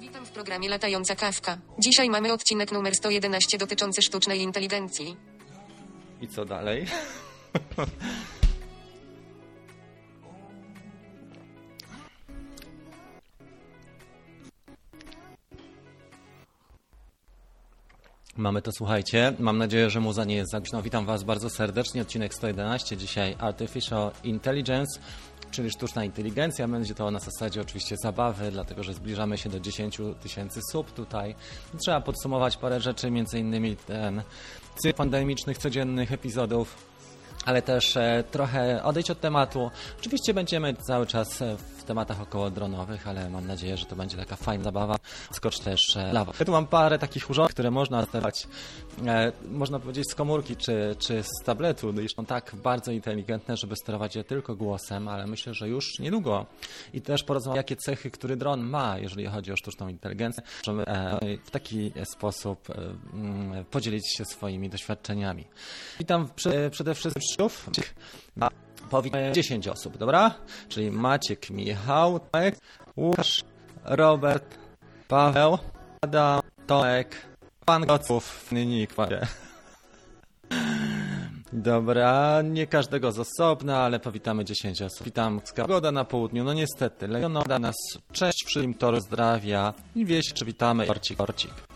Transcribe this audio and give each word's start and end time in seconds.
Witam 0.00 0.26
w 0.26 0.30
programie 0.30 0.68
Latająca 0.68 1.16
Kawka. 1.16 1.58
Dzisiaj 1.78 2.10
mamy 2.10 2.32
odcinek 2.32 2.72
numer 2.72 2.94
111 2.94 3.58
dotyczący 3.58 4.02
sztucznej 4.02 4.40
inteligencji. 4.40 5.16
I 6.20 6.28
co 6.28 6.44
dalej? 6.44 6.86
Mamy 18.36 18.62
to, 18.62 18.70
słuchajcie. 18.72 19.32
Mam 19.38 19.58
nadzieję, 19.58 19.90
że 19.90 20.00
muza 20.00 20.24
nie 20.24 20.34
jest 20.34 20.50
za. 20.50 20.82
Witam 20.82 21.06
Was 21.06 21.22
bardzo 21.22 21.50
serdecznie. 21.50 22.02
Odcinek 22.02 22.34
111. 22.34 22.96
Dzisiaj 22.96 23.36
Artificial 23.38 24.12
Intelligence, 24.24 25.00
czyli 25.50 25.70
sztuczna 25.70 26.04
inteligencja. 26.04 26.68
Będzie 26.68 26.94
to 26.94 27.10
na 27.10 27.18
zasadzie 27.18 27.60
oczywiście 27.60 27.96
zabawy, 28.02 28.50
dlatego 28.50 28.82
że 28.82 28.94
zbliżamy 28.94 29.38
się 29.38 29.48
do 29.48 29.60
10 29.60 29.98
tysięcy 30.22 30.60
sub 30.72 30.92
tutaj. 30.92 31.34
Trzeba 31.84 32.00
podsumować 32.00 32.56
parę 32.56 32.80
rzeczy, 32.80 33.10
innymi 33.38 33.76
ten 33.76 34.22
cykl 34.82 34.96
pandemicznych, 34.96 35.58
codziennych 35.58 36.12
epizodów 36.12 36.89
ale 37.44 37.62
też 37.62 37.96
e, 37.96 38.24
trochę 38.30 38.82
odejść 38.82 39.10
od 39.10 39.20
tematu. 39.20 39.70
Oczywiście 39.98 40.34
będziemy 40.34 40.74
cały 40.74 41.06
czas 41.06 41.42
e, 41.42 41.56
w 41.56 41.84
tematach 41.84 42.20
około 42.20 42.50
dronowych, 42.50 43.08
ale 43.08 43.30
mam 43.30 43.46
nadzieję, 43.46 43.76
że 43.76 43.86
to 43.86 43.96
będzie 43.96 44.16
taka 44.16 44.36
fajna 44.36 44.64
zabawa. 44.64 44.96
Skocz 45.32 45.58
też 45.58 45.96
e, 45.96 46.12
lawa. 46.12 46.32
Ja 46.40 46.46
tu 46.46 46.52
mam 46.52 46.66
parę 46.66 46.98
takich 46.98 47.30
urządzeń, 47.30 47.52
które 47.52 47.70
można 47.70 48.06
sterować, 48.06 48.46
można 49.50 49.78
powiedzieć 49.78 50.10
z 50.10 50.14
komórki 50.14 50.56
czy, 50.56 50.96
czy 50.98 51.22
z 51.22 51.44
tabletu. 51.44 52.00
I 52.00 52.08
są 52.16 52.26
tak 52.26 52.52
bardzo 52.62 52.92
inteligentne, 52.92 53.56
żeby 53.56 53.76
sterować 53.76 54.16
je 54.16 54.24
tylko 54.24 54.56
głosem, 54.56 55.08
ale 55.08 55.26
myślę, 55.26 55.54
że 55.54 55.68
już 55.68 55.98
niedługo. 55.98 56.46
I 56.94 57.00
też 57.00 57.22
porozmawiamy, 57.22 57.56
jakie 57.58 57.76
cechy, 57.76 58.10
który 58.10 58.36
dron 58.36 58.60
ma, 58.60 58.98
jeżeli 58.98 59.26
chodzi 59.26 59.52
o 59.52 59.56
sztuczną 59.56 59.88
inteligencję. 59.88 60.42
Możemy 60.66 60.84
w 61.44 61.50
taki 61.50 61.92
sposób 62.04 62.68
podzielić 63.70 64.16
się 64.16 64.24
swoimi 64.24 64.70
doświadczeniami. 64.70 65.44
Witam 65.98 66.28
przede 66.70 66.94
wszystkim 66.94 67.22
ma 68.36 68.48
powinno 68.90 69.32
10 69.32 69.68
osób, 69.68 69.96
dobra? 69.96 70.34
Czyli 70.68 70.90
Maciek, 70.90 71.50
Michał, 71.50 72.20
Tomek, 72.20 72.56
Łukasz, 72.96 73.44
Robert, 73.84 74.58
Paweł, 75.08 75.58
Adam, 76.00 76.40
Tomek, 76.66 77.16
Pan 77.64 77.86
Goców, 77.86 78.52
Ninik, 78.52 78.90
Dobra, 81.52 82.42
nie 82.42 82.66
każdego 82.66 83.12
z 83.12 83.18
osobna, 83.18 83.78
ale 83.78 84.00
powitamy 84.00 84.44
10 84.44 84.82
osób. 84.82 85.04
Witam 85.04 85.40
Pogoda 85.56 85.92
na 85.92 86.04
południu, 86.04 86.44
no 86.44 86.52
niestety, 86.52 87.08
Leonora 87.08 87.58
nas, 87.58 87.76
cześć 88.12 88.44
przy 88.46 88.74
Tor 88.78 89.00
zdrawia 89.00 89.74
i 89.96 90.04
wieś, 90.04 90.32
czy 90.32 90.44
witamy, 90.44 90.86
Korcik, 90.86 91.18
Korcik. 91.18 91.69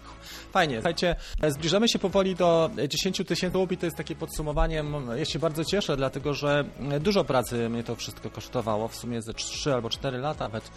Fajnie, 0.54 0.74
słuchajcie, 0.74 1.16
zbliżamy 1.48 1.88
się 1.88 1.98
powoli 1.98 2.34
do 2.34 2.70
10 2.88 3.22
tysięcy 3.26 3.58
i 3.70 3.76
to 3.76 3.86
jest 3.86 3.96
takie 3.96 4.14
podsumowanie. 4.14 4.84
Ja 5.16 5.24
się 5.24 5.38
bardzo 5.38 5.64
cieszę, 5.64 5.96
dlatego 5.96 6.34
że 6.34 6.64
dużo 7.00 7.24
pracy 7.24 7.68
mnie 7.68 7.84
to 7.84 7.96
wszystko 7.96 8.30
kosztowało, 8.30 8.88
w 8.88 8.96
sumie 8.96 9.22
ze 9.22 9.34
3 9.34 9.74
albo 9.74 9.90
4 9.90 10.18
lata 10.18 10.44
nawet. 10.44 10.70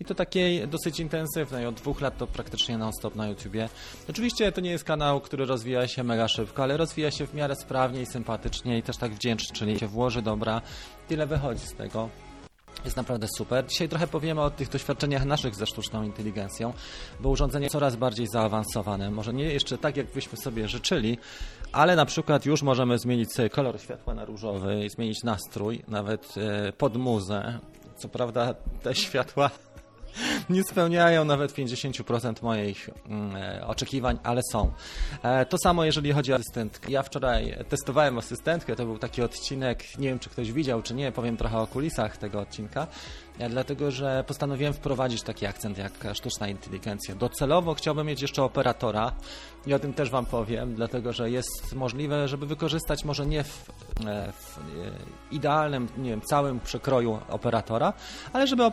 I 0.00 0.04
to 0.04 0.14
takiej 0.14 0.68
dosyć 0.68 1.00
intensywnej, 1.00 1.66
od 1.66 1.74
dwóch 1.74 2.00
lat 2.00 2.18
to 2.18 2.26
praktycznie 2.26 2.78
non-stop 2.78 3.16
na 3.16 3.28
YouTubie. 3.28 3.68
Oczywiście 4.10 4.52
to 4.52 4.60
nie 4.60 4.70
jest 4.70 4.84
kanał, 4.84 5.20
który 5.20 5.44
rozwija 5.44 5.88
się 5.88 6.04
mega 6.04 6.28
szybko, 6.28 6.62
ale 6.62 6.76
rozwija 6.76 7.10
się 7.10 7.26
w 7.26 7.34
miarę 7.34 7.56
sprawnie 7.56 8.02
i 8.02 8.06
sympatycznie 8.06 8.78
i 8.78 8.82
też 8.82 8.96
tak 8.96 9.12
wdzięcznie, 9.12 9.56
czyli 9.56 9.78
się 9.78 9.86
włoży 9.86 10.22
dobra, 10.22 10.62
tyle 11.08 11.26
wychodzi 11.26 11.66
z 11.66 11.74
tego. 11.74 12.08
Jest 12.84 12.96
naprawdę 12.96 13.26
super. 13.36 13.66
Dzisiaj 13.66 13.88
trochę 13.88 14.06
powiemy 14.06 14.40
o 14.40 14.50
tych 14.50 14.68
doświadczeniach 14.68 15.24
naszych 15.24 15.54
ze 15.54 15.66
sztuczną 15.66 16.02
inteligencją, 16.02 16.72
bo 17.20 17.28
urządzenie 17.28 17.70
coraz 17.70 17.96
bardziej 17.96 18.26
zaawansowane. 18.26 19.10
Może 19.10 19.32
nie 19.32 19.44
jeszcze 19.44 19.78
tak, 19.78 19.96
jak 19.96 20.06
byśmy 20.06 20.38
sobie 20.38 20.68
życzyli, 20.68 21.18
ale 21.72 21.96
na 21.96 22.06
przykład 22.06 22.46
już 22.46 22.62
możemy 22.62 22.98
zmienić 22.98 23.32
sobie 23.32 23.50
kolor 23.50 23.80
światła 23.80 24.14
na 24.14 24.24
różowy, 24.24 24.88
zmienić 24.90 25.22
nastrój, 25.22 25.82
nawet 25.88 26.34
e, 26.36 26.72
pod 26.72 26.96
muzę. 26.96 27.58
Co 27.96 28.08
prawda 28.08 28.54
te 28.82 28.94
światła 29.04 29.50
nie 30.50 30.62
spełniają 30.62 31.24
nawet 31.24 31.52
50% 31.52 32.42
moich 32.42 32.90
mm, 33.06 33.36
e, 33.36 33.66
oczekiwań, 33.66 34.18
ale 34.22 34.40
są. 34.52 34.72
E, 35.22 35.46
to 35.46 35.58
samo 35.58 35.84
jeżeli 35.84 36.12
chodzi 36.12 36.32
o 36.32 36.36
asystentkę. 36.36 36.92
Ja 36.92 37.02
wczoraj 37.02 37.56
testowałem 37.68 38.18
asystentkę, 38.18 38.76
to 38.76 38.84
był 38.84 38.98
taki 38.98 39.22
odcinek, 39.22 39.98
nie 39.98 40.08
wiem 40.08 40.18
czy 40.18 40.30
ktoś 40.30 40.52
widział 40.52 40.82
czy 40.82 40.94
nie, 40.94 41.12
powiem 41.12 41.36
trochę 41.36 41.58
o 41.58 41.66
kulisach 41.66 42.16
tego 42.16 42.40
odcinka 42.40 42.86
dlatego 43.50 43.90
że 43.90 44.24
postanowiłem 44.26 44.72
wprowadzić 44.72 45.22
taki 45.22 45.46
akcent 45.46 45.78
jak 45.78 45.92
sztuczna 46.14 46.48
inteligencja. 46.48 47.14
Docelowo 47.14 47.74
chciałbym 47.74 48.06
mieć 48.06 48.22
jeszcze 48.22 48.42
operatora 48.42 49.12
i 49.66 49.74
o 49.74 49.78
tym 49.78 49.94
też 49.94 50.10
Wam 50.10 50.26
powiem, 50.26 50.74
dlatego 50.74 51.12
że 51.12 51.30
jest 51.30 51.74
możliwe, 51.74 52.28
żeby 52.28 52.46
wykorzystać 52.46 53.04
może 53.04 53.26
nie 53.26 53.44
w, 53.44 53.68
e, 54.06 54.32
w 54.32 54.58
e, 54.58 54.60
idealnym, 55.30 55.88
nie 55.98 56.10
wiem, 56.10 56.20
całym 56.20 56.60
przekroju 56.60 57.18
operatora, 57.28 57.92
ale 58.32 58.46
żeby 58.46 58.70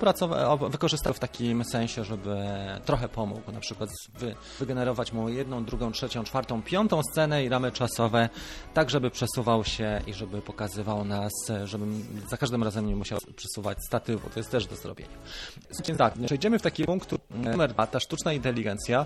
wykorzystał 0.69 1.13
w 1.13 1.19
takim 1.19 1.60
sensie, 1.65 2.03
żeby 2.03 2.37
trochę 2.85 3.09
pomógł, 3.09 3.51
na 3.51 3.59
przykład 3.59 3.89
wy, 4.19 4.35
wygenerować 4.59 5.13
mu 5.13 5.29
jedną, 5.29 5.65
drugą, 5.65 5.91
trzecią, 5.91 6.23
czwartą, 6.23 6.61
piątą 6.61 7.01
scenę 7.11 7.43
i 7.43 7.49
ramy 7.49 7.71
czasowe, 7.71 8.29
tak 8.73 8.89
żeby 8.89 9.11
przesuwał 9.11 9.63
się 9.63 10.01
i 10.07 10.13
żeby 10.13 10.41
pokazywał 10.41 11.05
nas, 11.05 11.31
żebym 11.63 12.05
za 12.29 12.37
każdym 12.37 12.63
razem 12.63 12.87
nie 12.87 12.95
musiał 12.95 13.19
przesuwać 13.35 13.77
statywu. 13.87 14.29
To 14.29 14.39
jest 14.39 14.51
też 14.51 14.65
do 14.65 14.75
zrobienia. 14.75 15.17
Więc 15.87 15.97
tak, 15.97 16.13
przejdziemy 16.25 16.59
w 16.59 16.61
taki 16.61 16.85
punkt 16.85 17.15
numer 17.29 17.73
dwa, 17.73 17.87
ta 17.87 17.99
sztuczna 17.99 18.33
inteligencja. 18.33 19.05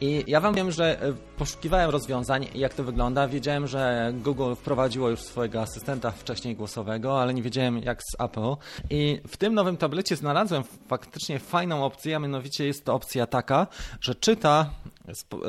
I 0.00 0.24
ja 0.26 0.40
wam 0.40 0.54
wiem, 0.54 0.70
że 0.70 1.02
e, 1.02 1.12
poszukiwałem 1.38 1.90
rozwiązań, 1.90 2.46
jak 2.54 2.74
to 2.74 2.84
wygląda. 2.84 3.28
Wiedziałem, 3.28 3.66
że 3.66 4.12
Google 4.14 4.54
wprowadziło 4.54 5.10
już 5.10 5.20
swojego 5.20 5.62
asystenta 5.62 6.10
wcześniej 6.10 6.56
głosowego, 6.56 7.22
ale 7.22 7.34
nie 7.34 7.42
wiedziałem 7.42 7.78
jak 7.78 8.02
z 8.02 8.20
Apple. 8.20 8.54
I 8.90 9.20
w 9.28 9.36
tym 9.36 9.54
nowym 9.54 9.76
tablecie 9.76 10.16
znalazłem 10.16 10.64
faktycznie 10.88 11.38
fajną 11.38 11.84
opcję, 11.84 12.16
a 12.16 12.18
mianowicie 12.18 12.66
jest 12.66 12.84
to 12.84 12.94
opcja 12.94 13.26
taka, 13.26 13.66
że 14.00 14.14
czyta, 14.14 14.70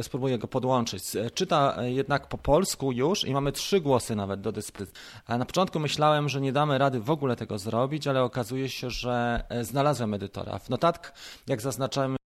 spróbuję 0.02 0.38
go 0.38 0.48
podłączyć, 0.48 1.04
czyta 1.34 1.76
jednak 1.84 2.28
po 2.28 2.38
polsku 2.38 2.92
już 2.92 3.26
i 3.26 3.34
mamy 3.34 3.52
trzy 3.52 3.82
głosy 3.82 4.16
nawet 4.16 4.42
do 4.42 4.52
dyspozycji. 4.52 4.96
Na 5.30 5.46
początku 5.46 5.80
myślałem, 5.80 6.30
że 6.30 6.42
nie 6.42 6.54
damy 6.54 6.78
rady 6.78 7.00
w 7.00 7.10
ogóle 7.10 7.36
tego 7.36 7.58
zrobić, 7.58 8.08
ale 8.08 8.24
okazuje 8.24 8.70
się, 8.70 8.90
że 8.90 9.44
e, 9.50 9.64
znalazłem 9.64 10.14
edytora. 10.14 10.60
W 10.60 10.70
notatkach, 10.70 11.14
jak 11.48 11.62
zaznaczamy, 11.62 12.14
na 12.14 12.19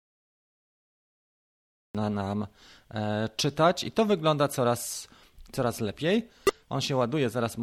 nam 1.94 2.46
e, 2.90 3.28
czytać 3.36 3.84
i 3.84 3.92
to 3.92 4.04
wygląda 4.04 4.48
coraz, 4.48 5.08
coraz 5.52 5.80
lepiej. 5.80 6.28
On 6.68 6.80
się 6.80 6.96
ładuje, 6.96 7.30
zaraz, 7.30 7.56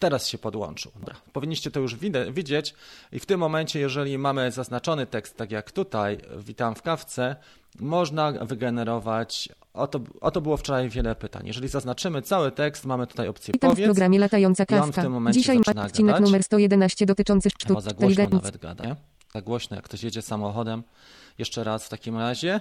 teraz 0.00 0.28
się 0.28 0.38
podłączył. 0.38 0.92
Dobra. 0.98 1.14
Powinniście 1.32 1.70
to 1.70 1.80
już 1.80 1.96
widzieć 2.32 2.74
i 3.12 3.20
w 3.20 3.26
tym 3.26 3.40
momencie, 3.40 3.80
jeżeli 3.80 4.18
mamy 4.18 4.52
zaznaczony 4.52 5.06
tekst, 5.06 5.36
tak 5.36 5.50
jak 5.50 5.72
tutaj, 5.72 6.18
witam 6.38 6.74
w 6.74 6.82
kawce, 6.82 7.36
można 7.80 8.32
wygenerować, 8.32 9.48
o 9.74 9.86
to, 9.86 10.00
o 10.20 10.30
to 10.30 10.40
było 10.40 10.56
wczoraj 10.56 10.88
wiele 10.88 11.14
pytań. 11.14 11.46
Jeżeli 11.46 11.68
zaznaczymy 11.68 12.22
cały 12.22 12.52
tekst, 12.52 12.84
mamy 12.84 13.06
tutaj 13.06 13.28
opcję 13.28 13.52
Witam 13.52 13.70
powiedz. 13.70 13.86
w 13.86 13.88
programie 13.88 14.18
Latająca 14.18 14.66
Kawka. 14.66 15.02
Dzisiaj 15.30 15.56
ma 15.56 15.84
odcinek 15.84 16.14
gadać. 16.14 16.20
numer 16.20 16.42
111 16.44 17.06
dotyczący 17.06 17.50
sztucznej 17.50 17.82
za 17.82 17.92
głośno 17.92 18.28
nawet 18.30 18.56
gada, 18.56 18.84
nie? 18.84 18.96
Tak 19.32 19.44
głośno, 19.44 19.76
jak 19.76 19.84
ktoś 19.84 20.02
jedzie 20.02 20.22
samochodem. 20.22 20.82
Jeszcze 21.38 21.64
raz 21.64 21.86
w 21.86 21.88
takim 21.88 22.18
razie. 22.18 22.60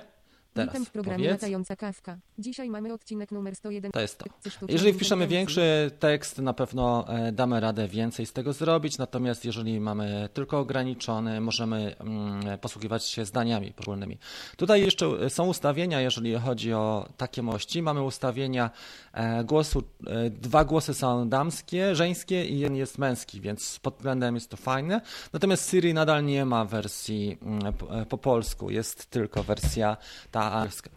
Teraz 0.54 0.70
Witam 0.70 0.86
w 0.86 0.92
programie 0.92 1.18
powiedz. 1.18 1.42
Latająca 1.42 1.76
Kawka. 1.76 2.18
Dzisiaj 2.38 2.70
mamy 2.70 2.94
odcinek 2.94 3.32
numer 3.32 3.56
101. 3.56 3.92
To 3.92 4.00
jest 4.00 4.18
to. 4.18 4.26
Jeżeli 4.70 4.94
wpiszemy 4.94 5.28
większy 5.28 5.92
tekst, 6.00 6.38
na 6.38 6.54
pewno 6.54 7.06
e, 7.08 7.32
damy 7.32 7.60
radę 7.60 7.88
więcej 7.88 8.26
z 8.26 8.34
tego 8.34 8.54
zrobić, 8.54 8.98
natomiast 8.98 9.46
jeżeli 9.46 9.80
mamy 9.80 10.30
tylko 10.34 10.59
ograniczony, 10.59 11.42
możemy 11.42 11.96
mm, 12.00 12.59
posługiwać 12.59 13.06
się 13.06 13.26
zdaniami 13.26 13.73
poszczególnymi. 13.73 14.18
Tutaj 14.58 14.82
jeszcze 14.82 15.29
są 15.29 15.47
ustawienia, 15.47 16.02
jeżeli 16.02 16.35
chodzi 16.35 16.73
o 16.73 17.09
takie 17.18 17.41
mości. 17.41 17.82
Mamy 17.82 18.02
ustawienia 18.02 18.70
e, 19.14 19.44
głosu, 19.44 19.84
e, 20.08 20.29
dwa 20.29 20.66
głosy 20.66 20.94
są 20.94 21.29
damskie, 21.29 21.96
żeńskie 21.96 22.46
i 22.46 22.59
jeden 22.59 22.76
jest 22.76 22.97
męski, 22.97 23.41
więc 23.41 23.79
pod 23.79 23.96
względem 23.96 24.35
jest 24.35 24.50
to 24.50 24.58
fajne. 24.58 25.02
Natomiast 25.34 25.72
Siri 25.72 25.94
nadal 25.94 26.26
nie 26.26 26.46
ma 26.46 26.66
wersji 26.66 27.38
mm, 27.41 27.73
po, 27.73 28.06
po 28.06 28.18
polsku, 28.18 28.70
jest 28.70 29.09
tylko 29.09 29.44
wersja 29.44 29.97
ta 30.32 30.39
angielska. 30.44 30.90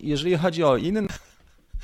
Jeżeli 0.00 0.36
chodzi 0.36 0.64
o 0.64 0.76
inne 0.76 1.02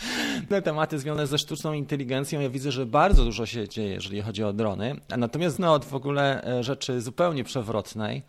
tematy 0.65 0.99
związane 0.99 1.27
ze 1.27 1.39
sztuczną 1.39 1.73
inteligencją, 1.73 2.41
ja 2.41 2.51
widzę, 2.51 2.73
że 2.73 2.87
bardzo 2.87 3.25
dużo 3.25 3.47
się 3.47 3.69
dzieje, 3.69 3.95
jeżeli 3.95 4.23
chodzi 4.23 4.45
o 4.45 4.53
drony. 4.53 4.97
Natomiast 5.17 5.59
no, 5.59 5.73
od 5.73 5.85
w 5.85 5.95
ogóle 5.95 6.45
e, 6.45 6.65
rzeczy 6.65 7.01
zupełnie 7.01 7.45
przewrotnej. 7.45 8.23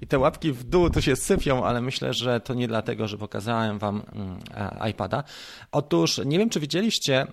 I 0.00 0.06
te 0.06 0.18
łapki 0.18 0.52
w 0.52 0.64
dół 0.64 0.90
tu 0.90 1.02
się 1.02 1.16
sypią, 1.16 1.64
ale 1.64 1.80
myślę, 1.80 2.14
że 2.14 2.40
to 2.40 2.54
nie 2.54 2.68
dlatego, 2.68 3.08
że 3.08 3.18
pokazałem 3.18 3.78
wam 3.78 4.02
mm, 4.12 4.90
iPada. 4.90 5.24
Otóż 5.72 6.20
nie 6.24 6.38
wiem, 6.38 6.50
czy 6.50 6.60
widzieliście, 6.60 7.26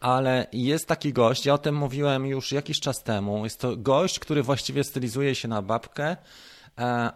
ale 0.00 0.46
jest 0.52 0.88
taki 0.88 1.12
gość, 1.12 1.46
ja 1.46 1.54
o 1.54 1.58
tym 1.58 1.74
mówiłem 1.74 2.26
już 2.26 2.52
jakiś 2.52 2.80
czas 2.80 3.02
temu. 3.02 3.44
Jest 3.44 3.60
to 3.60 3.76
gość, 3.76 4.18
który 4.18 4.42
właściwie 4.42 4.84
stylizuje 4.84 5.34
się 5.34 5.48
na 5.48 5.62
babkę 5.62 6.04
E, 6.06 6.16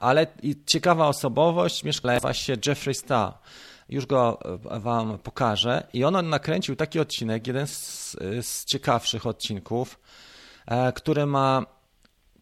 ale 0.01 0.27
ciekawa 0.67 1.09
osobowość 1.09 1.85
mieszka 1.85 2.33
się 2.33 2.57
Jeffrey 2.67 2.95
Star. 2.95 3.33
Już 3.89 4.07
go 4.07 4.39
e, 4.71 4.81
wam 4.81 5.19
pokażę. 5.19 5.87
I 5.93 6.05
on 6.05 6.29
nakręcił 6.29 6.77
taki 6.77 7.01
odcinek, 7.01 7.47
jeden 7.47 7.67
z, 7.67 8.17
z 8.41 8.65
ciekawszych 8.65 9.27
odcinków, 9.27 10.01
e, 10.67 10.93
który 10.93 11.27
ma 11.27 11.67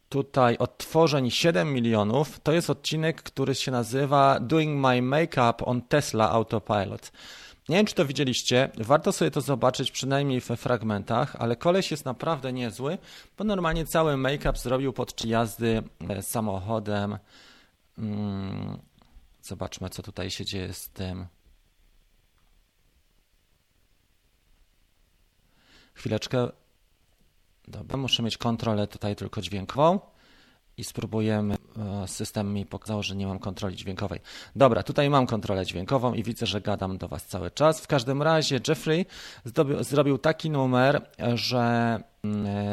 tutaj 0.09 0.59
odtworzeń 0.59 1.31
7 1.31 1.73
milionów. 1.73 2.41
To 2.41 2.53
jest 2.53 2.71
odcinek, 2.71 3.23
który 3.23 3.55
się 3.55 3.71
nazywa 3.71 4.41
Doing 4.41 4.87
My 4.87 5.03
Makeup 5.03 5.69
on 5.69 5.83
Tesla 5.83 6.31
Autopilot. 6.31 7.13
Nie 7.69 7.77
wiem, 7.77 7.87
czy 7.87 7.95
to 7.95 8.07
widzieliście, 8.07 8.71
warto 8.77 9.13
sobie 9.13 9.31
to 9.31 9.41
zobaczyć 9.41 9.91
przynajmniej 9.91 10.41
w 10.41 10.47
fragmentach, 10.47 11.37
ale 11.37 11.57
koleś 11.57 11.91
jest 11.91 12.05
naprawdę 12.05 12.53
niezły, 12.53 12.99
bo 13.39 13.45
normalnie 13.45 13.87
cały 13.87 14.17
make-up 14.17 14.59
zrobił 14.59 14.93
podczas 14.93 15.31
jazdy 15.31 15.83
e, 16.09 16.23
samochodem. 16.23 17.19
Mm, 17.99 18.79
zobaczmy, 19.43 19.91
co 19.91 20.03
tutaj 20.03 20.31
się 20.31 20.45
dzieje 20.45 20.73
z 20.73 20.89
tym. 20.89 21.27
Chwileczkę. 25.95 26.49
Dobra, 27.69 27.97
muszę 27.97 28.23
mieć 28.23 28.39
kontrolę 28.39 28.87
tutaj 28.87 29.17
tylko 29.17 29.41
dźwiękową 29.41 30.01
i 30.79 30.85
spróbujemy. 30.85 31.57
E, 32.05 32.09
system 32.09 32.55
mi 32.55 32.67
pokazał, 32.67 33.03
że 33.03 33.17
nie 33.17 33.27
mam 33.27 33.39
kontroli 33.39 33.77
dźwiękowej. 33.77 34.21
Dobra, 34.57 34.83
tutaj 34.83 35.11
mam 35.11 35.27
kontrolę 35.27 35.67
dźwiękową 35.67 36.15
i 36.15 36.23
widzę, 36.23 36.47
że 36.47 36.61
gadam 36.61 36.99
do 36.99 37.09
Was 37.09 37.27
cały 37.27 37.51
czas. 37.51 37.81
W 37.81 37.87
każdym 37.87 38.23
razie 38.23 38.61
Jeffrey 38.69 39.07
zrobił 39.81 40.19
taki 40.19 40.51
numer, 40.51 41.11
że 41.35 41.99
Mm, 42.18 42.18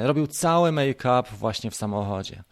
robił 0.04 0.28
cały 0.28 0.72
make-up 0.72 1.24
właśnie 1.38 1.72
w 1.72 1.76
samochodzie. 1.76 2.44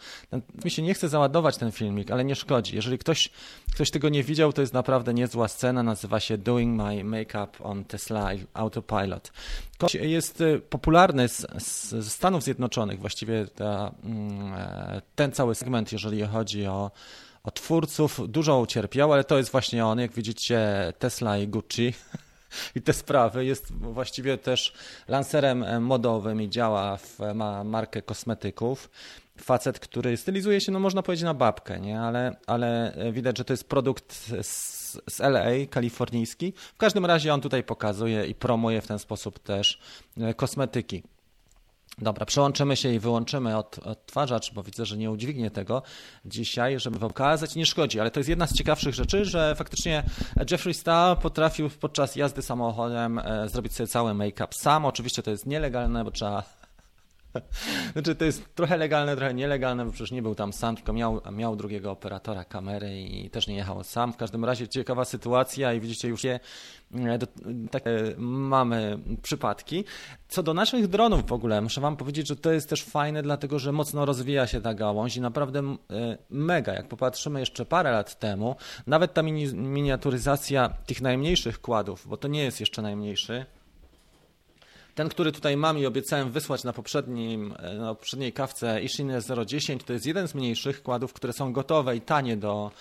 Mi 0.66 0.72
się 0.72 0.81
nie 0.81 0.94
chce 0.94 1.10
załadować 1.10 1.57
ten 1.57 1.72
filmik, 1.72 2.12
ale 2.12 2.25
nie 2.25 2.36
szkodzi. 2.36 2.75
Jeżeli 2.75 2.98
ktoś, 2.98 3.30
ktoś 3.74 3.92
tego 3.92 4.10
nie 4.10 4.24
widział, 4.24 4.54
to 4.54 4.62
jest 4.62 4.74
naprawdę 4.74 5.13
niezła 5.13 5.48
scena. 5.48 5.84
Nazywa 5.84 6.19
się 6.19 6.38
Doing 6.38 6.81
My 6.81 7.04
Makeup 7.04 7.57
on 7.66 7.86
Tesla 7.86 8.30
Autopilot. 8.54 9.31
Jest 9.94 10.42
y, 10.42 10.60
popularny 10.69 11.28
z, 11.28 11.48
z 11.57 12.12
Stanów 12.12 12.44
Zjednoczonych, 12.44 13.00
właściwie 13.00 13.48
ta, 13.48 13.92
mm, 14.04 14.54
e, 14.54 15.01
ten 15.16 15.31
cały 15.31 15.56
segment, 15.56 15.92
jeżeli 15.92 16.22
chodzi 16.22 16.66
o 16.66 16.92
o 17.44 17.51
twórców 17.51 18.22
dużo 18.28 18.60
ucierpiał, 18.60 19.13
ale 19.13 19.24
to 19.24 19.38
jest 19.38 19.51
właśnie 19.51 19.86
on, 19.86 20.00
jak 20.00 20.13
widzicie, 20.13 20.94
Tesla 21.00 21.38
i 21.38 21.48
Gucci. 21.48 21.94
i 22.76 22.82
te 22.82 22.94
sprawy. 22.94 23.46
Jest 23.46 23.74
właściwie 23.74 24.38
też 24.38 24.74
lancerem 25.08 25.64
e, 25.64 25.80
modowym 25.80 26.42
i 26.42 26.50
działa 26.50 26.98
w, 26.98 27.20
ma 27.36 27.64
markę 27.64 28.02
kosmetyków. 28.02 28.90
Facet, 29.38 29.80
który 29.80 30.18
stylizuje 30.18 30.62
się, 30.62 30.72
no 30.72 30.80
można 30.80 31.04
powiedzieć, 31.04 31.24
na 31.24 31.34
babkę, 31.34 31.80
nie? 31.80 32.02
Ale, 32.02 32.36
ale 32.48 32.94
e, 32.94 33.12
widać, 33.12 33.38
że 33.38 33.46
to 33.46 33.54
jest 33.54 33.70
produkt 33.70 34.14
z, 34.42 35.02
z 35.10 35.20
LA, 35.20 35.44
kalifornijski. 35.70 36.54
W 36.58 36.78
każdym 36.78 37.06
razie 37.06 37.34
on 37.34 37.42
tutaj 37.42 37.64
pokazuje 37.64 38.26
i 38.26 38.36
promuje 38.36 38.82
w 38.82 38.88
ten 38.88 39.00
sposób 39.00 39.40
też 39.40 39.80
e, 40.18 40.34
kosmetyki. 40.34 41.04
Dobra, 41.98 42.25
przełączymy 42.25 42.75
się 42.75 42.94
i 42.94 43.00
wyłączymy 43.00 43.57
od, 43.57 43.80
odtwarzacz, 43.80 44.54
bo 44.54 44.63
widzę, 44.63 44.86
że 44.86 44.98
nie 44.98 45.12
udźwignie 45.12 45.51
tego 45.51 45.81
dzisiaj, 46.25 46.80
żeby 46.80 47.00
wam 47.00 47.10
pokazać. 47.10 47.56
Nie 47.56 47.66
szkodzi, 47.66 48.00
ale 48.00 48.12
to 48.12 48.19
jest 48.19 48.30
jedna 48.30 48.48
z 48.48 48.54
ciekawszych 48.54 48.95
rzeczy, 48.95 49.25
że 49.25 49.56
faktycznie 49.56 50.04
Jeffrey 50.51 50.74
Star 50.74 51.19
potrafił 51.19 51.69
podczas 51.69 52.16
jazdy 52.16 52.42
samochodem 52.42 53.19
e, 53.19 53.50
zrobić 53.50 53.74
sobie 53.74 53.88
cały 53.88 54.13
make-up 54.13 54.48
sam. 54.51 54.86
Oczywiście 54.86 55.24
to 55.24 55.31
jest 55.31 55.45
nielegalne, 55.45 56.04
bo 56.04 56.12
trzeba 56.12 56.44
Znaczy 57.94 58.16
to 58.16 58.26
jest 58.26 58.56
trochę 58.56 58.78
legalne, 58.78 59.16
trochę 59.16 59.34
nielegalne, 59.34 59.86
bo 59.86 59.92
przecież 59.92 60.12
nie 60.12 60.22
był 60.22 60.36
tam 60.36 60.54
sam, 60.54 60.76
tylko 60.76 60.94
miał, 60.94 61.22
miał 61.32 61.56
drugiego 61.56 61.92
operatora 61.92 62.46
kamery 62.46 63.02
i 63.02 63.30
też 63.30 63.48
nie 63.48 63.56
jechał 63.56 63.84
sam. 63.84 64.14
W 64.14 64.18
każdym 64.18 64.46
razie 64.46 64.68
ciekawa 64.68 65.06
sytuacja 65.06 65.74
i 65.74 65.80
widzicie 65.80 66.08
już 66.08 66.24
je, 66.24 66.40
e, 66.96 67.20
takie 67.72 67.90
mamy 68.18 69.00
przypadki. 69.22 69.84
Co 70.28 70.44
do 70.44 70.54
naszych 70.54 70.88
dronów 70.88 71.28
w 71.28 71.34
ogóle, 71.34 71.62
muszę 71.62 71.82
wam 71.82 71.98
powiedzieć, 71.98 72.28
że 72.28 72.36
to 72.36 72.52
jest 72.52 72.70
też 72.70 72.84
fajne, 72.84 73.24
dlatego 73.24 73.60
że 73.60 73.72
mocno 73.72 74.06
rozwija 74.06 74.48
się 74.48 74.62
ta 74.62 74.74
gałąź 74.74 75.18
i 75.18 75.22
naprawdę 75.22 75.60
e, 75.60 75.76
mega. 76.30 76.74
Jak 76.74 76.88
popatrzymy 76.88 77.40
jeszcze 77.40 77.66
parę 77.66 77.92
lat 77.92 78.20
temu, 78.20 78.56
nawet 78.88 79.14
ta 79.14 79.24
mini, 79.24 79.54
miniaturyzacja 79.54 80.70
tych 80.70 81.02
najmniejszych 81.02 81.62
kładów, 81.62 82.08
bo 82.08 82.18
to 82.18 82.28
nie 82.28 82.44
jest 82.44 82.60
jeszcze 82.60 82.82
najmniejszy, 82.82 83.46
ten, 84.95 85.10
który 85.10 85.31
tutaj 85.31 85.57
mam 85.57 85.78
i 85.78 85.86
obiecałem 85.86 86.31
wysłać 86.31 86.63
na, 86.63 86.74
poprzednim, 86.74 87.54
e, 87.60 87.74
na 87.74 87.95
poprzedniej 87.95 88.34
kawce 88.34 88.81
Ishin 88.81 89.12
010, 89.45 89.84
to 89.84 89.94
jest 89.94 90.06
jeden 90.06 90.28
z 90.28 90.36
mniejszych 90.36 90.84
kładów, 90.84 91.13
które 91.13 91.34
są 91.34 91.54
gotowe 91.54 91.95
i 91.95 92.01
tanie 92.01 92.38
do 92.38 92.72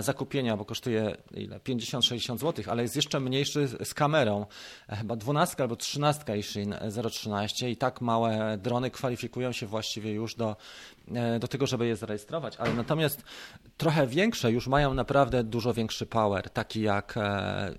zakupienia, 0.00 0.56
bo 0.56 0.64
kosztuje 0.64 1.16
ile? 1.34 1.58
50-60 1.58 2.38
zł, 2.38 2.64
ale 2.68 2.82
jest 2.82 2.96
jeszcze 2.96 3.20
mniejszy 3.20 3.68
z 3.84 3.94
kamerą. 3.94 4.46
E, 4.88 4.96
chyba 4.96 5.16
12 5.16 5.62
albo 5.62 5.76
13 5.76 6.38
Ishin 6.38 6.74
013 7.10 7.70
i 7.70 7.76
tak 7.76 8.00
małe 8.00 8.58
drony 8.62 8.90
kwalifikują 8.90 9.52
się 9.52 9.66
właściwie 9.66 10.12
już 10.12 10.34
do, 10.34 10.56
do 11.40 11.48
tego, 11.48 11.66
żeby 11.66 11.86
je 11.86 11.96
zarejestrować. 11.96 12.56
Ale 12.56 12.74
natomiast 12.74 13.22
trochę 13.76 14.06
większe 14.06 14.52
już 14.52 14.66
mają 14.66 14.94
naprawdę 14.94 15.44
dużo 15.44 15.74
większy 15.74 16.06
power, 16.06 16.50
taki 16.50 16.80
jak, 16.80 17.14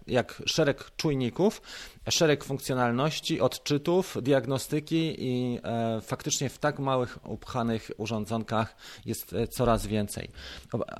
jak 0.08 0.44
szereg 0.46 0.96
czujników, 0.96 1.62
szereg 2.10 2.44
funkcjonalności, 2.44 3.42
odczytów, 3.42 4.18
diagnostyki 4.22 5.16
i 5.20 5.60
e, 5.64 6.02
faktycznie 6.02 6.50
w 6.50 6.58
tak 6.58 6.80
małych 6.80 7.18
upchanych 7.30 7.92
urządzonkach 7.98 8.76
jest 9.06 9.34
e, 9.34 9.48
coraz 9.48 9.88
więcej. 9.88 10.30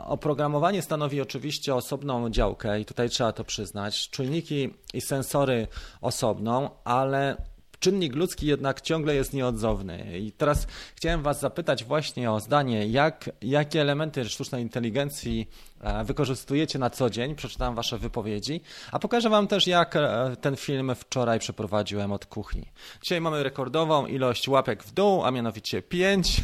Oprogramowanie 0.06 0.82
stanowi 0.88 1.22
oczywiście 1.22 1.76
osobną 1.76 2.30
działkę 2.30 2.80
i 2.80 2.86
tutaj 2.86 3.10
trzeba 3.10 3.32
to 3.32 3.44
przyznać. 3.44 4.10
Czujniki 4.10 4.70
i 4.94 5.02
sensory 5.02 5.68
osobną, 6.02 6.70
ale 6.84 7.38
czynnik 7.80 8.16
ludzki 8.16 8.48
jednak 8.48 8.82
ciągle 8.82 9.16
jest 9.16 9.34
nieodzowny. 9.34 10.20
I 10.20 10.32
teraz 10.32 10.68
chciałem 10.96 11.22
Was 11.22 11.40
zapytać 11.40 11.84
właśnie 11.84 12.32
o 12.32 12.40
zdanie, 12.40 12.88
jak, 12.88 13.30
jakie 13.42 13.82
elementy 13.82 14.30
sztucznej 14.30 14.62
inteligencji 14.62 15.50
e, 15.82 16.04
wykorzystujecie 16.04 16.80
na 16.80 16.90
co 16.90 17.10
dzień. 17.10 17.36
Przeczytałem 17.36 17.76
Wasze 17.76 17.98
wypowiedzi, 17.98 18.62
a 18.92 19.00
pokażę 19.00 19.30
Wam 19.30 19.48
też, 19.48 19.68
jak 19.68 19.96
e, 19.96 20.36
ten 20.42 20.56
film 20.56 20.96
wczoraj 20.96 21.40
przeprowadziłem 21.40 22.12
od 22.12 22.26
kuchni. 22.26 22.66
Dzisiaj 23.02 23.22
mamy 23.22 23.44
rekordową 23.44 24.06
ilość 24.06 24.48
łapek 24.48 24.84
w 24.84 24.92
dół, 24.92 25.24
a 25.24 25.32
mianowicie 25.32 25.82
5. 25.82 26.44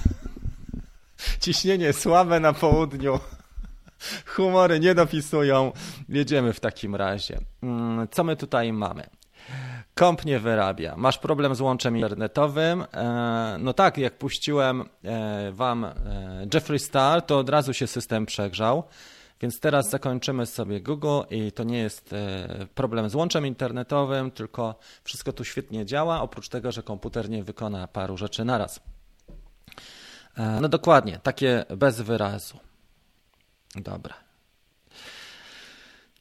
Ciśnienie 1.42 1.94
słabe 1.94 2.40
na 2.40 2.54
południu. 2.54 3.20
Humory 4.26 4.80
nie 4.80 4.96
dopisują. 4.96 5.72
Jedziemy 6.10 6.54
w 6.54 6.60
takim 6.60 6.96
razie. 6.96 7.40
Mm, 7.64 8.08
co 8.12 8.24
my 8.24 8.36
tutaj 8.36 8.74
mamy? 8.74 9.10
Komp 9.96 10.26
nie 10.26 10.40
wyrabia. 10.40 10.96
Masz 10.98 11.18
problem 11.18 11.56
z 11.56 11.62
łączem 11.62 11.98
internetowym. 11.98 12.84
E, 12.94 13.58
no 13.60 13.74
tak, 13.74 13.98
jak 13.98 14.18
puściłem 14.18 14.84
e, 15.04 15.52
wam 15.52 15.86
e, 15.86 15.94
Jeffrey 16.54 16.80
Star, 16.80 17.22
to 17.22 17.40
od 17.40 17.50
razu 17.50 17.74
się 17.74 17.88
system 17.88 18.26
przegrzał. 18.26 18.84
Więc 19.42 19.60
teraz 19.60 19.90
zakończymy 19.90 20.46
sobie 20.46 20.82
Google 20.82 21.22
i 21.30 21.52
to 21.52 21.64
nie 21.64 21.78
jest 21.78 22.16
problem 22.76 23.10
z 23.10 23.16
łączem 23.16 23.46
internetowym, 23.48 24.32
tylko 24.32 24.80
wszystko 25.04 25.34
tu 25.34 25.44
świetnie 25.44 25.86
działa, 25.86 26.22
oprócz 26.22 26.50
tego, 26.50 26.72
że 26.72 26.84
komputer 26.84 27.30
nie 27.30 27.44
wykona 27.44 27.88
paru 27.88 28.18
rzeczy 28.18 28.46
naraz. 28.46 28.80
No 30.62 30.70
dokładnie, 30.70 31.20
takie 31.24 31.66
bez 31.78 32.02
wyrazu. 32.02 32.58
Dobra. 33.76 34.16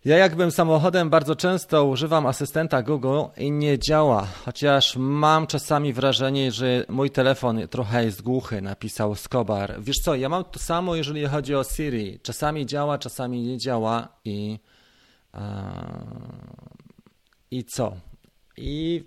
Ja 0.04 0.16
jakbym 0.16 0.50
samochodem 0.50 1.10
bardzo 1.10 1.36
często 1.36 1.84
używam 1.84 2.26
asystenta 2.26 2.82
Google 2.82 3.20
i 3.36 3.50
nie 3.50 3.78
działa, 3.78 4.26
chociaż 4.44 4.96
mam 4.96 5.46
czasami 5.46 5.92
wrażenie, 5.92 6.52
że 6.52 6.84
mój 6.88 7.10
telefon 7.10 7.68
trochę 7.68 8.04
jest 8.04 8.22
głuchy, 8.22 8.62
napisał 8.62 9.14
Skobar. 9.14 9.82
Wiesz 9.82 9.98
co, 9.98 10.14
ja 10.14 10.28
mam 10.28 10.44
to 10.44 10.58
samo, 10.58 10.96
jeżeli 10.96 11.26
chodzi 11.26 11.54
o 11.54 11.64
Siri. 11.64 12.20
Czasami 12.22 12.66
działa, 12.66 12.98
czasami 12.98 13.42
nie 13.42 13.58
działa 13.58 14.08
i... 14.24 14.58
I 17.50 17.64
co? 17.64 17.96
I 18.56 19.04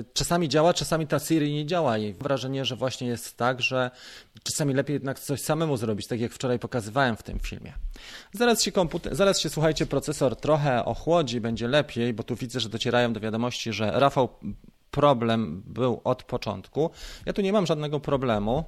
y, 0.00 0.04
czasami 0.12 0.48
działa, 0.48 0.74
czasami 0.74 1.06
ta 1.06 1.18
Siri 1.18 1.54
nie 1.54 1.66
działa 1.66 1.98
i 1.98 2.12
wrażenie, 2.12 2.64
że 2.64 2.76
właśnie 2.76 3.08
jest 3.08 3.36
tak, 3.36 3.62
że 3.62 3.90
czasami 4.44 4.74
lepiej 4.74 4.94
jednak 4.94 5.20
coś 5.20 5.40
samemu 5.40 5.76
zrobić, 5.76 6.06
tak 6.06 6.20
jak 6.20 6.32
wczoraj 6.32 6.58
pokazywałem 6.58 7.16
w 7.16 7.22
tym 7.22 7.38
filmie. 7.38 7.72
Zaraz 8.32 8.62
się 8.62 8.72
komputer, 8.72 9.16
zaraz 9.16 9.40
się 9.40 9.48
słuchajcie, 9.48 9.86
procesor 9.86 10.36
trochę 10.36 10.84
ochłodzi, 10.84 11.40
będzie 11.40 11.68
lepiej, 11.68 12.14
bo 12.14 12.22
tu 12.22 12.36
widzę, 12.36 12.60
że 12.60 12.68
docierają 12.68 13.12
do 13.12 13.20
wiadomości, 13.20 13.72
że 13.72 13.90
Rafał 13.94 14.28
problem 14.90 15.62
był 15.66 16.00
od 16.04 16.22
początku. 16.22 16.90
Ja 17.26 17.32
tu 17.32 17.42
nie 17.42 17.52
mam 17.52 17.66
żadnego 17.66 18.00
problemu. 18.00 18.64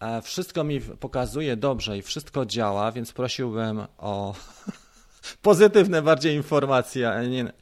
E, 0.00 0.22
wszystko 0.22 0.64
mi 0.64 0.80
pokazuje 0.80 1.56
dobrze 1.56 1.98
i 1.98 2.02
wszystko 2.02 2.46
działa, 2.46 2.92
więc 2.92 3.12
prosiłbym 3.12 3.86
o 3.98 4.34
pozytywne 5.42 6.02
bardziej 6.02 6.36
informacje, 6.36 7.10
a 7.10 7.22
nie 7.22 7.52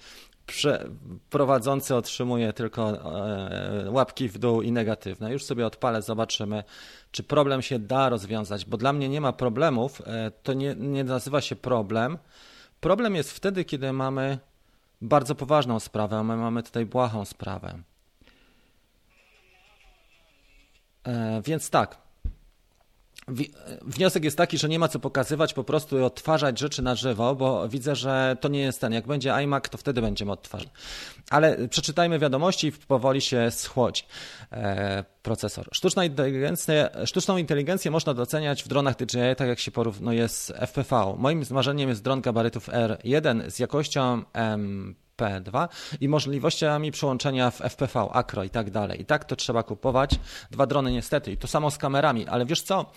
prze, 0.47 0.89
prowadzący 1.31 1.95
otrzymuje 1.95 2.53
tylko 2.53 2.91
e, 2.91 3.91
łapki 3.91 4.29
w 4.29 4.39
dół 4.39 4.63
i 4.63 4.73
negatywne. 4.73 5.33
Już 5.33 5.45
sobie 5.45 5.67
odpalę, 5.67 6.03
zobaczymy, 6.03 6.65
czy 7.11 7.23
problem 7.23 7.63
się 7.63 7.79
da 7.79 8.09
rozwiązać, 8.09 8.65
bo 8.65 8.77
dla 8.77 8.93
mnie 8.93 9.09
nie 9.09 9.21
ma 9.21 9.33
problemów. 9.33 10.03
E, 10.07 10.31
to 10.31 10.53
nie, 10.53 10.75
nie 10.75 11.05
nazywa 11.05 11.41
się 11.41 11.57
problem. 11.57 12.19
Problem 12.81 13.15
jest 13.15 13.33
wtedy, 13.33 13.65
kiedy 13.65 13.93
mamy 13.93 14.39
bardzo 15.03 15.35
poważną 15.35 15.81
sprawę, 15.81 16.17
a 16.17 16.23
my 16.23 16.37
mamy 16.37 16.63
tutaj 16.63 16.87
błahą 16.87 17.25
sprawę. 17.25 17.79
E, 21.05 21.43
więc 21.45 21.71
tak. 21.71 22.07
Wniosek 23.83 24.25
jest 24.25 24.37
taki, 24.37 24.59
że 24.59 24.69
nie 24.69 24.79
ma 24.79 24.89
co 24.89 24.99
pokazywać, 24.99 25.55
po 25.55 25.65
prostu 25.65 26.05
odtwarzać 26.05 26.59
rzeczy 26.59 26.83
na 26.83 26.95
żywo, 26.95 27.35
bo 27.35 27.69
widzę, 27.69 27.97
że 27.97 28.37
to 28.41 28.49
nie 28.49 28.61
jest 28.61 28.81
ten. 28.81 28.93
Jak 28.93 29.07
będzie 29.07 29.35
iMac, 29.35 29.69
to 29.69 29.79
wtedy 29.79 30.01
będziemy 30.01 30.33
odtwarzać. 30.33 30.69
Ale 31.31 31.69
przeczytajmy 31.69 32.19
wiadomości 32.19 32.67
i 32.67 32.73
powoli 32.73 33.21
się 33.21 33.51
schłodzi 33.51 34.03
e, 34.53 35.05
procesor. 35.27 35.69
Inteligencja, 36.05 36.89
sztuczną 37.05 37.37
inteligencję 37.37 37.91
można 37.91 38.15
doceniać 38.15 38.63
w 38.63 38.69
dronach 38.69 38.97
DJI, 38.97 39.37
tak 39.37 39.49
jak 39.49 39.59
się 39.59 39.71
porównuje 39.71 40.29
z 40.29 40.53
FPV. 40.57 41.15
Moim 41.19 41.43
marzeniem 41.51 41.89
jest 41.89 42.03
dron 42.03 42.21
gabarytów 42.21 42.69
R1 42.69 43.51
z 43.51 43.59
jakością 43.59 44.23
M 44.33 44.95
P2 45.17 45.69
i 46.01 46.09
możliwościami 46.09 46.91
przyłączenia 46.91 47.51
w 47.51 47.61
FPV, 47.61 48.09
Acro 48.13 48.45
i 48.45 48.51
tak 48.51 48.71
dalej. 48.71 49.01
I 49.01 49.05
tak 49.05 49.25
to 49.25 49.37
trzeba 49.37 49.63
kupować. 49.63 50.11
Dwa 50.51 50.67
drony 50.67 50.93
niestety. 50.93 51.33
I 51.33 51.37
to 51.37 51.47
samo 51.47 51.71
z 51.71 51.79
kamerami. 51.79 52.27
Ale 52.27 52.47
wiesz 52.47 52.63
co? 52.63 52.91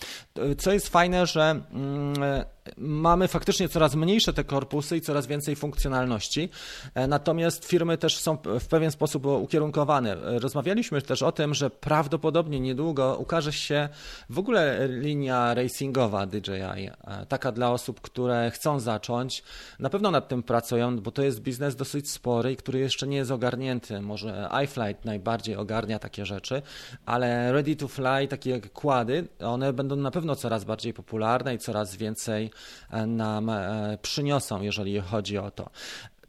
Co 0.58 0.72
jest 0.72 0.88
fajne, 0.88 1.26
że 1.26 1.60
mm, 1.72 2.44
mamy 2.76 3.28
faktycznie 3.28 3.68
coraz 3.68 3.94
mniejsze 3.94 4.32
te 4.32 4.44
korpusy 4.44 4.96
i 4.96 5.00
coraz 5.00 5.26
więcej 5.26 5.56
funkcjonalności. 5.56 6.48
E, 6.94 7.06
natomiast 7.06 7.64
firmy 7.64 7.98
też 7.98 8.16
są 8.16 8.38
w 8.60 8.66
pewien 8.68 8.90
sposób 8.90 9.26
ukierunkowane. 9.26 10.16
Rozmawialiśmy 10.38 11.02
też 11.02 11.22
o 11.22 11.32
tym, 11.32 11.54
że 11.54 11.70
prawdopodobnie 11.70 12.19
niedługo 12.60 13.16
ukaże 13.16 13.52
się 13.52 13.88
w 14.30 14.38
ogóle 14.38 14.88
linia 14.88 15.54
racingowa 15.54 16.26
DJI. 16.26 16.90
E, 17.04 17.26
taka 17.28 17.52
dla 17.52 17.72
osób, 17.72 18.00
które 18.00 18.50
chcą 18.50 18.80
zacząć. 18.80 19.42
Na 19.78 19.90
pewno 19.90 20.10
nad 20.10 20.28
tym 20.28 20.42
pracują, 20.42 21.00
bo 21.00 21.10
to 21.10 21.22
jest 21.22 21.40
biznes 21.40 21.76
dosyć 21.76 22.10
spory 22.10 22.52
i 22.52 22.56
który 22.56 22.78
jeszcze 22.78 23.06
nie 23.06 23.16
jest 23.16 23.30
ogarnięty. 23.30 24.00
Może 24.00 24.48
iFlight 24.64 25.04
najbardziej 25.04 25.56
ogarnia 25.56 25.98
takie 25.98 26.26
rzeczy, 26.26 26.62
ale 27.06 27.52
Ready 27.52 27.76
to 27.76 27.88
Fly, 27.88 28.28
takie 28.28 28.50
jak 28.50 28.72
kłady, 28.72 29.28
one 29.44 29.72
będą 29.72 29.96
na 29.96 30.10
pewno 30.10 30.36
coraz 30.36 30.64
bardziej 30.64 30.94
popularne 30.94 31.54
i 31.54 31.58
coraz 31.58 31.96
więcej 31.96 32.50
e, 32.90 33.06
nam 33.06 33.50
e, 33.50 33.98
przyniosą, 34.02 34.62
jeżeli 34.62 35.00
chodzi 35.00 35.38
o 35.38 35.50
to. 35.50 35.70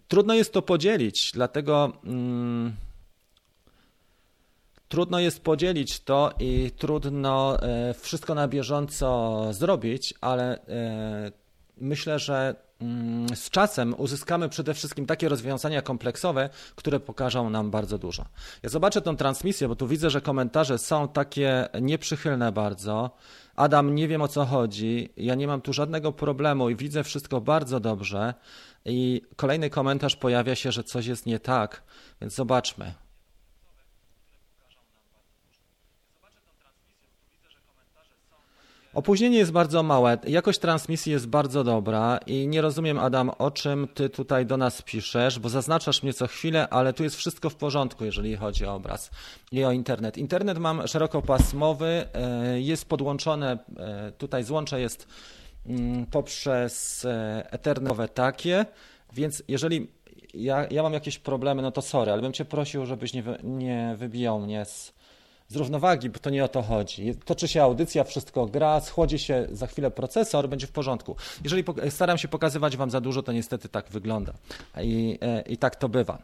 Trudno 0.08 0.34
jest 0.34 0.54
to 0.54 0.62
podzielić, 0.62 1.32
dlatego. 1.34 1.94
Mm, 2.04 2.76
trudno 4.92 5.20
jest 5.20 5.44
podzielić 5.44 6.00
to 6.00 6.34
i 6.40 6.72
trudno 6.78 7.62
e, 7.62 7.94
wszystko 7.94 8.36
na 8.36 8.48
bieżąco 8.48 9.48
zrobić, 9.54 10.14
ale 10.22 10.60
myślę, 11.78 12.20
że 12.20 12.56
Mm, 12.82 13.36
z 13.36 13.50
czasem 13.50 13.96
uzyskamy 13.98 14.50
przede 14.50 14.74
wszystkim 14.74 15.06
takie 15.06 15.30
rozwiązania 15.30 15.82
kompleksowe, 15.82 16.50
które 16.76 17.00
pokażą 17.00 17.50
nam 17.50 17.72
bardzo 17.72 17.98
dużo. 17.98 18.26
Ja 18.64 18.70
zobaczę 18.70 19.02
tą 19.02 19.16
transmisję, 19.16 19.68
bo 19.68 19.76
tu 19.76 19.88
widzę, 19.88 20.10
że 20.10 20.22
komentarze 20.22 20.78
są 20.78 21.08
takie 21.08 21.68
nieprzychylne 21.82 22.52
bardzo. 22.52 23.12
Adam, 23.56 23.96
nie 23.96 24.08
wiem 24.08 24.22
o 24.22 24.28
co 24.28 24.46
chodzi, 24.46 25.10
ja 25.18 25.36
nie 25.36 25.48
mam 25.48 25.62
tu 25.62 25.74
żadnego 25.74 26.12
problemu 26.12 26.70
i 26.70 26.76
widzę 26.76 27.04
wszystko 27.04 27.42
bardzo 27.42 27.80
dobrze. 27.80 28.34
I 28.86 29.22
kolejny 29.36 29.70
komentarz 29.70 30.16
pojawia 30.16 30.56
się, 30.56 30.72
że 30.72 30.84
coś 30.84 31.06
jest 31.06 31.26
nie 31.26 31.40
tak, 31.40 31.84
więc 32.22 32.36
zobaczmy. 32.36 32.94
Opóźnienie 38.94 39.38
jest 39.38 39.52
bardzo 39.52 39.84
małe, 39.84 40.18
jakość 40.28 40.60
transmisji 40.60 41.12
jest 41.12 41.28
bardzo 41.28 41.64
dobra 41.64 42.20
i 42.28 42.48
nie 42.48 42.62
rozumiem, 42.62 43.00
Adam, 43.00 43.32
o 43.38 43.52
czym 43.52 43.88
ty 43.94 44.10
tutaj 44.10 44.46
do 44.46 44.58
nas 44.58 44.82
piszesz, 44.82 45.40
bo 45.40 45.50
zaznaczasz 45.50 46.04
mnie 46.04 46.14
co 46.14 46.28
chwilę, 46.28 46.68
ale 46.70 46.94
tu 46.94 47.04
jest 47.04 47.16
wszystko 47.16 47.50
w 47.50 47.56
porządku, 47.56 48.06
jeżeli 48.06 48.36
chodzi 48.36 48.66
o 48.66 48.76
obraz 48.76 49.12
i 49.52 49.64
o 49.64 49.72
internet. 49.72 50.18
Internet 50.18 50.58
mam 50.58 50.88
szerokopasmowy, 50.88 52.06
e, 52.14 52.62
jest 52.62 52.90
podłączone, 52.90 53.58
e, 53.78 54.12
tutaj 54.12 54.44
złącze 54.44 54.82
jest 54.82 55.08
mm, 55.66 56.06
poprzez 56.06 57.06
e, 57.06 57.52
ethernetowe 57.52 58.08
takie, 58.08 58.66
więc 59.14 59.44
jeżeli 59.48 59.88
ja, 60.34 60.68
ja 60.72 60.84
mam 60.84 60.94
jakieś 60.94 61.20
problemy, 61.20 61.62
no 61.62 61.72
to 61.72 61.82
sorry, 61.82 62.12
ale 62.12 62.22
bym 62.22 62.34
cię 62.34 62.46
prosił, 62.46 62.86
żebyś 62.86 63.14
nie, 63.14 63.24
nie 63.44 63.96
wybijał 63.98 64.40
mnie 64.40 64.66
z 64.66 64.94
z 65.52 65.56
równowagi, 65.56 66.10
bo 66.10 66.20
to 66.20 66.30
nie 66.30 66.46
o 66.46 66.48
to 66.48 66.62
chodzi. 66.62 67.16
Toczy 67.26 67.48
się 67.48 67.64
audycja, 67.64 68.04
wszystko 68.04 68.46
gra, 68.46 68.80
schłodzi 68.80 69.20
się 69.20 69.48
za 69.52 69.68
chwilę 69.68 69.92
procesor, 69.92 70.50
będzie 70.50 70.68
w 70.68 70.72
porządku. 70.72 71.16
Jeżeli 71.44 71.64
staram 71.90 72.18
się 72.18 72.28
pokazywać 72.28 72.78
Wam 72.78 72.90
za 72.90 73.02
dużo, 73.02 73.24
to 73.24 73.32
niestety 73.32 73.70
tak 73.70 73.90
wygląda. 73.90 74.34
I, 74.82 75.18
e, 75.22 75.42
i 75.42 75.58
tak 75.58 75.76
to 75.76 75.90
bywa. 75.90 76.22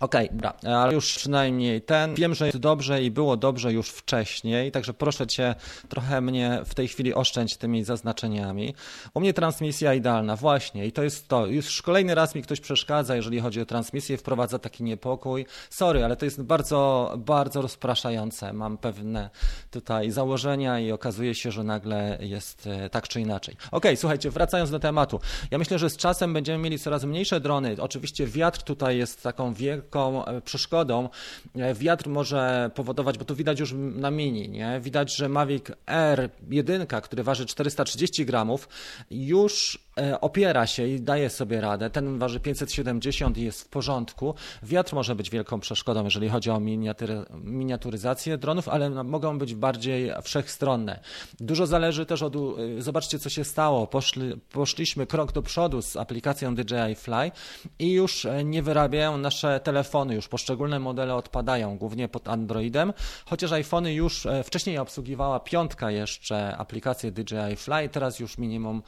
Okej, 0.00 0.26
okay, 0.26 0.36
dobra, 0.36 0.78
ale 0.80 0.94
już 0.94 1.16
przynajmniej 1.16 1.82
ten. 1.82 2.14
Wiem, 2.14 2.34
że 2.34 2.46
jest 2.46 2.58
dobrze 2.58 3.02
i 3.02 3.10
było 3.10 3.36
dobrze 3.36 3.72
już 3.72 3.90
wcześniej, 3.90 4.72
także 4.72 4.94
proszę 4.94 5.26
Cię 5.26 5.54
trochę 5.88 6.20
mnie 6.20 6.60
w 6.64 6.74
tej 6.74 6.88
chwili 6.88 7.14
oszczędź 7.14 7.56
tymi 7.56 7.84
zaznaczeniami. 7.84 8.74
U 9.14 9.20
mnie 9.20 9.34
transmisja 9.34 9.94
idealna, 9.94 10.36
właśnie, 10.36 10.86
i 10.86 10.92
to 10.92 11.02
jest 11.02 11.28
to. 11.28 11.46
Już 11.46 11.82
kolejny 11.82 12.14
raz 12.14 12.34
mi 12.34 12.42
ktoś 12.42 12.60
przeszkadza, 12.60 13.16
jeżeli 13.16 13.40
chodzi 13.40 13.60
o 13.60 13.66
transmisję, 13.66 14.16
wprowadza 14.16 14.58
taki 14.58 14.84
niepokój. 14.84 15.46
Sorry, 15.70 16.04
ale 16.04 16.16
to 16.16 16.24
jest 16.24 16.42
bardzo, 16.42 17.12
bardzo 17.18 17.62
rozpraszające. 17.62 18.52
Mam 18.52 18.78
pewne 18.78 19.30
tutaj 19.70 20.10
założenia 20.10 20.80
i 20.80 20.92
okazuje 20.92 21.34
się, 21.34 21.52
że 21.52 21.64
nagle 21.64 22.18
jest 22.20 22.66
e, 22.66 22.90
tak 22.90 23.08
czy 23.08 23.20
inaczej. 23.20 23.54
Okej, 23.54 23.70
okay, 23.70 23.96
słuchajcie, 23.96 24.30
wracając 24.30 24.70
do 24.70 24.78
tematu. 24.78 25.20
Ja 25.50 25.58
myślę, 25.58 25.78
że 25.78 25.90
z 25.90 25.96
czasem 25.96 26.32
będziemy 26.32 26.58
mieli 26.58 26.78
coraz 26.78 27.04
mniejsze 27.04 27.40
drony. 27.40 27.76
Oczywiście 27.80 28.26
wiatr 28.26 28.62
tutaj 28.62 28.98
jest 28.98 29.22
taką 29.22 29.54
wielką 29.54 29.87
lekką 29.88 30.24
e, 30.24 30.40
przeszkodą. 30.40 31.08
E, 31.56 31.74
wiatr 31.74 32.08
może 32.08 32.70
powodować, 32.74 33.18
bo 33.18 33.24
tu 33.24 33.34
widać 33.34 33.60
już 33.60 33.74
na 33.76 34.10
mini, 34.10 34.48
nie? 34.48 34.80
widać, 34.80 35.16
że 35.16 35.28
Mavic 35.28 35.64
R 35.86 36.30
1, 36.50 36.86
który 36.86 37.22
waży 37.22 37.46
430 37.46 38.26
gramów, 38.26 38.68
już 39.10 39.78
opiera 40.20 40.66
się 40.66 40.86
i 40.86 41.00
daje 41.00 41.30
sobie 41.30 41.60
radę. 41.60 41.90
Ten 41.90 42.18
waży 42.18 42.40
570 42.40 43.38
i 43.38 43.42
jest 43.42 43.62
w 43.62 43.68
porządku. 43.68 44.34
Wiatr 44.62 44.94
może 44.94 45.14
być 45.14 45.30
wielką 45.30 45.60
przeszkodą, 45.60 46.04
jeżeli 46.04 46.28
chodzi 46.28 46.50
o 46.50 46.60
miniatury, 46.60 47.24
miniaturyzację 47.44 48.38
dronów, 48.38 48.68
ale 48.68 48.90
mogą 48.90 49.38
być 49.38 49.54
bardziej 49.54 50.10
wszechstronne. 50.22 51.00
Dużo 51.40 51.66
zależy 51.66 52.06
też 52.06 52.22
od. 52.22 52.36
E, 52.36 52.38
zobaczcie, 52.78 53.18
co 53.18 53.30
się 53.30 53.44
stało. 53.44 53.86
Poszli, 53.86 54.32
poszliśmy 54.52 55.06
krok 55.06 55.32
do 55.32 55.42
przodu 55.42 55.82
z 55.82 55.96
aplikacją 55.96 56.54
DJI 56.54 56.94
Fly 56.94 57.30
i 57.78 57.92
już 57.92 58.24
e, 58.24 58.44
nie 58.44 58.62
wyrabiają 58.62 59.18
nasze 59.18 59.60
telefony, 59.60 60.14
już 60.14 60.28
poszczególne 60.28 60.78
modele 60.78 61.14
odpadają, 61.14 61.78
głównie 61.78 62.08
pod 62.08 62.28
Androidem, 62.28 62.92
chociaż 63.26 63.52
iPhony 63.52 63.94
już 63.94 64.26
wcześniej 64.44 64.78
obsługiwała 64.78 65.40
piątka 65.40 65.90
jeszcze 65.90 66.56
aplikację 66.56 67.12
DJI 67.12 67.56
Fly, 67.56 67.88
teraz 67.88 68.18
już 68.20 68.38
minimum 68.38 68.82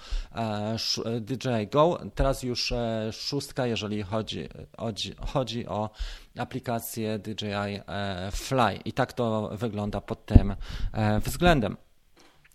DJI 1.20 1.66
Go, 1.72 2.00
teraz 2.14 2.42
już 2.42 2.72
e, 2.72 3.10
szóstka, 3.12 3.66
jeżeli 3.66 4.02
chodzi, 4.02 4.48
chodzi, 4.78 5.14
chodzi 5.26 5.66
o 5.66 5.90
aplikację 6.38 7.18
DJI 7.18 7.46
e, 7.46 8.30
Fly. 8.32 8.76
I 8.84 8.92
tak 8.92 9.12
to 9.12 9.50
wygląda 9.52 10.00
pod 10.00 10.26
tym 10.26 10.54
e, 10.92 11.20
względem. 11.20 11.76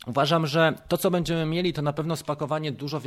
Uważam, 0.08 0.48
że 0.48 0.74
to, 0.88 0.98
co 0.98 1.12
będziemy 1.12 1.46
mieli, 1.46 1.74
to 1.74 1.82
na 1.82 1.94
pewno 1.94 2.16
spakowanie 2.16 2.72
dużo 2.72 3.02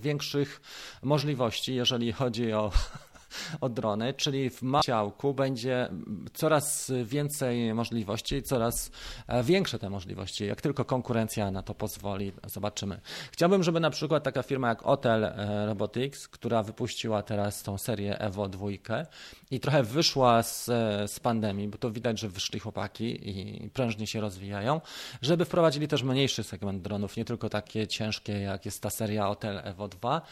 większych 0.00 0.60
możliwości, 1.02 1.74
jeżeli 1.74 2.12
chodzi 2.12 2.52
o 2.52 2.70
od 3.60 3.72
drony, 3.72 4.14
czyli 4.14 4.50
w 4.50 4.62
ciałku 4.84 5.34
będzie 5.34 5.88
coraz 6.34 6.92
więcej 7.04 7.74
możliwości, 7.74 8.42
coraz 8.42 8.90
e, 9.26 9.42
większe 9.42 9.78
te 9.78 9.90
możliwości, 9.90 10.46
jak 10.46 10.60
tylko 10.60 10.84
konkurencja 10.84 11.50
na 11.50 11.62
to 11.62 11.74
pozwoli, 11.74 12.32
zobaczymy. 12.46 13.00
Chciałbym, 13.32 13.62
żeby 13.62 13.80
na 13.80 13.90
przykład 13.90 14.24
taka 14.24 14.42
firma 14.42 14.68
jak 14.68 14.82
Hotel 14.82 15.24
e, 15.24 15.66
Robotics, 15.66 16.28
która 16.28 16.62
wypuściła 16.62 17.22
teraz 17.22 17.62
tą 17.62 17.78
serię 17.78 18.18
Evo 18.18 18.48
2 18.48 18.66
i 19.50 19.60
trochę 19.60 19.82
wyszła 19.82 20.42
z, 20.42 20.68
e, 20.68 21.08
z 21.08 21.20
pandemii, 21.20 21.68
bo 21.68 21.78
to 21.78 21.90
widać, 21.90 22.20
że 22.20 22.28
wyszli 22.28 22.60
chłopaki 22.60 23.30
i 23.30 23.70
prężnie 23.70 24.06
się 24.06 24.20
rozwijają, 24.20 24.80
żeby 25.22 25.44
wprowadzili 25.44 25.88
też 25.88 26.02
mniejszy 26.02 26.42
segment 26.42 26.82
dronów, 26.82 27.16
nie 27.16 27.24
tylko 27.24 27.48
takie 27.48 27.86
ciężkie, 27.86 28.40
jak 28.40 28.64
jest 28.64 28.82
ta 28.82 28.90
seria 28.90 29.26
Hotel 29.26 29.60
Evo 29.64 29.88
2, 29.88 30.22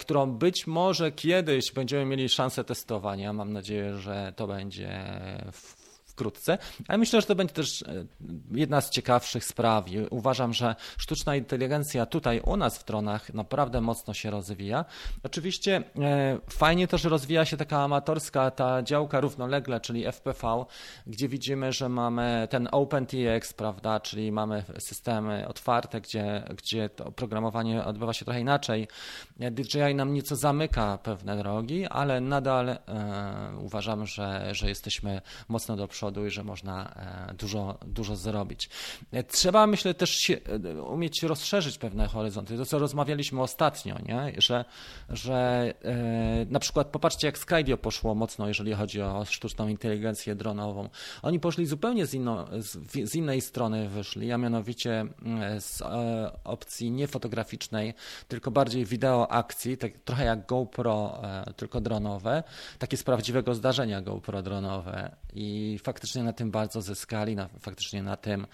którą 0.00 0.30
być 0.30 0.66
może 0.66 1.12
kiedyś 1.12 1.72
będziemy 1.72 2.04
mieli 2.04 2.21
szansę 2.28 2.64
testowania. 2.64 3.32
Mam 3.32 3.52
nadzieję, 3.52 3.96
że 3.98 4.32
to 4.36 4.46
będzie 4.46 5.04
w 5.52 5.81
wkrótce. 6.12 6.58
Ale 6.88 6.98
myślę, 6.98 7.20
że 7.20 7.26
to 7.26 7.34
będzie 7.34 7.54
też 7.54 7.82
e, 7.82 8.04
jedna 8.50 8.80
z 8.80 8.90
ciekawszych 8.90 9.44
spraw. 9.44 9.84
Uważam, 10.10 10.52
że 10.52 10.74
sztuczna 10.98 11.36
inteligencja 11.36 12.06
tutaj 12.06 12.40
u 12.40 12.56
nas 12.56 12.78
w 12.78 12.84
Tronach 12.84 13.34
naprawdę 13.34 13.80
mocno 13.80 14.14
się 14.14 14.30
rozwija. 14.30 14.84
Oczywiście 15.22 15.82
e, 15.98 16.38
fajnie 16.50 16.88
to, 16.88 16.98
że 16.98 17.08
rozwija 17.08 17.44
się 17.44 17.56
taka 17.56 17.78
amatorska 17.78 18.50
ta 18.50 18.82
działka 18.82 19.20
równolegle, 19.20 19.80
czyli 19.80 20.04
FPV, 20.12 20.64
gdzie 21.06 21.28
widzimy, 21.28 21.72
że 21.72 21.88
mamy 21.88 22.48
ten 22.50 22.68
OpenTX, 22.72 23.52
prawda, 23.52 24.00
czyli 24.00 24.32
mamy 24.32 24.64
systemy 24.78 25.48
otwarte, 25.48 26.00
gdzie, 26.00 26.42
gdzie 26.56 26.88
to 26.88 27.04
oprogramowanie 27.04 27.84
odbywa 27.84 28.12
się 28.12 28.24
trochę 28.24 28.40
inaczej. 28.40 28.88
DJI 29.36 29.94
nam 29.94 30.14
nieco 30.14 30.36
zamyka 30.36 30.98
pewne 30.98 31.36
drogi, 31.36 31.86
ale 31.86 32.20
nadal 32.20 32.68
e, 32.68 32.78
uważam, 33.60 34.06
że, 34.06 34.54
że 34.54 34.68
jesteśmy 34.68 35.20
mocno 35.48 35.76
do 35.76 35.88
przodu 35.88 36.01
i 36.10 36.30
że 36.30 36.44
można 36.44 36.94
e, 37.30 37.34
dużo, 37.34 37.78
dużo 37.86 38.16
zrobić. 38.16 38.70
E, 39.12 39.22
trzeba, 39.22 39.66
myślę, 39.66 39.94
też 39.94 40.10
się, 40.10 40.38
e, 40.74 40.82
umieć 40.82 41.22
rozszerzyć 41.22 41.78
pewne 41.78 42.08
horyzonty. 42.08 42.56
To, 42.56 42.66
co 42.66 42.78
rozmawialiśmy 42.78 43.42
ostatnio, 43.42 43.98
nie? 44.06 44.32
że, 44.38 44.64
że 45.08 45.72
na 46.50 46.60
przykład 46.60 46.86
popatrzcie, 46.86 47.26
jak 47.26 47.38
Skydio 47.38 47.78
poszło 47.78 48.14
mocno, 48.14 48.48
jeżeli 48.48 48.72
chodzi 48.72 49.02
o 49.02 49.24
sztuczną 49.24 49.68
inteligencję 49.68 50.34
dronową. 50.34 50.88
Oni 51.22 51.40
poszli 51.40 51.66
zupełnie 51.66 52.06
z, 52.06 52.14
inno, 52.14 52.46
z, 52.58 52.78
z 53.10 53.14
innej 53.14 53.40
strony 53.40 53.88
wyszli, 53.88 54.32
a 54.32 54.38
mianowicie 54.38 55.06
z 55.58 55.82
opcji 56.44 56.90
nie 56.90 57.06
fotograficznej, 57.06 57.94
tylko 58.28 58.50
bardziej 58.50 58.84
wideo 58.84 59.30
akcji, 59.30 59.76
tak, 59.76 59.92
trochę 60.04 60.24
jak 60.24 60.46
GoPro, 60.46 61.22
tylko 61.56 61.80
dronowe, 61.80 62.42
takie 62.78 62.96
z 62.96 63.02
prawdziwego 63.02 63.54
zdarzenia 63.54 64.02
GoPro 64.02 64.42
dronowe 64.42 65.16
i 65.34 65.78
na 66.24 66.32
tym 66.32 66.50
bardzo 66.50 66.82
zyskali, 66.82 67.36
na, 67.36 67.48
faktycznie 67.48 68.02
na 68.02 68.16
tym 68.16 68.46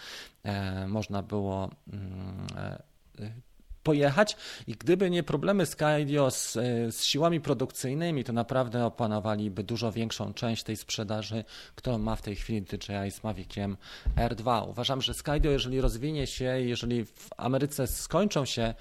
e, 0.42 0.86
można 0.88 1.22
było 1.22 1.70
mm, 1.92 2.46
e, 2.56 3.48
pojechać 3.88 4.36
i 4.66 4.72
gdyby 4.72 5.10
nie 5.10 5.22
problemy 5.22 5.66
Skydio 5.66 6.30
z, 6.30 6.52
z 6.90 7.04
siłami 7.04 7.40
produkcyjnymi, 7.40 8.24
to 8.24 8.32
naprawdę 8.32 8.84
opanowaliby 8.84 9.64
dużo 9.64 9.92
większą 9.92 10.34
część 10.34 10.62
tej 10.62 10.76
sprzedaży, 10.76 11.44
którą 11.74 11.98
ma 11.98 12.16
w 12.16 12.22
tej 12.22 12.36
chwili 12.36 12.62
DJI 12.62 13.10
z 13.10 13.24
Maviciem 13.24 13.76
R2. 14.16 14.68
Uważam, 14.68 15.02
że 15.02 15.14
Skydio, 15.14 15.50
jeżeli 15.50 15.80
rozwinie 15.80 16.26
się, 16.26 16.60
jeżeli 16.60 17.04
w 17.04 17.28
Ameryce 17.36 17.86
skończą 17.86 18.44
się 18.44 18.74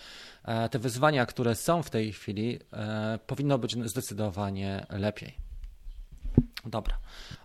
e, 0.45 0.69
te 0.69 0.79
wyzwania, 0.79 1.25
które 1.25 1.55
są 1.55 1.83
w 1.83 1.89
tej 1.89 2.13
chwili, 2.13 2.59
e, 2.73 3.19
powinno 3.27 3.57
być 3.57 3.89
zdecydowanie 3.89 4.85
lepiej. 4.89 5.46
Dobra. 6.65 6.97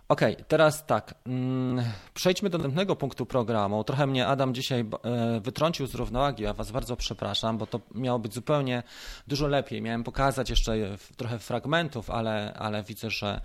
Okej, 0.09 0.33
okay, 0.33 0.45
teraz 0.45 0.85
tak. 0.85 1.15
Mm, 1.25 1.85
przejdźmy 2.13 2.49
do 2.49 2.57
następnego 2.57 2.95
punktu 2.95 3.25
programu. 3.25 3.83
Trochę 3.83 4.07
mnie 4.07 4.27
Adam 4.27 4.53
dzisiaj 4.53 4.85
e, 5.03 5.39
wytrącił 5.39 5.87
z 5.87 5.95
równowagi, 5.95 6.45
a 6.45 6.53
Was 6.53 6.71
bardzo 6.71 6.95
przepraszam, 6.95 7.57
bo 7.57 7.67
to 7.67 7.79
miało 7.95 8.19
być 8.19 8.33
zupełnie 8.33 8.83
dużo 9.27 9.47
lepiej. 9.47 9.81
Miałem 9.81 10.03
pokazać 10.03 10.49
jeszcze 10.49 10.97
trochę 11.17 11.39
fragmentów, 11.39 12.09
ale, 12.09 12.53
ale 12.53 12.83
widzę, 12.83 13.09
że 13.09 13.41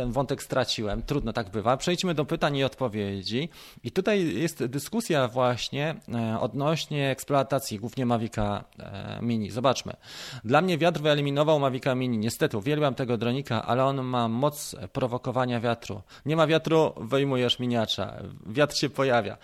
ten 0.00 0.12
wątek 0.12 0.42
straciłem. 0.42 1.02
Trudno 1.02 1.32
tak 1.32 1.50
bywa. 1.50 1.76
Przejdźmy 1.76 2.14
do 2.14 2.24
pytań 2.24 2.56
i 2.56 2.64
odpowiedzi. 2.64 3.48
I 3.84 3.90
tutaj 3.90 4.34
jest 4.34 4.64
dyskusja 4.64 5.28
właśnie 5.28 5.94
e, 6.14 6.40
odnośnie 6.40 7.10
eksploatacji 7.10 7.78
głównie 7.78 8.06
Mavica 8.06 8.64
e, 8.78 9.18
Mini. 9.22 9.50
Zobaczmy. 9.50 9.92
Dla 10.44 10.60
mnie 10.60 10.78
wiatr 10.78 11.00
wyeliminował 11.00 11.60
Mavica 11.60 11.94
Mini. 11.94 12.18
Niestety 12.18 12.58
uwielbiam 12.58 12.94
tego 12.94 13.16
dronika, 13.16 13.66
ale 13.66 13.84
on 13.84 14.02
ma 14.02 14.28
moc 14.28 14.76
prowokowania 14.92 15.60
wiatru. 15.60 16.02
Nie 16.26 16.36
ma 16.36 16.46
wiatru, 16.46 16.92
wyjmujesz 16.96 17.58
miniacza. 17.58 18.16
Wiatr 18.46 18.76
się 18.76 18.90
pojawia. 18.90 19.36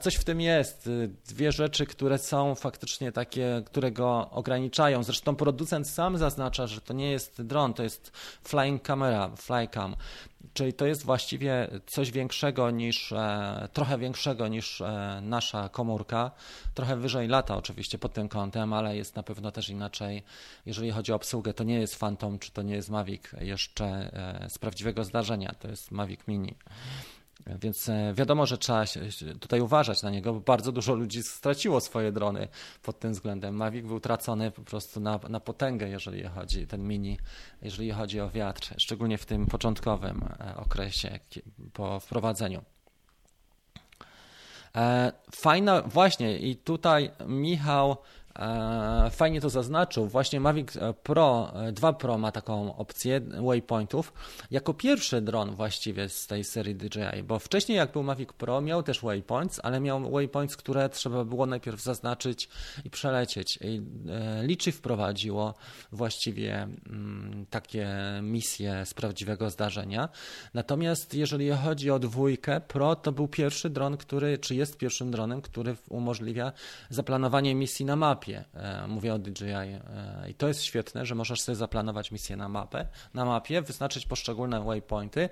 Coś 0.00 0.14
w 0.14 0.24
tym 0.24 0.40
jest. 0.40 0.90
Dwie 1.28 1.52
rzeczy, 1.52 1.86
które 1.86 2.18
są 2.18 2.54
faktycznie 2.54 3.12
takie, 3.12 3.62
które 3.66 3.92
go 3.92 4.30
ograniczają. 4.30 5.02
Zresztą 5.02 5.36
producent 5.36 5.88
sam 5.88 6.18
zaznacza, 6.18 6.66
że 6.66 6.80
to 6.80 6.94
nie 6.94 7.10
jest 7.10 7.42
dron, 7.42 7.74
to 7.74 7.82
jest 7.82 8.12
flying 8.42 8.82
camera, 8.82 9.30
Czyli 10.54 10.72
to 10.72 10.86
jest 10.86 11.04
właściwie 11.04 11.68
coś 11.86 12.10
większego 12.10 12.70
niż, 12.70 13.12
e, 13.12 13.68
trochę 13.72 13.98
większego 13.98 14.48
niż 14.48 14.80
e, 14.80 15.20
nasza 15.22 15.68
komórka. 15.68 16.30
Trochę 16.74 16.96
wyżej 16.96 17.28
lata 17.28 17.56
oczywiście 17.56 17.98
pod 17.98 18.12
tym 18.12 18.28
kątem, 18.28 18.72
ale 18.72 18.96
jest 18.96 19.16
na 19.16 19.22
pewno 19.22 19.52
też 19.52 19.68
inaczej, 19.68 20.22
jeżeli 20.66 20.90
chodzi 20.90 21.12
o 21.12 21.16
obsługę. 21.16 21.54
To 21.54 21.64
nie 21.64 21.80
jest 21.80 21.98
Phantom, 21.98 22.38
czy 22.38 22.50
to 22.50 22.62
nie 22.62 22.74
jest 22.74 22.90
Mavic 22.90 23.22
jeszcze 23.40 23.84
e, 23.84 24.50
z 24.50 24.58
prawdziwego 24.58 25.04
zdarzenia, 25.04 25.54
to 25.60 25.68
jest 25.68 25.90
Mavic 25.90 26.20
Mini. 26.28 26.54
Więc 27.46 27.88
e, 27.88 28.14
wiadomo, 28.14 28.46
że 28.46 28.58
trzeba 28.58 28.84
tutaj 29.40 29.60
uważać 29.60 30.02
na 30.02 30.10
niego, 30.10 30.32
bo 30.32 30.40
bardzo 30.40 30.72
dużo 30.72 30.94
ludzi 30.94 31.22
straciło 31.22 31.80
swoje 31.80 32.12
drony 32.12 32.48
pod 32.82 32.98
tym 32.98 33.12
względem. 33.12 33.54
Mavic 33.54 33.86
był 33.86 34.00
tracony 34.00 34.50
po 34.50 34.62
prostu 34.62 35.00
na, 35.00 35.20
na 35.28 35.40
potęgę, 35.40 35.88
jeżeli 35.88 36.22
chodzi 36.22 36.66
ten 36.66 36.88
mini, 36.88 37.18
jeżeli 37.62 37.90
chodzi 37.90 38.20
o 38.20 38.30
wiatr, 38.30 38.74
szczególnie 38.78 39.18
w 39.18 39.26
tym 39.26 39.46
początkowym 39.46 40.28
e, 40.40 40.56
okresie 40.56 41.18
po 41.72 42.00
wprowadzeniu. 42.00 42.62
E, 44.76 45.12
fajna, 45.32 45.82
właśnie, 45.82 46.38
i 46.38 46.56
tutaj 46.56 47.10
Michał 47.26 47.96
fajnie 49.10 49.40
to 49.40 49.50
zaznaczył. 49.50 50.08
Właśnie 50.08 50.40
Mavic 50.40 50.76
e, 50.76 50.94
Pro 50.94 51.52
2 51.72 51.88
e, 51.88 51.94
Pro 51.94 52.18
ma 52.18 52.32
taką 52.32 52.76
opcję 52.76 53.20
waypointów 53.20 54.12
jako 54.50 54.74
pierwszy 54.74 55.20
dron 55.20 55.54
właściwie 55.54 56.08
z 56.08 56.26
tej 56.26 56.44
serii 56.44 56.74
DJI, 56.74 57.22
bo 57.24 57.38
wcześniej 57.38 57.78
jak 57.78 57.92
był 57.92 58.02
Mavic 58.02 58.32
Pro 58.32 58.60
miał 58.60 58.82
też 58.82 59.00
waypoints, 59.00 59.60
ale 59.62 59.80
miał 59.80 60.10
waypoints, 60.10 60.56
które 60.56 60.88
trzeba 60.88 61.24
było 61.24 61.46
najpierw 61.46 61.82
zaznaczyć 61.82 62.48
i 62.84 62.90
przelecieć. 62.90 63.58
I 63.62 63.82
Liczy 64.42 64.72
wprowadziło 64.72 65.54
właściwie 65.92 66.62
mm, 66.62 67.46
takie 67.50 67.88
misje 68.22 68.86
z 68.86 68.94
prawdziwego 68.94 69.50
zdarzenia. 69.50 70.08
Natomiast 70.54 71.14
jeżeli 71.14 71.50
chodzi 71.50 71.90
o 71.90 71.98
dwójkę 71.98 72.60
Pro, 72.60 72.96
to 72.96 73.12
był 73.12 73.28
pierwszy 73.28 73.70
dron, 73.70 73.96
który, 73.96 74.38
czy 74.38 74.54
jest 74.54 74.78
pierwszym 74.78 75.10
dronem, 75.10 75.42
który 75.42 75.76
umożliwia 75.88 76.52
zaplanowanie 76.90 77.54
misji 77.54 77.84
na 77.84 77.96
mapie 77.96 78.25
mapie. 78.26 78.44
E, 78.54 78.86
mówię 78.88 79.14
o 79.14 79.18
DJI 79.18 79.50
e, 79.50 80.30
i 80.30 80.34
to 80.34 80.48
jest 80.48 80.62
świetne, 80.62 81.06
że 81.06 81.14
możesz 81.14 81.40
sobie 81.40 81.56
zaplanować 81.56 82.12
misję 82.12 82.36
na 82.36 82.48
mapę, 82.48 82.86
na 83.14 83.24
mapie, 83.24 83.62
wyznaczyć 83.62 84.06
poszczególne 84.06 84.60
waypointy, 84.60 85.28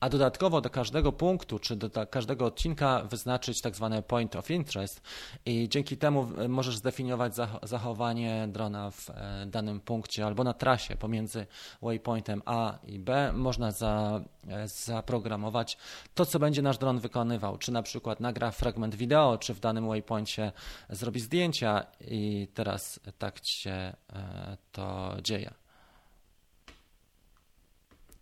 a 0.00 0.08
dodatkowo 0.08 0.60
do 0.60 0.70
każdego 0.70 1.12
punktu 1.12 1.58
czy 1.58 1.76
do 1.76 2.06
każdego 2.06 2.46
odcinka 2.46 3.02
wyznaczyć 3.02 3.60
tak 3.60 3.76
zwany 3.76 4.02
point 4.02 4.36
of 4.36 4.50
interest 4.50 5.02
i 5.46 5.68
dzięki 5.68 5.96
temu 5.96 6.28
e, 6.38 6.48
możesz 6.48 6.76
zdefiniować 6.76 7.34
zachowanie 7.62 8.48
drona 8.52 8.90
w 8.90 9.10
danym 9.46 9.80
punkcie 9.80 10.26
albo 10.26 10.44
na 10.44 10.52
trasie 10.52 10.96
pomiędzy 10.96 11.46
waypointem 11.82 12.42
A 12.44 12.78
i 12.86 12.98
B. 12.98 13.32
Można 13.32 13.70
za, 13.70 14.20
zaprogramować 14.64 15.78
to, 16.14 16.26
co 16.26 16.38
będzie 16.38 16.62
nasz 16.62 16.78
dron 16.78 16.98
wykonywał, 16.98 17.58
czy 17.58 17.72
na 17.72 17.82
przykład 17.82 18.20
nagra 18.20 18.50
fragment 18.50 18.94
wideo, 18.94 19.38
czy 19.38 19.54
w 19.54 19.60
danym 19.60 19.88
waypoincie 19.88 20.52
zrobi 20.90 21.20
zdjęcia 21.20 21.86
i 22.00 22.37
i 22.42 22.48
teraz 22.48 23.00
tak 23.18 23.40
się 23.44 23.70
e, 23.70 24.56
to 24.72 25.16
dzieje. 25.22 25.54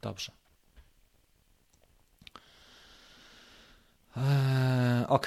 Dobrze. 0.03 0.33
Eee, 4.17 5.07
ok. 5.09 5.27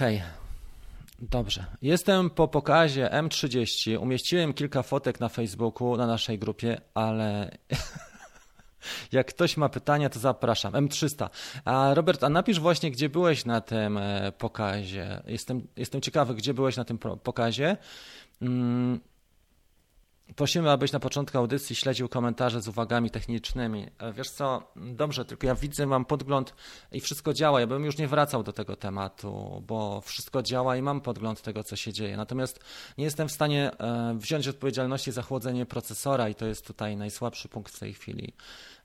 Dobrze. 1.21 1.65
Jestem 1.81 2.29
po 2.29 2.47
pokazie 2.47 3.09
M30. 3.13 3.97
Umieściłem 3.97 4.53
kilka 4.53 4.83
fotek 4.83 5.19
na 5.19 5.29
Facebooku, 5.29 5.97
na 5.97 6.07
naszej 6.07 6.39
grupie, 6.39 6.81
ale 6.93 7.57
jak 9.11 9.27
ktoś 9.27 9.57
ma 9.57 9.69
pytania, 9.69 10.09
to 10.09 10.19
zapraszam. 10.19 10.73
M300. 10.73 11.29
A 11.65 11.93
Robert, 11.93 12.23
a 12.23 12.29
napisz 12.29 12.59
właśnie, 12.59 12.91
gdzie 12.91 13.09
byłeś 13.09 13.45
na 13.45 13.61
tym 13.61 13.97
e, 13.97 14.31
pokazie. 14.31 15.21
Jestem, 15.27 15.67
jestem 15.75 16.01
ciekawy, 16.01 16.35
gdzie 16.35 16.53
byłeś 16.53 16.77
na 16.77 16.85
tym 16.85 16.97
pokazie 17.23 17.77
Mm, 18.41 18.99
prosimy, 20.35 20.71
abyś 20.71 20.91
na 20.91 20.99
początku 20.99 21.37
audycji 21.37 21.75
śledził 21.75 22.09
komentarze 22.09 22.61
z 22.61 22.67
uwagami 22.67 23.11
technicznymi. 23.11 23.87
E, 23.99 24.13
wiesz 24.13 24.29
co, 24.29 24.71
dobrze, 24.75 25.25
tylko 25.25 25.47
ja 25.47 25.55
widzę, 25.55 25.85
mam 25.85 26.05
podgląd 26.05 26.53
i 26.91 26.99
wszystko 26.99 27.33
działa. 27.33 27.59
Ja 27.59 27.67
bym 27.67 27.85
już 27.85 27.97
nie 27.97 28.07
wracał 28.07 28.43
do 28.43 28.53
tego 28.53 28.75
tematu, 28.75 29.63
bo 29.67 30.01
wszystko 30.01 30.43
działa 30.43 30.77
i 30.77 30.81
mam 30.81 31.01
podgląd 31.01 31.41
tego, 31.41 31.63
co 31.63 31.75
się 31.75 31.93
dzieje. 31.93 32.17
Natomiast 32.17 32.59
nie 32.97 33.03
jestem 33.03 33.27
w 33.27 33.31
stanie 33.31 33.71
e, 33.79 34.17
wziąć 34.17 34.47
odpowiedzialności 34.47 35.11
za 35.11 35.21
chłodzenie 35.21 35.65
procesora 35.65 36.29
i 36.29 36.35
to 36.35 36.45
jest 36.45 36.67
tutaj 36.67 36.97
najsłabszy 36.97 37.49
punkt 37.49 37.75
w 37.75 37.79
tej 37.79 37.93
chwili. 37.93 38.33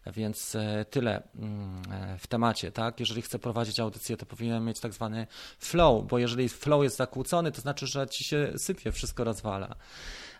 Więc 0.06 0.54
e, 0.54 0.84
tyle 0.90 1.22
mm, 1.36 1.82
w 2.18 2.26
temacie, 2.26 2.72
tak? 2.72 3.00
Jeżeli 3.00 3.22
chcę 3.22 3.38
prowadzić 3.38 3.80
audycję, 3.80 4.16
to 4.16 4.26
powinienem 4.26 4.64
mieć 4.64 4.80
tak 4.80 4.92
zwany 4.92 5.26
flow, 5.58 6.06
bo 6.06 6.18
jeżeli 6.18 6.48
flow 6.48 6.82
jest 6.82 6.96
zakłócony, 6.96 7.52
to 7.52 7.60
znaczy, 7.60 7.86
że 7.86 8.06
ci 8.06 8.24
się 8.24 8.52
sypie, 8.56 8.92
wszystko 8.92 9.24
rozwala. 9.24 9.76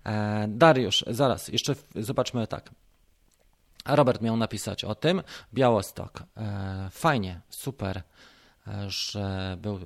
E, 0.07 0.47
Dariusz, 0.49 1.05
zaraz, 1.07 1.49
jeszcze 1.49 1.75
zobaczmy 1.95 2.47
tak. 2.47 2.71
Robert 3.87 4.23
miał 4.23 4.37
napisać 4.37 4.85
o 4.85 4.95
tym. 4.95 5.23
Białostok. 5.55 6.23
E, 6.37 6.89
fajnie, 6.91 7.41
super, 7.49 8.03
e, 8.67 8.91
że 8.91 9.57
był. 9.61 9.81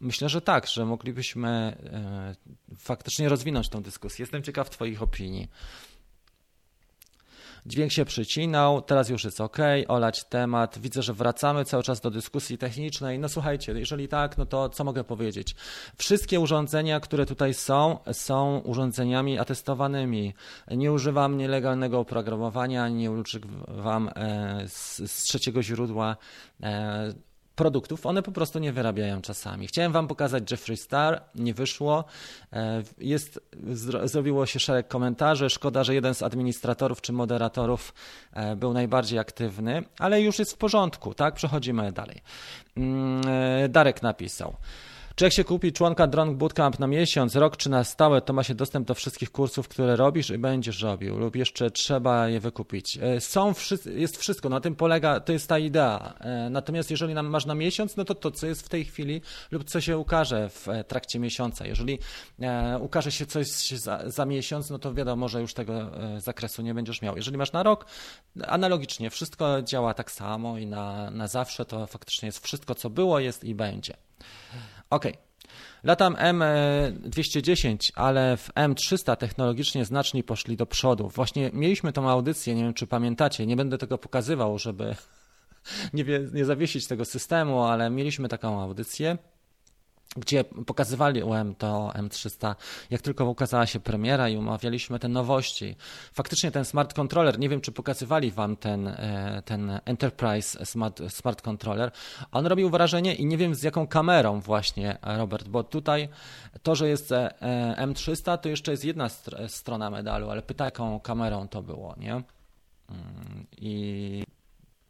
Myślę, 0.00 0.28
że 0.28 0.40
tak, 0.40 0.66
że 0.66 0.84
moglibyśmy 0.84 1.76
faktycznie 2.78 3.28
rozwinąć 3.28 3.68
tą 3.68 3.82
dyskusję. 3.82 4.22
Jestem 4.22 4.42
ciekaw 4.42 4.70
Twoich 4.70 5.02
opinii. 5.02 5.48
Dźwięk 7.66 7.92
się 7.92 8.04
przycinał, 8.04 8.82
teraz 8.82 9.08
już 9.08 9.24
jest 9.24 9.40
ok, 9.40 9.56
olać 9.88 10.24
temat. 10.24 10.78
Widzę, 10.78 11.02
że 11.02 11.14
wracamy 11.14 11.64
cały 11.64 11.82
czas 11.82 12.00
do 12.00 12.10
dyskusji 12.10 12.58
technicznej. 12.58 13.18
No 13.18 13.28
słuchajcie, 13.28 13.72
jeżeli 13.72 14.08
tak, 14.08 14.38
no 14.38 14.46
to 14.46 14.68
co 14.68 14.84
mogę 14.84 15.04
powiedzieć? 15.04 15.54
Wszystkie 15.96 16.40
urządzenia, 16.40 17.00
które 17.00 17.26
tutaj 17.26 17.54
są, 17.54 17.98
są 18.12 18.58
urządzeniami 18.58 19.38
atestowanymi. 19.38 20.34
Nie 20.70 20.92
używam 20.92 21.38
nielegalnego 21.38 22.00
oprogramowania, 22.00 22.88
nie 22.88 23.10
używam 23.10 24.10
e, 24.14 24.68
z, 24.68 24.96
z 25.10 25.22
trzeciego 25.22 25.62
źródła 25.62 26.16
e, 26.62 27.14
produktów, 27.56 28.06
one 28.06 28.22
po 28.22 28.32
prostu 28.32 28.58
nie 28.58 28.72
wyrabiają 28.72 29.22
czasami. 29.22 29.66
Chciałem 29.66 29.92
Wam 29.92 30.08
pokazać 30.08 30.50
Jeffree 30.50 30.76
Star, 30.76 31.22
nie 31.34 31.54
wyszło. 31.54 32.04
E, 32.52 32.82
jest, 32.98 33.40
zrobiło 34.04 34.46
się 34.46 34.60
szereg 34.60 34.88
komentarzy. 34.88 35.50
Szkoda, 35.50 35.84
że 35.84 35.94
jeden 35.94 36.14
z 36.14 36.22
administratorów 36.22 37.00
czy 37.00 37.12
moderatorów 37.12 37.94
e, 38.32 38.56
był 38.56 38.72
najbardziej 38.72 39.18
aktywny, 39.18 39.84
ale 39.98 40.22
już 40.22 40.38
jest 40.38 40.52
w 40.52 40.56
porządku, 40.56 41.14
tak? 41.14 41.34
Przechodzimy 41.34 41.92
dalej. 41.92 42.22
Mm, 42.76 43.22
e, 43.64 43.68
Darek 43.68 44.02
napisał. 44.02 44.56
Czy 45.16 45.24
jak 45.24 45.32
się 45.32 45.44
kupi 45.44 45.72
członka 45.72 46.06
Drone 46.06 46.34
Bootcamp 46.34 46.78
na 46.78 46.86
miesiąc, 46.86 47.36
rok 47.36 47.56
czy 47.56 47.70
na 47.70 47.84
stałe, 47.84 48.20
to 48.20 48.32
ma 48.32 48.42
się 48.42 48.54
dostęp 48.54 48.88
do 48.88 48.94
wszystkich 48.94 49.32
kursów, 49.32 49.68
które 49.68 49.96
robisz 49.96 50.30
i 50.30 50.38
będziesz 50.38 50.82
robił, 50.82 51.18
lub 51.18 51.36
jeszcze 51.36 51.70
trzeba 51.70 52.28
je 52.28 52.40
wykupić. 52.40 52.98
E, 53.02 53.20
są, 53.20 53.52
jest 53.96 54.16
wszystko, 54.16 54.48
na 54.48 54.60
tym 54.60 54.74
polega, 54.74 55.20
to 55.20 55.32
jest 55.32 55.48
ta 55.48 55.58
idea. 55.58 56.14
E, 56.20 56.50
natomiast 56.50 56.90
jeżeli 56.90 57.14
masz 57.14 57.46
na 57.46 57.54
miesiąc, 57.54 57.96
no 57.96 58.04
to 58.04 58.14
to, 58.14 58.30
co 58.30 58.46
jest 58.46 58.62
w 58.62 58.68
tej 58.68 58.84
chwili, 58.84 59.20
lub 59.50 59.64
co 59.64 59.80
się 59.80 59.98
ukaże 59.98 60.48
w 60.48 60.68
e, 60.68 60.84
trakcie 60.84 61.18
miesiąca. 61.18 61.66
Jeżeli 61.66 61.98
ukaże 62.80 63.12
się 63.12 63.26
coś 63.26 63.46
za, 63.70 64.10
za 64.10 64.26
miesiąc, 64.26 64.70
no 64.70 64.78
to 64.78 64.94
wiadomo, 64.94 65.28
że 65.28 65.40
już 65.40 65.54
tego 65.54 65.90
zakresu 66.18 66.62
nie 66.62 66.74
będziesz 66.74 67.02
miał. 67.02 67.16
Jeżeli 67.16 67.36
masz 67.36 67.52
na 67.52 67.62
rok, 67.62 67.86
analogicznie, 68.46 69.10
wszystko 69.10 69.62
działa 69.62 69.94
tak 69.94 70.10
samo 70.10 70.58
i 70.58 70.66
na, 70.66 71.10
na 71.10 71.28
zawsze 71.28 71.64
to 71.64 71.86
faktycznie 71.86 72.26
jest 72.26 72.44
wszystko, 72.44 72.74
co 72.74 72.90
było, 72.90 73.20
jest 73.20 73.44
i 73.44 73.54
będzie. 73.54 73.96
Ok. 74.90 75.06
Latam 75.84 76.14
M210, 76.14 77.92
ale 77.94 78.36
w 78.36 78.54
M300 78.54 79.16
technologicznie 79.16 79.84
znacznie 79.84 80.24
poszli 80.24 80.56
do 80.56 80.66
przodu. 80.66 81.08
Właśnie 81.08 81.50
mieliśmy 81.52 81.92
tą 81.92 82.10
audycję, 82.10 82.54
nie 82.54 82.62
wiem 82.62 82.74
czy 82.74 82.86
pamiętacie, 82.86 83.46
nie 83.46 83.56
będę 83.56 83.78
tego 83.78 83.98
pokazywał, 83.98 84.58
żeby 84.58 84.94
nie, 85.94 86.04
nie 86.32 86.44
zawiesić 86.44 86.86
tego 86.86 87.04
systemu, 87.04 87.62
ale 87.62 87.90
mieliśmy 87.90 88.28
taką 88.28 88.60
audycję 88.60 89.18
gdzie 90.16 90.44
pokazywali 90.44 91.22
UM 91.22 91.54
to 91.54 91.92
M300, 91.94 92.54
jak 92.90 93.02
tylko 93.02 93.24
ukazała 93.24 93.66
się 93.66 93.80
premiera 93.80 94.28
i 94.28 94.36
umawialiśmy 94.36 94.98
te 94.98 95.08
nowości. 95.08 95.76
Faktycznie 96.12 96.50
ten 96.50 96.64
smart 96.64 96.94
controller, 96.94 97.38
nie 97.38 97.48
wiem 97.48 97.60
czy 97.60 97.72
pokazywali 97.72 98.30
wam 98.30 98.56
ten, 98.56 98.88
e, 98.88 99.42
ten 99.44 99.80
Enterprise 99.84 100.66
smart, 100.66 101.02
smart 101.08 101.42
controller, 101.42 101.90
on 102.32 102.46
robił 102.46 102.70
wrażenie 102.70 103.14
i 103.14 103.26
nie 103.26 103.36
wiem 103.36 103.54
z 103.54 103.62
jaką 103.62 103.86
kamerą 103.86 104.40
właśnie, 104.40 104.98
Robert, 105.02 105.48
bo 105.48 105.64
tutaj 105.64 106.08
to, 106.62 106.74
że 106.74 106.88
jest 106.88 107.12
e, 107.12 107.30
M300 107.78 108.38
to 108.38 108.48
jeszcze 108.48 108.70
jest 108.70 108.84
jedna 108.84 109.08
strona 109.48 109.90
medalu, 109.90 110.30
ale 110.30 110.42
pyta 110.42 110.64
jaką 110.64 111.00
kamerą 111.00 111.48
to 111.48 111.62
było, 111.62 111.94
nie? 111.98 112.12
Mm, 112.12 113.46
I 113.56 114.24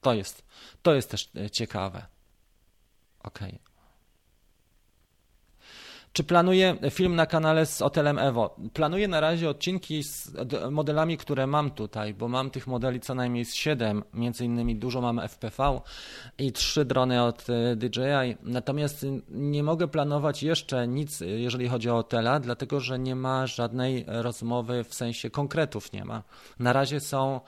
to 0.00 0.14
jest, 0.14 0.44
to 0.82 0.94
jest 0.94 1.10
też 1.10 1.30
e, 1.36 1.50
ciekawe. 1.50 2.06
Okej. 3.22 3.48
Okay. 3.48 3.75
Czy 6.16 6.24
planuję 6.24 6.76
film 6.90 7.14
na 7.14 7.26
kanale 7.26 7.66
z 7.66 7.78
hotelem 7.78 8.18
Evo? 8.18 8.56
Planuję 8.72 9.08
na 9.08 9.20
razie 9.20 9.50
odcinki 9.50 10.02
z 10.02 10.32
modelami, 10.70 11.16
które 11.16 11.46
mam 11.46 11.70
tutaj, 11.70 12.14
bo 12.14 12.28
mam 12.28 12.50
tych 12.50 12.66
modeli 12.66 13.00
co 13.00 13.14
najmniej 13.14 13.44
z 13.44 13.54
7, 13.54 14.02
między 14.14 14.44
innymi 14.44 14.76
dużo 14.76 15.00
mam 15.00 15.20
FPV 15.28 15.80
i 16.38 16.52
trzy 16.52 16.84
drony 16.84 17.22
od 17.22 17.46
e, 17.50 17.76
DJI. 17.76 18.36
Natomiast 18.42 19.06
nie 19.28 19.62
mogę 19.62 19.88
planować 19.88 20.42
jeszcze 20.42 20.88
nic, 20.88 21.20
jeżeli 21.20 21.68
chodzi 21.68 21.90
o 21.90 21.94
hotela, 21.94 22.40
dlatego 22.40 22.80
że 22.80 22.98
nie 22.98 23.16
ma 23.16 23.46
żadnej 23.46 24.04
rozmowy 24.06 24.84
w 24.84 24.94
sensie 24.94 25.30
konkretów 25.30 25.92
nie 25.92 26.04
ma. 26.04 26.22
Na 26.58 26.72
razie 26.72 27.00
są 27.00 27.40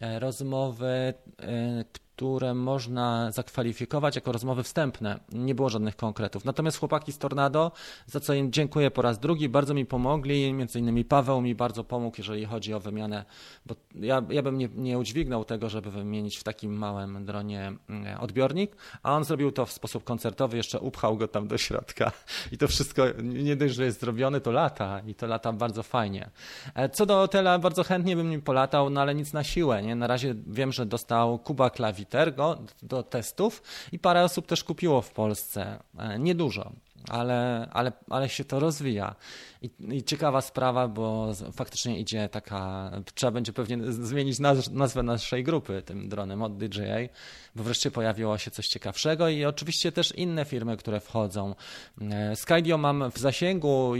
e, 0.00 0.18
rozmowy, 0.18 1.14
e, 1.42 1.84
które 2.16 2.54
można 2.54 3.30
zakwalifikować 3.30 4.16
jako 4.16 4.32
rozmowy 4.32 4.62
wstępne. 4.62 5.20
Nie 5.32 5.54
było 5.54 5.68
żadnych 5.68 5.96
konkretów. 5.96 6.44
Natomiast 6.44 6.78
chłopaki 6.78 7.12
z 7.12 7.18
Tornado, 7.18 7.72
za 8.06 8.20
co 8.20 8.34
im 8.34 8.52
dziękuję 8.52 8.90
po 8.90 9.02
raz 9.02 9.18
drugi, 9.18 9.48
bardzo 9.48 9.74
mi 9.74 9.86
pomogli. 9.86 10.52
Między 10.52 10.78
innymi 10.78 11.04
Paweł 11.04 11.40
mi 11.40 11.54
bardzo 11.54 11.84
pomógł, 11.84 12.16
jeżeli 12.18 12.44
chodzi 12.44 12.74
o 12.74 12.80
wymianę, 12.80 13.24
bo 13.66 13.74
ja, 13.94 14.22
ja 14.28 14.42
bym 14.42 14.58
nie, 14.58 14.68
nie 14.74 14.98
udźwignął 14.98 15.44
tego, 15.44 15.68
żeby 15.68 15.90
wymienić 15.90 16.36
w 16.36 16.44
takim 16.44 16.78
małym 16.78 17.24
dronie 17.24 17.72
mm, 17.88 18.20
odbiornik, 18.20 18.76
a 19.02 19.16
on 19.16 19.24
zrobił 19.24 19.52
to 19.52 19.66
w 19.66 19.72
sposób 19.72 20.04
koncertowy, 20.04 20.56
jeszcze 20.56 20.80
upchał 20.80 21.16
go 21.16 21.28
tam 21.28 21.48
do 21.48 21.58
środka. 21.58 22.12
I 22.52 22.58
to 22.58 22.68
wszystko 22.68 23.04
nie 23.22 23.56
dość, 23.56 23.74
że 23.74 23.84
jest 23.84 24.00
zrobione, 24.00 24.40
to 24.40 24.52
lata 24.52 25.00
i 25.06 25.14
to 25.14 25.26
lata 25.26 25.52
bardzo 25.52 25.82
fajnie. 25.82 26.30
E, 26.74 26.88
co 26.88 27.06
do 27.06 27.16
hotela, 27.16 27.58
bardzo 27.58 27.84
chętnie 27.84 28.16
bym 28.16 28.30
nim 28.30 28.42
polatał, 28.42 28.90
no 28.90 29.00
ale 29.00 29.14
nic 29.14 29.32
na 29.32 29.44
siłę. 29.44 29.82
Nie? 29.82 29.96
Na 29.96 30.06
razie 30.06 30.34
wiem, 30.46 30.72
że 30.72 30.86
dostał 30.86 31.38
Kuba 31.38 31.70
Klawi 31.70 32.03
go 32.32 32.58
do 32.82 33.02
testów 33.02 33.62
i 33.92 33.98
parę 33.98 34.24
osób 34.24 34.46
też 34.46 34.64
kupiło 34.64 35.02
w 35.02 35.10
Polsce. 35.10 35.78
E, 35.98 36.18
niedużo, 36.18 36.72
ale, 37.08 37.68
ale, 37.72 37.92
ale 38.10 38.28
się 38.28 38.44
to 38.44 38.60
rozwija. 38.60 39.14
I, 39.62 39.70
I, 39.96 40.02
ciekawa 40.02 40.40
sprawa, 40.40 40.88
bo 40.88 41.32
faktycznie 41.52 42.00
idzie 42.00 42.28
taka, 42.28 42.90
trzeba 43.14 43.30
będzie 43.30 43.52
pewnie 43.52 43.92
zmienić 43.92 44.38
naz 44.38 44.70
nazwę 44.70 45.02
naszej 45.02 45.44
grupy 45.44 45.82
tym 45.82 46.08
dronem 46.08 46.42
od 46.42 46.56
DJI, 46.56 47.08
bo 47.56 47.62
wreszcie 47.62 47.90
pojawiło 47.90 48.38
się 48.38 48.50
coś 48.50 48.68
ciekawszego 48.68 49.28
i 49.28 49.44
oczywiście 49.44 49.92
też 49.92 50.12
inne 50.12 50.44
firmy, 50.44 50.76
które 50.76 51.00
wchodzą. 51.00 51.54
E, 52.00 52.36
Skydio 52.36 52.78
mam 52.78 53.10
w 53.10 53.18
zasięgu 53.18 53.92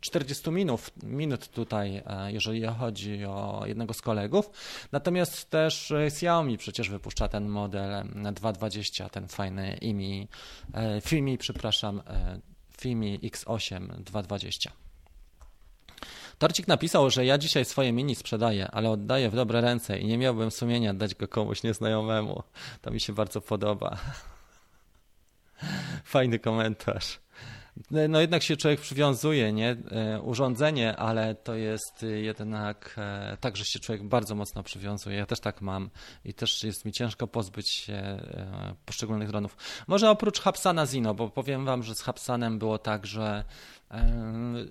40 0.00 0.50
minut, 0.50 0.80
minut 1.02 1.48
tutaj, 1.48 2.02
e, 2.06 2.32
jeżeli 2.32 2.66
chodzi 2.66 3.24
o 3.24 3.62
jednego 3.66 3.94
z 3.94 4.02
kolegów, 4.02 4.50
natomiast 4.92 5.50
też 5.50 5.92
Xiaomi 6.06 6.58
przecież 6.58 6.90
wypuszcza 6.90 7.28
ten 7.28 7.48
model 7.48 8.04
220, 8.34 9.08
ten 9.08 9.28
fajny 9.28 9.76
IMI, 9.80 10.28
e, 10.74 11.00
FIMI, 11.00 11.38
przepraszam, 11.38 12.02
FIMI 12.80 13.18
X8 13.18 14.02
220. 14.02 14.72
Torcik 16.38 16.68
napisał, 16.68 17.10
że 17.10 17.24
ja 17.24 17.38
dzisiaj 17.38 17.64
swoje 17.64 17.92
mini 17.92 18.14
sprzedaję, 18.14 18.70
ale 18.70 18.90
oddaję 18.90 19.30
w 19.30 19.34
dobre 19.34 19.60
ręce 19.60 19.98
i 19.98 20.06
nie 20.06 20.18
miałbym 20.18 20.50
sumienia 20.50 20.94
dać 20.94 21.14
go 21.14 21.28
komuś 21.28 21.62
nieznajomemu. 21.62 22.42
To 22.82 22.90
mi 22.90 23.00
się 23.00 23.12
bardzo 23.12 23.40
podoba. 23.40 23.98
Fajny 26.04 26.38
komentarz. 26.38 27.20
No 27.90 28.20
jednak 28.20 28.42
się 28.42 28.56
człowiek 28.56 28.80
przywiązuje, 28.80 29.52
nie? 29.52 29.76
E, 29.90 30.20
urządzenie, 30.20 30.96
ale 30.96 31.34
to 31.34 31.54
jest 31.54 32.04
jednak 32.22 32.94
e, 32.98 33.36
tak, 33.40 33.56
że 33.56 33.64
się 33.64 33.78
człowiek 33.78 34.04
bardzo 34.04 34.34
mocno 34.34 34.62
przywiązuje. 34.62 35.16
Ja 35.16 35.26
też 35.26 35.40
tak 35.40 35.60
mam 35.60 35.90
i 36.24 36.34
też 36.34 36.64
jest 36.64 36.84
mi 36.84 36.92
ciężko 36.92 37.26
pozbyć 37.26 37.68
się 37.68 37.92
e, 37.92 38.74
poszczególnych 38.86 39.28
dronów. 39.28 39.56
Może 39.86 40.10
oprócz 40.10 40.40
Hapsana 40.40 40.86
Zino, 40.86 41.14
bo 41.14 41.28
powiem 41.28 41.64
wam, 41.64 41.82
że 41.82 41.94
z 41.94 42.02
Hapsanem 42.02 42.58
było 42.58 42.78
tak, 42.78 43.06
że 43.06 43.44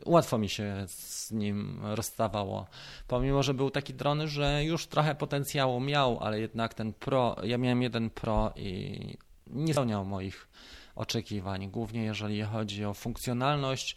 łatwo 0.05 0.37
mi 0.37 0.49
się 0.49 0.85
z 0.87 1.31
nim 1.31 1.79
rozstawało. 1.83 2.67
Pomimo, 3.07 3.43
że 3.43 3.53
był 3.53 3.69
taki 3.69 3.93
dron, 3.93 4.27
że 4.27 4.63
już 4.63 4.87
trochę 4.87 5.15
potencjału 5.15 5.79
miał, 5.79 6.19
ale 6.19 6.39
jednak 6.39 6.73
ten 6.73 6.93
Pro, 6.93 7.35
ja 7.43 7.57
miałem 7.57 7.81
jeden 7.81 8.09
Pro 8.09 8.53
i 8.55 9.17
nie 9.47 9.73
spełniał 9.73 10.05
moich 10.05 10.47
oczekiwań, 10.97 11.69
głównie 11.71 12.03
jeżeli 12.03 12.41
chodzi 12.41 12.85
o 12.85 12.93
funkcjonalność 12.93 13.95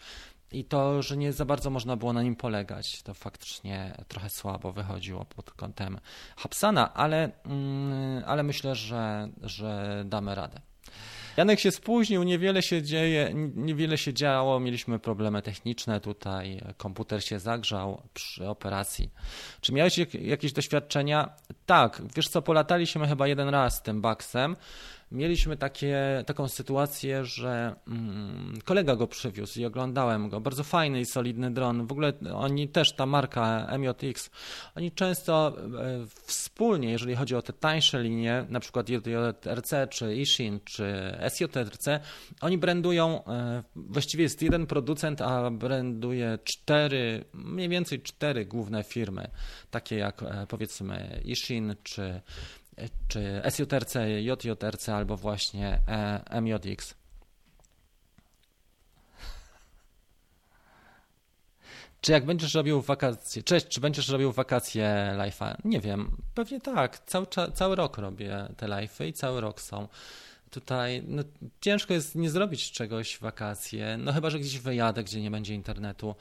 i 0.53 0.65
to, 0.65 1.03
że 1.03 1.17
nie 1.17 1.33
za 1.33 1.45
bardzo 1.45 1.71
można 1.71 1.97
było 1.97 2.13
na 2.13 2.23
nim 2.23 2.37
polegać. 2.37 3.03
To 3.03 3.15
faktycznie 3.15 3.95
trochę 4.09 4.31
słabo 4.31 4.73
wychodziło 4.73 5.25
pod 5.25 5.51
kątem 5.51 5.99
Hapsana, 6.37 6.95
ale, 6.95 7.31
mm, 7.45 8.23
ale 8.27 8.43
myślę, 8.43 8.75
że, 8.75 9.29
że 9.43 10.03
damy 10.07 10.35
radę. 10.35 10.61
Janek 11.37 11.61
się 11.61 11.71
spóźnił, 11.71 12.23
niewiele 12.23 12.63
się 12.63 12.83
dzieje, 12.83 13.33
niewiele 13.55 13.99
się 13.99 14.15
działo, 14.15 14.61
mieliśmy 14.61 14.99
problemy 14.99 15.43
techniczne 15.43 16.01
tutaj, 16.01 16.61
komputer 16.77 17.25
się 17.25 17.39
zagrzał 17.39 18.03
przy 18.15 18.49
operacji. 18.49 19.11
Czy 19.61 19.73
miałeś 19.73 19.99
jakieś 20.21 20.53
doświadczenia? 20.53 21.29
Tak, 21.67 22.03
wiesz 22.17 22.29
co, 22.29 22.43
polataliśmy 22.43 23.09
chyba 23.09 23.27
jeden 23.27 23.49
raz 23.49 23.83
tym 23.83 24.01
baksem 24.01 24.57
mieliśmy 25.11 25.57
takie, 25.57 26.25
taką 26.27 26.49
sytuację, 26.49 27.25
że 27.25 27.75
mm, 27.89 28.59
kolega 28.65 28.97
go 28.97 29.07
przywiózł 29.07 29.61
i 29.61 29.65
oglądałem 29.65 30.29
go. 30.29 30.41
Bardzo 30.41 30.65
fajny 30.65 31.01
i 31.01 31.07
solidny 31.07 31.51
dron. 31.51 31.87
W 31.87 31.93
ogóle 31.93 32.13
oni 32.35 32.69
też, 32.69 32.93
ta 32.93 33.07
marka 33.07 33.69
MJX, 33.79 34.31
oni 34.75 34.93
często 34.93 35.57
e, 35.59 36.07
wspólnie, 36.25 36.91
jeżeli 36.91 37.15
chodzi 37.15 37.35
o 37.35 37.43
te 37.43 37.53
tańsze 37.53 38.03
linie, 38.03 38.47
na 38.49 38.61
przykład 38.61 38.89
JRC, 38.89 39.75
czy 39.91 40.17
Ishin, 40.17 40.61
czy 40.65 41.19
SJRC, 41.29 41.89
oni 42.41 42.59
brandują, 42.59 43.25
e, 43.25 43.63
właściwie 43.77 44.23
jest 44.23 44.43
jeden 44.43 44.67
producent, 44.67 45.21
a 45.21 45.51
branduje 45.51 46.39
cztery, 46.45 47.25
mniej 47.33 47.69
więcej 47.69 48.03
cztery 48.03 48.47
główne 48.47 48.85
firmy, 48.85 49.31
takie 49.71 49.97
jak 49.97 50.23
e, 50.23 50.47
powiedzmy 50.49 51.21
Ishin, 51.25 51.75
czy 51.83 52.21
czy 53.09 53.43
SJRC, 53.51 53.95
JJRC 54.21 54.89
albo 54.89 55.17
właśnie 55.17 55.81
e, 55.89 56.41
MJX. 56.41 56.95
Czy 62.01 62.13
jak 62.13 62.25
będziesz 62.25 62.55
robił 62.55 62.81
wakacje, 62.81 63.43
cześć, 63.43 63.69
czy 63.69 63.81
będziesz 63.81 64.09
robił 64.09 64.33
wakacje 64.33 65.15
live'a? 65.17 65.57
Nie 65.65 65.81
wiem, 65.81 66.17
pewnie 66.35 66.61
tak. 66.61 66.99
Cały, 66.99 67.27
cały 67.55 67.77
rok 67.77 67.99
robię 67.99 68.49
te 68.57 68.67
live'y 68.67 69.07
i 69.07 69.13
cały 69.13 69.41
rok 69.41 69.61
są. 69.61 69.89
Tutaj 70.51 71.03
no, 71.07 71.23
ciężko 71.61 71.95
jest 71.95 72.15
nie 72.15 72.31
zrobić 72.31 72.73
czegoś 72.73 73.15
w 73.15 73.21
wakacje, 73.21 73.97
no 73.99 74.13
chyba, 74.13 74.31
że 74.31 74.39
gdzieś 74.39 74.59
wyjadę, 74.59 75.05
gdzie 75.05 75.21
nie 75.21 75.31
będzie 75.31 75.55
internetu, 75.55 76.15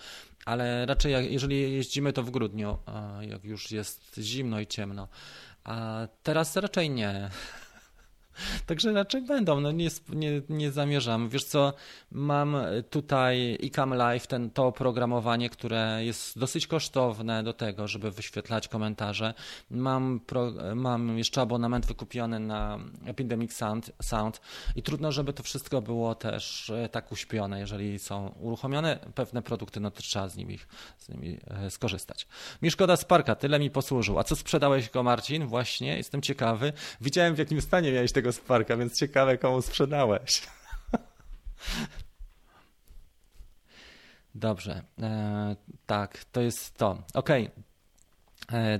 ale 0.46 0.86
raczej 0.86 1.34
jeżeli 1.34 1.74
jeździmy 1.74 2.14
to 2.14 2.24
w 2.24 2.32
grudniu, 2.32 2.78
jak 3.22 3.44
już 3.44 3.72
jest 3.72 4.16
zimno 4.18 4.60
i 4.60 4.68
ciemno. 4.68 5.08
A 5.70 6.08
teraz 6.24 6.56
raczej 6.56 6.90
nie. 6.90 7.30
Także 8.66 8.94
raczej 8.94 9.22
będą, 9.22 9.62
no 9.62 9.72
nie, 9.72 9.90
nie, 10.10 10.42
nie 10.50 10.72
zamierzam. 10.72 11.30
Wiesz 11.30 11.44
co, 11.44 11.74
mam 12.12 12.58
tutaj 12.90 13.58
iCam 13.64 13.94
Live, 13.94 14.28
ten, 14.28 14.50
to 14.50 14.68
oprogramowanie, 14.68 15.50
które 15.50 16.06
jest 16.06 16.40
dosyć 16.40 16.68
kosztowne 16.68 17.44
do 17.44 17.54
tego, 17.54 17.88
żeby 17.88 18.12
wyświetlać 18.12 18.68
komentarze. 18.68 19.34
Mam, 19.72 20.20
pro, 20.20 20.54
mam 20.76 21.18
jeszcze 21.18 21.42
abonament 21.42 21.86
wykupiony 21.86 22.40
na 22.40 22.80
Epidemic 23.06 23.54
Sound, 23.54 23.92
Sound 24.02 24.42
i 24.76 24.84
trudno, 24.84 25.12
żeby 25.12 25.34
to 25.34 25.44
wszystko 25.44 25.82
było 25.82 26.16
też 26.16 26.70
e, 26.70 26.90
tak 26.90 27.12
uśpione. 27.12 27.60
Jeżeli 27.60 28.00
są 28.00 28.28
uruchomione 28.40 29.00
pewne 29.16 29.42
produkty, 29.42 29.80
no 29.80 29.92
to 29.92 30.02
trzeba 30.02 30.30
z 30.30 30.36
nimi, 30.36 30.60
z 30.98 31.10
nimi 31.10 31.38
e, 31.48 31.72
skorzystać. 31.72 32.28
Mi 32.62 32.72
szkoda 32.72 32.96
Sparka, 32.96 33.36
tyle 33.36 33.60
mi 33.60 33.70
posłużył. 33.70 34.20
A 34.20 34.24
co 34.24 34.36
sprzedałeś 34.36 34.90
go, 34.90 35.04
Marcin? 35.04 35.48
Właśnie, 35.48 35.98
jestem 35.98 36.22
ciekawy. 36.22 36.74
Widziałem, 37.02 37.36
w 37.36 37.38
jakim 37.38 37.62
stanie 37.62 37.92
miałeś 37.92 38.12
tego 38.12 38.29
Sparka, 38.32 38.78
więc 38.78 39.00
ciekawe, 39.00 39.38
komu 39.38 39.62
sprzedałeś. 39.62 40.48
Dobrze, 44.36 44.84
e, 45.00 45.56
tak, 45.86 46.24
to 46.32 46.42
jest 46.42 46.78
to. 46.78 47.04
Ok. 47.14 47.30
E, 48.52 48.80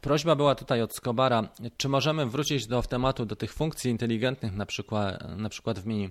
prośba 0.00 0.36
była 0.36 0.54
tutaj 0.54 0.82
od 0.82 0.94
Skobara, 0.94 1.48
czy 1.76 1.88
możemy 1.88 2.26
wrócić 2.26 2.66
do 2.66 2.82
tematu, 2.82 3.26
do 3.26 3.36
tych 3.36 3.52
funkcji 3.52 3.90
inteligentnych, 3.90 4.52
na 4.52 4.66
przykład, 4.66 5.36
na 5.36 5.48
przykład 5.48 5.78
w 5.78 5.86
mini. 5.86 6.10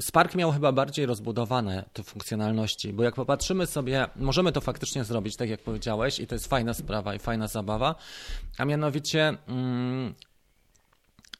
Spark 0.00 0.34
miał 0.34 0.52
chyba 0.52 0.72
bardziej 0.72 1.06
rozbudowane 1.06 1.84
te 1.92 2.02
funkcjonalności, 2.02 2.92
bo 2.92 3.02
jak 3.02 3.14
popatrzymy 3.14 3.66
sobie, 3.66 4.06
możemy 4.16 4.52
to 4.52 4.60
faktycznie 4.60 5.04
zrobić, 5.04 5.36
tak 5.36 5.48
jak 5.48 5.60
powiedziałeś, 5.60 6.20
i 6.20 6.26
to 6.26 6.34
jest 6.34 6.46
fajna 6.46 6.74
sprawa 6.74 7.14
i 7.14 7.18
fajna 7.18 7.48
zabawa, 7.48 7.94
a 8.58 8.64
mianowicie 8.64 9.36
mm, 9.48 10.14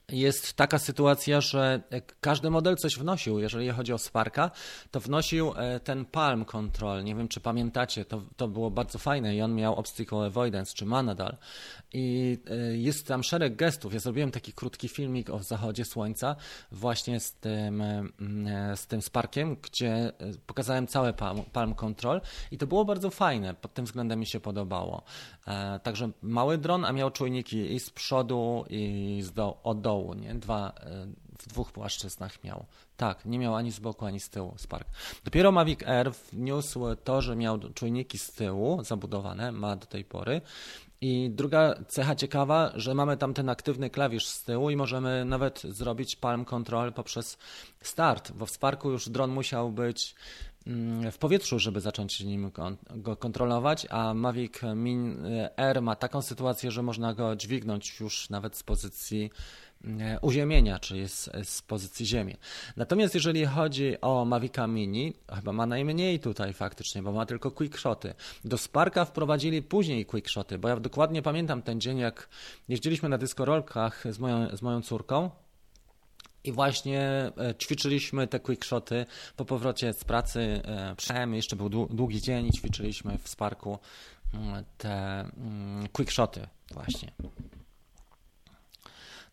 jest 0.08 0.54
taka 0.54 0.78
sytuacja, 0.78 1.40
że 1.40 1.80
każdy 2.20 2.50
model 2.50 2.76
coś 2.76 2.98
wnosił. 2.98 3.38
Jeżeli 3.38 3.70
chodzi 3.70 3.92
o 3.92 3.98
Sparka, 3.98 4.50
to 4.90 5.00
wnosił 5.00 5.52
e, 5.56 5.80
ten 5.80 6.04
Palm 6.04 6.44
Control. 6.44 7.04
Nie 7.04 7.14
wiem, 7.14 7.28
czy 7.28 7.40
pamiętacie, 7.40 8.04
to, 8.04 8.22
to 8.36 8.48
było 8.48 8.70
bardzo 8.70 8.98
fajne 8.98 9.36
i 9.36 9.42
on 9.42 9.54
miał 9.54 9.74
Obstacle 9.74 10.18
Avoidance, 10.18 10.74
czy 10.74 10.86
ma 10.86 11.02
nadal. 11.02 11.36
I 11.92 12.38
e, 12.50 12.76
jest 12.76 13.06
tam 13.06 13.22
szereg 13.22 13.56
gestów. 13.56 13.94
Ja 13.94 14.00
zrobiłem 14.00 14.30
taki 14.30 14.52
krótki 14.52 14.88
filmik 14.88 15.30
o 15.30 15.42
zachodzie 15.42 15.84
słońca 15.84 16.36
właśnie 16.72 17.20
z 17.20 17.32
tym, 17.32 17.80
e, 17.80 18.02
z 18.76 18.86
tym 18.86 19.02
Sparkiem, 19.02 19.56
gdzie 19.56 20.12
pokazałem 20.46 20.86
całe 20.86 21.12
Palm, 21.12 21.42
Palm 21.52 21.74
Control 21.74 22.20
i 22.50 22.58
to 22.58 22.66
było 22.66 22.84
bardzo 22.84 23.10
fajne. 23.10 23.54
Pod 23.54 23.74
tym 23.74 23.84
względem 23.84 24.20
mi 24.20 24.26
się 24.26 24.40
podobało. 24.40 25.02
Także 25.82 26.10
mały 26.22 26.58
dron, 26.58 26.84
a 26.84 26.92
miał 26.92 27.10
czujniki 27.10 27.74
i 27.74 27.80
z 27.80 27.90
przodu, 27.90 28.64
i 28.70 29.20
z 29.22 29.32
do, 29.32 29.60
od 29.62 29.80
dołu 29.80 30.14
nie? 30.14 30.34
Dwa, 30.34 30.72
e, 30.80 31.06
w 31.38 31.48
dwóch 31.48 31.72
płaszczyznach 31.72 32.44
miał. 32.44 32.66
Tak, 32.96 33.24
nie 33.24 33.38
miał 33.38 33.54
ani 33.54 33.72
z 33.72 33.80
boku, 33.80 34.06
ani 34.06 34.20
z 34.20 34.30
tyłu 34.30 34.54
Spark. 34.56 34.88
Dopiero 35.24 35.52
Mavic 35.52 35.82
Air 35.82 36.12
wniósł 36.32 36.80
to, 37.04 37.22
że 37.22 37.36
miał 37.36 37.58
czujniki 37.58 38.18
z 38.18 38.32
tyłu 38.32 38.84
zabudowane, 38.84 39.52
ma 39.52 39.76
do 39.76 39.86
tej 39.86 40.04
pory. 40.04 40.40
I 41.00 41.30
druga 41.30 41.74
cecha 41.88 42.14
ciekawa, 42.14 42.72
że 42.74 42.94
mamy 42.94 43.16
tam 43.16 43.34
ten 43.34 43.48
aktywny 43.48 43.90
klawisz 43.90 44.26
z 44.26 44.42
tyłu 44.42 44.70
i 44.70 44.76
możemy 44.76 45.24
nawet 45.24 45.62
zrobić 45.62 46.16
palm 46.16 46.44
control 46.44 46.92
poprzez 46.92 47.38
start, 47.80 48.32
bo 48.32 48.46
w 48.46 48.50
Sparku 48.50 48.90
już 48.90 49.08
dron 49.08 49.30
musiał 49.30 49.72
być 49.72 50.14
w 51.12 51.18
powietrzu, 51.18 51.58
żeby 51.58 51.80
zacząć 51.80 52.20
nim 52.20 52.50
go 52.90 53.16
kontrolować, 53.16 53.86
a 53.90 54.14
Mavic 54.14 54.54
Min 54.76 55.26
Air 55.56 55.82
ma 55.82 55.96
taką 55.96 56.22
sytuację, 56.22 56.70
że 56.70 56.82
można 56.82 57.14
go 57.14 57.36
dźwignąć 57.36 58.00
już 58.00 58.30
nawet 58.30 58.56
z 58.56 58.62
pozycji 58.62 59.30
E, 60.00 60.20
uziemienia, 60.20 60.78
czyli 60.78 61.08
z, 61.08 61.30
z 61.42 61.62
pozycji 61.62 62.06
ziemi. 62.06 62.36
Natomiast 62.76 63.14
jeżeli 63.14 63.46
chodzi 63.46 64.00
o 64.00 64.24
Mavica 64.24 64.66
Mini, 64.66 65.14
chyba 65.34 65.52
ma 65.52 65.66
najmniej 65.66 66.20
tutaj 66.20 66.52
faktycznie, 66.52 67.02
bo 67.02 67.12
ma 67.12 67.26
tylko 67.26 67.50
quickshoty. 67.50 68.14
Do 68.44 68.58
Sparka 68.58 69.04
wprowadzili 69.04 69.62
później 69.62 70.06
quickshoty, 70.06 70.58
bo 70.58 70.68
ja 70.68 70.80
dokładnie 70.80 71.22
pamiętam 71.22 71.62
ten 71.62 71.80
dzień, 71.80 71.98
jak 71.98 72.28
jeździliśmy 72.68 73.08
na 73.08 73.18
dyskorolkach 73.18 74.04
z 74.10 74.18
moją, 74.18 74.56
z 74.56 74.62
moją 74.62 74.82
córką, 74.82 75.30
i 76.44 76.52
właśnie 76.52 77.00
e, 77.00 77.54
ćwiczyliśmy 77.54 78.26
te 78.26 78.40
quickshoty 78.40 79.06
po 79.36 79.44
powrocie 79.44 79.92
z 79.92 80.04
pracy. 80.04 80.40
E, 80.64 80.94
Przynajmniej 80.96 81.38
jeszcze 81.38 81.56
był 81.56 81.68
długi 81.68 82.20
dzień 82.20 82.46
i 82.46 82.50
ćwiczyliśmy 82.52 83.18
w 83.18 83.28
Sparku 83.28 83.78
mm, 84.34 84.64
te 84.78 85.20
mm, 85.20 85.88
quickshoty 85.88 86.46
właśnie. 86.72 87.12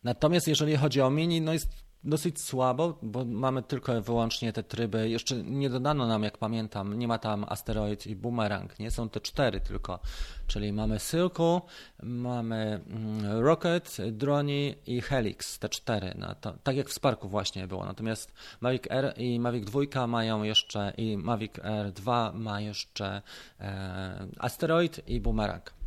Natomiast 0.04 0.48
jeżeli 0.48 0.78
chodzi 0.78 1.02
o 1.02 1.10
mini, 1.10 1.42
no 1.42 1.54
jest 1.54 1.70
dosyć 2.04 2.42
słabo, 2.42 2.98
bo 3.02 3.26
mamy 3.26 3.64
tylko 3.64 4.02
wyłącznie 4.02 4.54
te 4.54 4.64
tryby. 4.64 5.10
Jeszcze 5.10 5.36
nie 5.36 5.70
dodano 5.70 6.08
nam, 6.08 6.24
jak 6.24 6.38
pamiętam, 6.38 7.00
nie 7.00 7.08
ma 7.08 7.18
tam 7.18 7.46
asteroid 7.50 8.08
i 8.08 8.16
boomerang, 8.16 8.80
nie? 8.80 8.92
Są 8.92 9.10
te 9.10 9.20
cztery 9.20 9.60
tylko. 9.60 10.00
Czyli 10.48 10.74
mamy 10.74 11.00
Silku, 11.00 11.62
mamy 12.04 12.82
mm, 12.88 13.40
Rocket, 13.40 13.98
Droni 14.12 14.76
i 14.88 15.02
Helix, 15.02 15.60
te 15.60 15.70
cztery. 15.70 16.14
No 16.18 16.36
to, 16.36 16.54
tak 16.64 16.76
jak 16.76 16.90
w 16.90 16.94
Sparku 16.94 17.30
właśnie 17.30 17.68
było. 17.68 17.86
Natomiast 17.86 18.34
Mavic 18.62 18.92
Air 18.92 19.14
i 19.18 19.40
Mavic 19.40 19.66
2 19.66 20.08
mają 20.08 20.44
jeszcze, 20.44 20.94
i 20.98 21.18
Mavic 21.18 21.60
Air 21.60 21.92
2 21.92 22.32
ma 22.36 22.62
jeszcze 22.62 23.22
e, 23.60 24.28
asteroid 24.40 25.10
i 25.10 25.20
boomerang. 25.20 25.81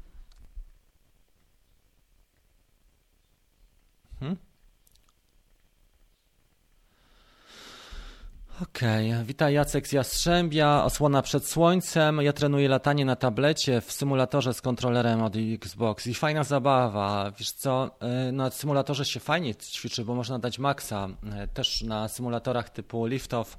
Okej, 8.71 9.13
okay. 9.13 9.25
witaj 9.25 9.55
Jacek 9.55 9.89
z 9.89 9.93
Jastrzębia, 9.93 10.85
osłona 10.85 11.23
przed 11.23 11.47
słońcem. 11.47 12.23
Ja 12.23 12.33
trenuję 12.33 12.69
latanie 12.69 13.05
na 13.05 13.17
tablecie 13.17 13.81
w 13.81 13.93
symulatorze 13.93 14.55
z 14.55 14.61
kontrolerem 14.61 15.23
od 15.23 15.35
Xbox 15.37 16.07
i 16.07 16.15
fajna 16.15 16.45
zabawa. 16.45 17.33
Wiesz 17.39 17.53
co, 17.53 17.91
y, 18.29 18.33
na 18.33 18.51
symulatorze 18.51 19.05
się 19.05 19.21
fajnie 19.21 19.55
ćwiczy, 19.55 20.05
bo 20.05 20.15
można 20.15 20.39
dać 20.39 20.59
maksa. 20.59 21.09
Y, 21.45 21.49
też 21.49 21.83
na 21.83 22.09
symulatorach 22.09 22.71
typu 22.71 23.07
Liftoff 23.07 23.59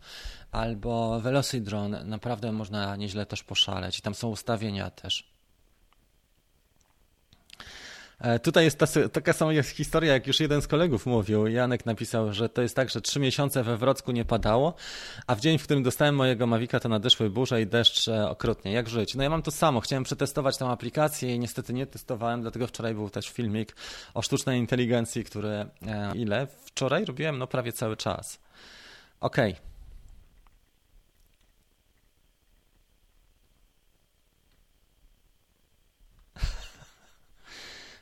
albo 0.51 1.19
Velocidron 1.19 1.95
naprawdę 2.03 2.51
można 2.51 2.95
nieźle 2.95 3.25
też 3.25 3.43
poszaleć 3.43 3.99
i 3.99 4.01
tam 4.01 4.15
są 4.15 4.27
ustawienia 4.27 4.89
też. 4.89 5.34
E, 8.25 8.39
tutaj 8.39 8.63
jest 8.63 8.77
ta, 8.77 8.85
taka 9.13 9.33
sama 9.33 9.63
historia, 9.63 10.13
jak 10.13 10.27
już 10.27 10.39
jeden 10.39 10.61
z 10.61 10.67
kolegów 10.67 11.05
mówił. 11.05 11.47
Janek 11.47 11.85
napisał, 11.85 12.33
że 12.33 12.49
to 12.49 12.61
jest 12.61 12.75
tak, 12.75 12.89
że 12.89 13.01
trzy 13.01 13.19
miesiące 13.19 13.63
we 13.63 13.77
Wrocku 13.77 14.11
nie 14.11 14.25
padało, 14.25 14.73
a 15.27 15.35
w 15.35 15.39
dzień, 15.39 15.57
w 15.57 15.63
którym 15.63 15.83
dostałem 15.83 16.15
mojego 16.15 16.47
Mavika, 16.47 16.79
to 16.79 16.89
nadeszły 16.89 17.29
burze 17.29 17.61
i 17.61 17.67
deszcz 17.67 18.07
e, 18.07 18.29
okrutnie. 18.29 18.71
Jak 18.71 18.89
żyć? 18.89 19.15
No 19.15 19.23
ja 19.23 19.29
mam 19.29 19.41
to 19.41 19.51
samo. 19.51 19.81
Chciałem 19.81 20.03
przetestować 20.03 20.57
tę 20.57 20.65
aplikację 20.65 21.35
i 21.35 21.39
niestety 21.39 21.73
nie 21.73 21.85
testowałem, 21.85 22.41
dlatego 22.41 22.67
wczoraj 22.67 22.93
był 22.93 23.09
też 23.09 23.29
filmik 23.29 23.75
o 24.13 24.21
sztucznej 24.21 24.59
inteligencji, 24.59 25.23
który 25.23 25.49
e, 25.49 25.67
ile? 26.15 26.47
Wczoraj 26.65 27.05
robiłem 27.05 27.37
no 27.37 27.47
prawie 27.47 27.71
cały 27.71 27.97
czas. 27.97 28.39
Okej. 29.19 29.51
Okay. 29.51 29.74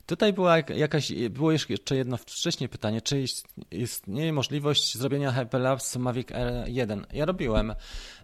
Tutaj 0.05 0.33
była 0.33 0.57
jak- 0.57 0.69
jakaś, 0.69 1.11
było 1.29 1.51
jeszcze 1.51 1.95
jedno 1.95 2.17
wcześniej 2.17 2.69
pytanie, 2.69 3.01
czy 3.01 3.21
ist- 3.21 3.47
istnieje 3.71 4.33
możliwość 4.33 4.97
zrobienia 4.97 5.31
Hyperlapse 5.31 5.99
Mavic 5.99 6.27
R1? 6.27 7.03
Ja 7.13 7.25
robiłem. 7.25 7.73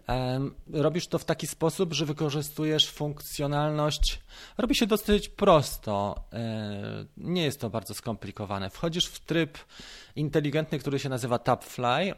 Em, 0.06 0.54
Robisz 0.72 1.06
to 1.06 1.18
w 1.18 1.24
taki 1.24 1.46
sposób, 1.46 1.92
że 1.92 2.06
wykorzystujesz 2.06 2.90
funkcjonalność. 2.90 4.20
Robi 4.58 4.74
się 4.74 4.86
dosyć 4.86 5.28
prosto. 5.28 6.24
Nie 7.16 7.42
jest 7.44 7.60
to 7.60 7.70
bardzo 7.70 7.94
skomplikowane. 7.94 8.70
Wchodzisz 8.70 9.06
w 9.06 9.20
tryb 9.20 9.58
inteligentny, 10.16 10.78
który 10.78 10.98
się 10.98 11.08
nazywa 11.08 11.38
Tapfly 11.38 12.14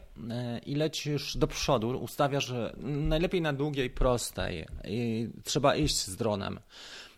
i 0.66 0.74
lecisz 0.74 1.36
do 1.36 1.46
przodu. 1.46 1.88
Ustawiasz 1.88 2.52
najlepiej 2.82 3.40
na 3.40 3.52
długiej, 3.52 3.90
prostej. 3.90 4.66
I 4.84 5.28
trzeba 5.44 5.76
iść 5.76 5.96
z 5.96 6.16
dronem. 6.16 6.60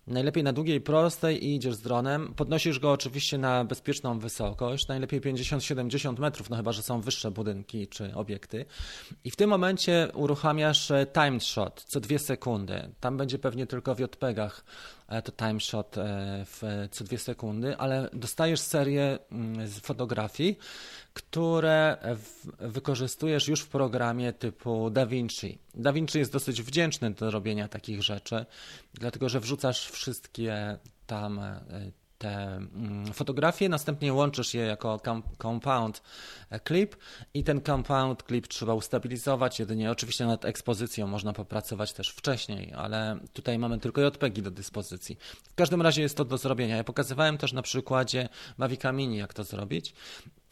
Najlepiej 0.06 0.44
na 0.44 0.52
długiej, 0.52 0.80
prostej 0.80 1.44
i 1.44 1.54
idziesz 1.54 1.74
z 1.74 1.80
dronem. 1.80 2.34
Podnosisz 2.36 2.78
go 2.78 2.92
oczywiście 2.92 3.38
na 3.38 3.64
bezpieczną 3.64 4.18
wysokość, 4.18 4.88
najlepiej 4.88 5.20
50-70 5.20 6.18
metrów, 6.18 6.50
no 6.50 6.56
chyba, 6.56 6.72
że 6.72 6.82
są 6.82 7.00
wyższe 7.00 7.30
budynki 7.30 7.88
czy 7.88 8.14
obiekty. 8.14 8.64
I 9.24 9.30
w 9.30 9.36
tym 9.36 9.50
momencie 9.50 10.08
uruchamiasz 10.14 10.90
e, 10.90 11.06
time 11.06 11.40
shot 11.40 11.84
co 11.86 12.00
dwie 12.00 12.18
sekundy. 12.18 12.90
Tam 13.00 13.16
będzie 13.16 13.38
pewnie 13.38 13.66
tylko 13.66 13.94
w 13.94 14.00
JPEGach 14.00 14.64
e, 15.08 15.22
to 15.22 15.32
time 15.32 15.60
shot 15.60 15.98
e, 15.98 16.44
w 16.46 16.88
co 16.90 17.04
dwie 17.04 17.18
sekundy, 17.18 17.76
ale 17.76 18.10
dostajesz 18.12 18.60
serię 18.60 19.18
mm, 19.32 19.68
z 19.68 19.78
fotografii, 19.78 20.58
które 21.14 21.98
w, 22.02 22.46
wykorzystujesz 22.58 23.48
już 23.48 23.60
w 23.60 23.68
programie 23.68 24.32
typu 24.32 24.90
DaVinci. 24.90 25.58
DaVinci 25.74 26.18
jest 26.18 26.32
dosyć 26.32 26.62
wdzięczny 26.62 27.10
do 27.10 27.30
robienia 27.30 27.68
takich 27.68 28.02
rzeczy, 28.02 28.46
dlatego 28.94 29.28
że 29.28 29.40
wrzucasz 29.40 29.90
wszystkie 29.90 30.78
tam 31.06 31.38
e, 31.38 31.60
te 32.18 32.56
mm, 32.56 33.12
fotografie, 33.12 33.68
następnie 33.68 34.12
łączysz 34.12 34.54
je 34.54 34.62
jako 34.62 34.98
com- 34.98 35.22
compound 35.42 36.02
e, 36.50 36.60
clip 36.60 36.96
i 37.34 37.44
ten 37.44 37.62
compound 37.62 38.22
clip 38.22 38.48
trzeba 38.48 38.74
ustabilizować 38.74 39.58
jedynie. 39.58 39.90
Oczywiście 39.90 40.26
nad 40.26 40.44
ekspozycją 40.44 41.06
można 41.06 41.32
popracować 41.32 41.92
też 41.92 42.10
wcześniej, 42.10 42.72
ale 42.76 43.18
tutaj 43.32 43.58
mamy 43.58 43.78
tylko 43.78 44.00
JPEGi 44.00 44.42
do 44.42 44.50
dyspozycji. 44.50 45.16
W 45.50 45.54
każdym 45.54 45.82
razie 45.82 46.02
jest 46.02 46.16
to 46.16 46.24
do 46.24 46.38
zrobienia. 46.38 46.76
Ja 46.76 46.84
pokazywałem 46.84 47.38
też 47.38 47.52
na 47.52 47.62
przykładzie 47.62 48.28
Mavica 48.58 48.92
Mini, 48.92 49.16
jak 49.16 49.34
to 49.34 49.44
zrobić. 49.44 49.94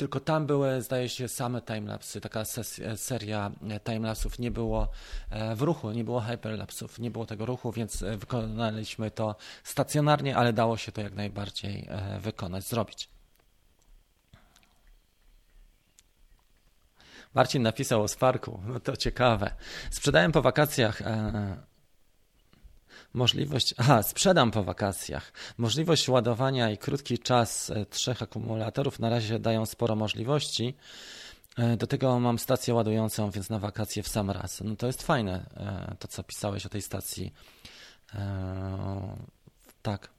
Tylko 0.02 0.20
tam 0.20 0.46
były, 0.46 0.82
zdaje 0.82 1.08
się, 1.08 1.28
same 1.28 1.62
timelapsy, 1.62 2.20
taka 2.20 2.44
ses- 2.44 2.80
seria 2.96 3.50
e, 3.70 3.80
timelapsów. 3.80 4.38
Nie 4.38 4.50
było 4.50 4.88
e, 5.30 5.56
w 5.56 5.62
ruchu, 5.62 5.90
nie 5.90 6.04
było 6.04 6.20
hyperlapsów, 6.20 6.98
nie 6.98 7.10
było 7.10 7.26
tego 7.26 7.46
ruchu, 7.46 7.72
więc 7.72 8.02
e, 8.02 8.16
wykonaliśmy 8.16 9.10
to 9.10 9.36
stacjonarnie, 9.64 10.36
ale 10.36 10.52
dało 10.52 10.76
się 10.76 10.92
to 10.92 11.00
jak 11.00 11.14
najbardziej 11.14 11.86
e, 11.90 12.20
wykonać, 12.20 12.64
zrobić. 12.64 13.08
Marcin 17.34 17.62
napisał 17.62 18.02
o 18.02 18.08
Sparku, 18.08 18.60
no 18.66 18.80
to 18.80 18.96
ciekawe. 18.96 19.54
Sprzedałem 19.90 20.32
po 20.32 20.42
wakacjach 20.42 21.02
e, 21.02 21.56
Możliwość, 23.14 23.74
aha, 23.78 24.02
sprzedam 24.02 24.50
po 24.50 24.62
wakacjach. 24.62 25.32
Możliwość 25.58 26.08
ładowania 26.08 26.70
i 26.70 26.78
krótki 26.78 27.18
czas 27.18 27.70
e, 27.70 27.86
trzech 27.86 28.22
akumulatorów 28.22 28.98
na 28.98 29.10
razie 29.10 29.38
dają 29.38 29.66
sporo 29.66 29.96
możliwości. 29.96 30.74
E, 31.58 31.76
Do 31.76 31.86
tego 31.86 32.20
mam 32.20 32.38
stację 32.38 32.74
ładującą, 32.74 33.30
więc 33.30 33.50
na 33.50 33.58
wakacje 33.58 34.02
w 34.02 34.08
sam 34.08 34.30
raz. 34.30 34.60
No 34.64 34.76
to 34.76 34.86
jest 34.86 35.02
fajne, 35.02 35.46
e, 35.56 35.96
to 35.98 36.08
co 36.08 36.22
pisałeś 36.22 36.66
o 36.66 36.68
tej 36.68 36.82
stacji. 36.82 37.32
Tak. 39.82 40.10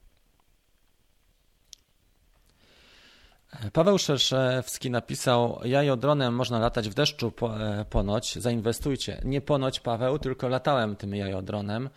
Paweł 3.72 3.98
Szerszewski 3.98 4.90
napisał, 4.90 5.60
jajodronem 5.64 6.34
można 6.34 6.58
latać 6.58 6.88
w 6.88 6.94
deszczu 6.94 7.30
po, 7.30 7.54
ponoć, 7.90 8.38
zainwestujcie. 8.38 9.20
Nie 9.24 9.40
ponoć 9.40 9.80
Paweł, 9.80 10.18
tylko 10.18 10.48
latałem 10.48 10.96
tym 10.96 11.14
jajodronem. 11.14 11.90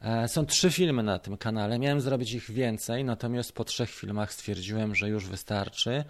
E, 0.00 0.28
Są 0.28 0.46
trzy 0.46 0.70
filmy 0.70 1.02
na 1.02 1.18
tym 1.18 1.36
kanale. 1.36 1.78
Miałem 1.78 2.00
zrobić 2.00 2.32
ich 2.32 2.50
więcej, 2.50 3.04
natomiast 3.04 3.52
po 3.52 3.64
trzech 3.64 3.90
filmach 3.90 4.32
stwierdziłem, 4.32 4.94
że 4.94 5.08
już 5.08 5.26
wystarczy. 5.26 6.04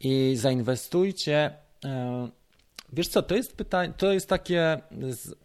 I 0.00 0.34
zainwestujcie. 0.36 1.52
e, 1.84 2.28
Wiesz 2.92 3.08
co, 3.08 3.22
to 3.22 3.34
jest 3.36 3.56
pytanie, 3.56 3.92
to 3.96 4.12
jest 4.12 4.28
takie, 4.28 4.80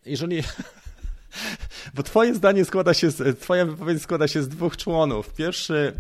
jeżeli. 0.06 0.44
Bo 1.94 2.04
twoje 2.04 2.36
zdanie 2.36 2.66
składa 2.66 2.94
się, 2.94 3.12
z, 3.12 3.40
twoja 3.40 3.66
wypowiedź 3.66 4.02
składa 4.02 4.28
się 4.28 4.44
z 4.44 4.48
dwóch 4.50 4.78
członów. 4.78 5.34
Pierwszy, 5.34 5.94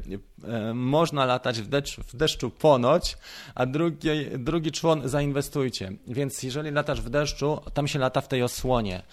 e, 0.43 0.73
można 0.73 1.25
latać 1.25 1.61
w 1.61 1.67
deszczu, 1.67 2.01
w 2.07 2.15
deszczu 2.15 2.49
ponoć, 2.49 3.17
a 3.55 3.65
drugi, 3.65 4.09
drugi 4.37 4.71
człon, 4.71 5.09
zainwestujcie. 5.09 5.91
Więc 6.07 6.43
jeżeli 6.43 6.71
latasz 6.71 7.01
w 7.01 7.09
deszczu, 7.09 7.61
tam 7.73 7.87
się 7.87 7.99
lata 7.99 8.21
w 8.21 8.27
tej 8.27 8.43
osłonie. 8.43 9.03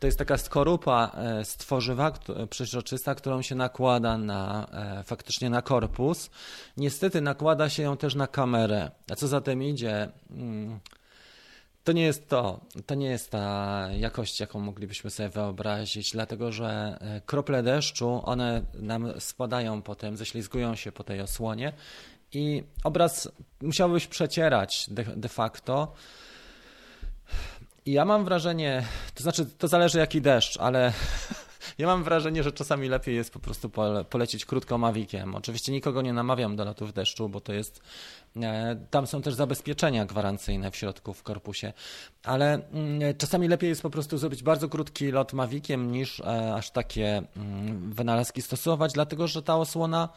To 0.00 0.06
jest 0.06 0.18
taka 0.18 0.38
skorupa 0.38 1.10
e, 1.14 1.44
z 1.44 1.56
tworzywa 1.56 2.10
kt- 2.10 2.46
przeźroczysta, 2.46 3.14
którą 3.14 3.42
się 3.42 3.54
nakłada 3.54 4.18
na, 4.18 4.66
e, 4.72 5.04
faktycznie 5.04 5.50
na 5.50 5.62
korpus. 5.62 6.30
Niestety 6.76 7.20
nakłada 7.20 7.68
się 7.68 7.82
ją 7.82 7.96
też 7.96 8.14
na 8.14 8.26
kamerę. 8.26 8.90
A 9.10 9.14
co 9.14 9.28
za 9.28 9.40
tym 9.40 9.62
idzie? 9.62 10.08
Mm, 10.30 10.80
to 11.84 11.92
nie 11.92 12.02
jest 12.02 12.28
to. 12.28 12.60
To 12.86 12.94
nie 12.94 13.06
jest 13.06 13.30
ta 13.30 13.88
jakość, 13.98 14.40
jaką 14.40 14.60
moglibyśmy 14.60 15.10
sobie 15.10 15.28
wyobrazić, 15.28 16.12
dlatego 16.12 16.52
że 16.52 16.98
e, 17.00 17.20
krople 17.26 17.62
deszczu, 17.62 18.20
one 18.24 18.62
nam 18.74 19.20
spadają 19.20 19.82
potem, 19.82 20.16
ześlizgują 20.16 20.74
się 20.74 20.92
po 20.92 21.04
tej 21.04 21.20
osłonie 21.20 21.72
i 22.32 22.62
obraz 22.84 23.28
musiałbyś 23.62 24.06
przecierać 24.06 24.86
de, 24.90 25.04
de 25.04 25.28
facto. 25.28 25.92
I 27.86 27.92
ja 27.92 28.04
mam 28.04 28.24
wrażenie, 28.24 28.84
to 29.14 29.22
znaczy, 29.22 29.46
to 29.46 29.68
zależy 29.68 29.98
jaki 29.98 30.20
deszcz, 30.20 30.56
ale 30.56 30.92
ja 31.78 31.86
mam 31.86 32.04
wrażenie, 32.04 32.42
że 32.42 32.52
czasami 32.52 32.88
lepiej 32.88 33.14
jest 33.14 33.32
po 33.32 33.38
prostu 33.38 33.70
pole, 33.70 34.04
polecieć 34.04 34.44
krótko 34.44 34.78
Maviciem. 34.78 35.34
Oczywiście 35.34 35.72
nikogo 35.72 36.02
nie 36.02 36.12
namawiam 36.12 36.56
do 36.56 36.64
lotu 36.64 36.86
w 36.86 36.92
deszczu, 36.92 37.28
bo 37.28 37.40
to 37.40 37.52
jest, 37.52 37.80
e, 38.36 38.76
tam 38.90 39.06
są 39.06 39.22
też 39.22 39.34
zabezpieczenia 39.34 40.06
gwarancyjne 40.06 40.70
w 40.70 40.76
środku, 40.76 41.14
w 41.14 41.22
korpusie, 41.22 41.72
ale 42.24 42.68
mm, 42.72 43.16
czasami 43.18 43.48
lepiej 43.48 43.68
jest 43.68 43.82
po 43.82 43.90
prostu 43.90 44.18
zrobić 44.18 44.42
bardzo 44.42 44.68
krótki 44.68 45.10
lot 45.10 45.32
Maviciem 45.32 45.92
niż 45.92 46.20
e, 46.20 46.54
aż 46.54 46.70
takie 46.70 47.22
mm, 47.36 47.92
wynalazki 47.92 48.42
stosować, 48.42 48.92
dlatego 48.92 49.26
że 49.26 49.42
ta 49.42 49.56
osłona, 49.56 50.08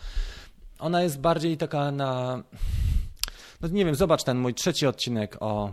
ona 0.79 1.03
jest 1.03 1.19
bardziej 1.19 1.57
taka 1.57 1.91
na, 1.91 2.43
no 3.61 3.67
nie 3.67 3.85
wiem, 3.85 3.95
zobacz 3.95 4.23
ten 4.23 4.37
mój 4.37 4.53
trzeci 4.53 4.87
odcinek 4.87 5.37
o 5.39 5.71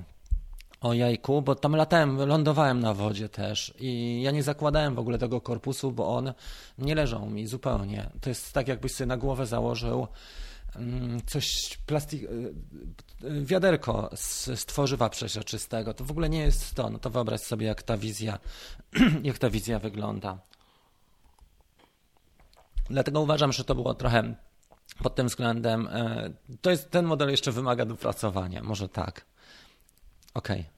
o 0.81 0.95
jajku, 0.95 1.43
bo 1.43 1.55
tam 1.55 1.77
latałem, 1.77 2.17
lądowałem 2.17 2.81
na 2.81 2.95
wodzie 2.95 3.29
też 3.29 3.75
i 3.79 4.23
ja 4.23 4.31
nie 4.31 4.43
zakładałem 4.43 4.95
w 4.95 4.99
ogóle 4.99 5.19
tego 5.19 5.41
korpusu, 5.41 5.93
bo 5.93 6.17
on 6.17 6.33
nie 6.79 6.95
leżał 6.95 7.27
mi 7.31 7.47
zupełnie. 7.47 8.11
To 8.21 8.29
jest 8.29 8.53
tak, 8.53 8.69
jakbyś 8.69 8.93
sobie 8.93 9.09
na 9.09 9.17
głowę 9.17 9.47
założył 9.47 10.07
mm, 10.77 11.21
coś, 11.27 11.79
plastik, 11.87 12.23
y, 12.23 12.27
y, 13.25 13.45
wiaderko 13.45 14.11
z, 14.15 14.45
z 14.45 14.67
tworzywa 14.67 15.09
przeźroczystego. 15.09 15.95
To 15.95 16.05
w 16.05 16.11
ogóle 16.11 16.29
nie 16.29 16.41
jest 16.41 16.75
to. 16.75 16.91
No 16.91 16.99
to 16.99 17.11
wyobraź 17.11 17.41
sobie, 17.41 17.67
jak 17.67 17.83
ta 17.83 17.97
wizja, 17.97 18.39
jak 19.23 19.39
ta 19.39 19.51
wizja 19.51 19.79
wygląda. 19.79 20.39
Dlatego 22.91 23.21
uważam, 23.21 23.53
że 23.53 23.65
to 23.65 23.75
było 23.75 23.95
trochę 23.95 24.35
pod 25.03 25.15
tym 25.15 25.27
względem. 25.27 25.89
e, 25.93 26.31
To 26.61 26.71
jest, 26.71 26.91
ten 26.91 27.07
model 27.07 27.31
jeszcze 27.31 27.53
wymaga 27.53 27.85
dopracowania, 27.85 28.63
może 28.63 28.89
tak. 28.89 29.25
Okej. 30.37 30.65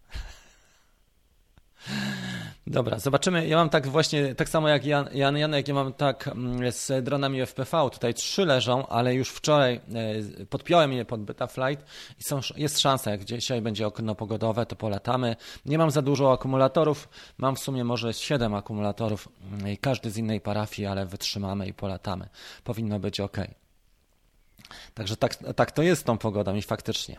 Dobra, 2.67 2.99
zobaczymy. 2.99 3.47
Ja 3.47 3.57
mam 3.57 3.71
tak 3.71 3.87
właśnie, 3.87 4.35
tak 4.35 4.49
samo 4.49 4.69
jak 4.69 4.85
Jan, 4.85 5.09
Jan 5.13 5.37
Janek, 5.37 5.69
ja 5.69 5.75
mam 5.75 5.93
tak 5.93 6.29
mm, 6.29 6.73
z 6.73 7.05
dronami 7.05 7.47
FPV. 7.47 7.91
Tutaj 7.93 8.15
trzy 8.15 8.47
leżą, 8.47 8.87
ale 8.87 9.15
już 9.15 9.31
wczoraj 9.31 9.75
e, 9.75 9.81
podpiąłem 10.47 10.93
je 10.93 11.05
pod 11.05 11.23
Betaflight 11.23 11.87
i 12.21 12.23
są, 12.23 12.41
jest 12.57 12.81
szansa, 12.81 13.11
jak 13.11 13.25
dzisiaj 13.25 13.63
będzie 13.63 13.87
okno 13.87 14.15
pogodowe, 14.15 14.67
to 14.67 14.77
polatamy. 14.77 15.37
Nie 15.67 15.79
mam 15.79 15.91
za 15.91 16.03
dużo 16.03 16.33
akumulatorów, 16.33 17.09
mam 17.39 17.57
w 17.57 17.59
sumie 17.59 17.85
może 17.85 18.15
siedem 18.15 18.55
akumulatorów, 18.55 19.29
mm, 19.53 19.77
każdy 19.77 20.11
z 20.11 20.17
innej 20.17 20.41
parafii, 20.41 20.87
ale 20.87 21.07
wytrzymamy 21.07 21.67
i 21.67 21.75
polatamy. 21.75 22.29
Powinno 22.65 23.01
być 23.01 23.21
ok. 23.21 23.37
Także 24.95 25.17
tak, 25.17 25.37
tak 25.57 25.71
to 25.71 25.83
jest 25.83 26.01
z 26.01 26.05
tą 26.05 26.19
pogodą 26.19 26.55
i 26.55 26.63
faktycznie. 26.63 27.17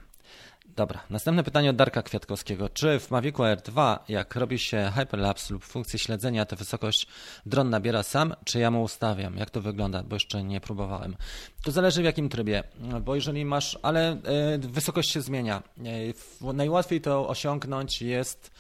Dobra, 0.80 1.00
następne 1.10 1.44
pytanie 1.44 1.70
od 1.70 1.76
Darka 1.76 2.02
Kwiatkowskiego. 2.02 2.70
Czy 2.70 3.00
w 3.00 3.12
Mavicu 3.12 3.44
R2, 3.44 4.00
jak 4.10 4.36
robi 4.36 4.60
się 4.60 4.92
hyperlapse 4.96 5.54
lub 5.54 5.64
funkcję 5.64 6.00
śledzenia, 6.00 6.46
tę 6.46 6.56
wysokość 6.56 7.08
dron 7.46 7.70
nabiera 7.70 8.04
sam, 8.04 8.36
czy 8.46 8.60
ja 8.60 8.72
mu 8.72 8.84
ustawiam? 8.84 9.38
Jak 9.38 9.50
to 9.50 9.62
wygląda? 9.62 10.04
Bo 10.04 10.16
jeszcze 10.16 10.44
nie 10.44 10.62
próbowałem. 10.62 11.16
To 11.64 11.72
zależy 11.72 12.02
w 12.02 12.06
jakim 12.06 12.30
trybie, 12.30 12.64
bo 13.02 13.16
jeżeli 13.16 13.46
masz, 13.46 13.80
ale 13.82 14.12
e, 14.12 14.18
wysokość 14.58 15.12
się 15.12 15.22
zmienia. 15.22 15.64
E, 16.42 16.54
najłatwiej 16.54 17.02
to 17.02 17.28
osiągnąć 17.28 18.02
jest 18.02 18.52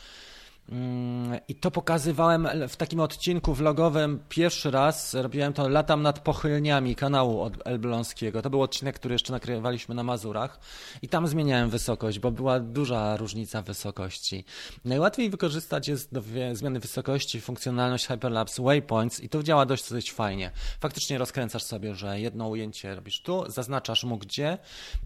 I 1.47 1.55
to 1.55 1.71
pokazywałem 1.71 2.47
w 2.67 2.75
takim 2.75 2.99
odcinku 2.99 3.53
vlogowym 3.53 4.19
pierwszy 4.29 4.71
raz. 4.71 5.13
Robiłem 5.13 5.53
to 5.53 5.69
latam 5.69 6.01
nad 6.01 6.19
pochylniami 6.19 6.95
kanału 6.95 7.41
od 7.41 7.67
Elbląskiego. 7.67 8.41
To 8.41 8.49
był 8.49 8.61
odcinek, 8.61 8.95
który 8.95 9.15
jeszcze 9.15 9.33
nagrywaliśmy 9.33 9.95
na 9.95 10.03
Mazurach. 10.03 10.59
I 11.01 11.07
tam 11.07 11.27
zmieniałem 11.27 11.69
wysokość, 11.69 12.19
bo 12.19 12.31
była 12.31 12.59
duża 12.59 13.17
różnica 13.17 13.61
wysokości. 13.61 14.45
Najłatwiej 14.85 15.29
wykorzystać 15.29 15.87
jest 15.87 16.13
do 16.13 16.21
zmiany 16.53 16.79
wysokości 16.79 17.41
funkcjonalność 17.41 18.07
Hyperlapse 18.07 18.63
Waypoints 18.63 19.19
i 19.19 19.29
to 19.29 19.43
działa 19.43 19.65
dość, 19.65 19.89
dość 19.89 20.11
fajnie. 20.11 20.51
Faktycznie 20.79 21.17
rozkręcasz 21.17 21.63
sobie, 21.63 21.95
że 21.95 22.19
jedno 22.19 22.47
ujęcie 22.47 22.95
robisz 22.95 23.21
tu, 23.21 23.51
zaznaczasz 23.51 24.03
mu 24.03 24.17
gdzie. 24.17 24.57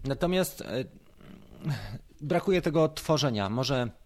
Natomiast 0.04 0.60
e, 0.60 0.84
brakuje 2.20 2.62
tego 2.62 2.82
odtworzenia. 2.82 3.48
Może 3.48 4.03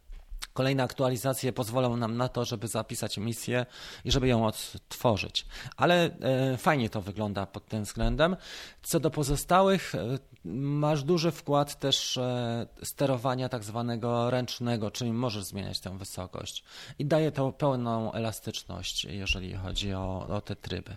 Kolejne 0.59 0.83
aktualizacje 0.83 1.53
pozwolą 1.53 1.97
nam 1.97 2.17
na 2.17 2.29
to, 2.29 2.45
żeby 2.45 2.69
zapisać 2.69 3.19
misję 3.19 3.67
i 4.05 4.11
żeby 4.11 4.29
ją 4.29 4.47
odtworzyć. 4.47 5.47
Ale 5.77 6.11
e, 6.21 6.57
fajnie 6.57 6.91
to 6.91 7.03
wygląda 7.03 7.47
pod 7.47 7.67
tym 7.67 7.85
względem. 7.85 8.37
Co 8.83 9.01
do 9.01 9.11
pozostałych, 9.11 9.95
e, 9.95 10.19
masz 10.55 11.03
duży 11.03 11.31
wkład 11.31 11.79
też 11.79 12.17
e, 12.17 12.67
sterowania 12.83 13.49
tak 13.49 13.65
zwanego 13.65 14.31
ręcznego, 14.31 14.91
czyli 14.91 15.13
możesz 15.13 15.45
zmieniać 15.45 15.81
tę 15.81 15.99
wysokość. 15.99 16.65
I 16.99 17.07
daje 17.07 17.33
to 17.33 17.53
pełną 17.53 18.13
elastyczność, 18.13 19.05
jeżeli 19.05 19.55
chodzi 19.55 19.95
o, 19.95 20.27
o 20.29 20.41
te 20.41 20.57
tryby. 20.57 20.97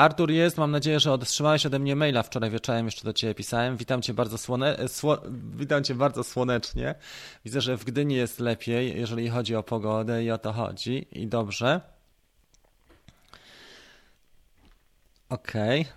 Artur 0.00 0.30
jest, 0.30 0.58
mam 0.58 0.70
nadzieję, 0.70 1.00
że 1.00 1.12
otrzymałeś 1.12 1.66
ode 1.66 1.78
mnie 1.78 1.96
maila. 1.96 2.22
Wczoraj 2.22 2.50
wieczorem 2.50 2.86
jeszcze 2.86 3.04
do 3.04 3.12
Ciebie 3.12 3.34
pisałem. 3.34 3.76
Witam 3.76 4.02
Cię 4.02 4.14
bardzo, 4.14 4.38
słone... 4.38 4.88
Sło... 4.88 5.22
Witam 5.56 5.84
cię 5.84 5.94
bardzo 5.94 6.24
słonecznie. 6.24 6.94
Widzę, 7.44 7.60
że 7.60 7.76
w 7.76 7.84
Gdyni 7.84 8.14
jest 8.14 8.40
lepiej, 8.40 9.00
jeżeli 9.00 9.28
chodzi 9.28 9.56
o 9.56 9.62
pogodę 9.62 10.24
i 10.24 10.30
o 10.30 10.38
to 10.38 10.52
chodzi. 10.52 11.06
I 11.12 11.26
dobrze. 11.26 11.80
Okej. 15.28 15.80
Okay. 15.80 15.92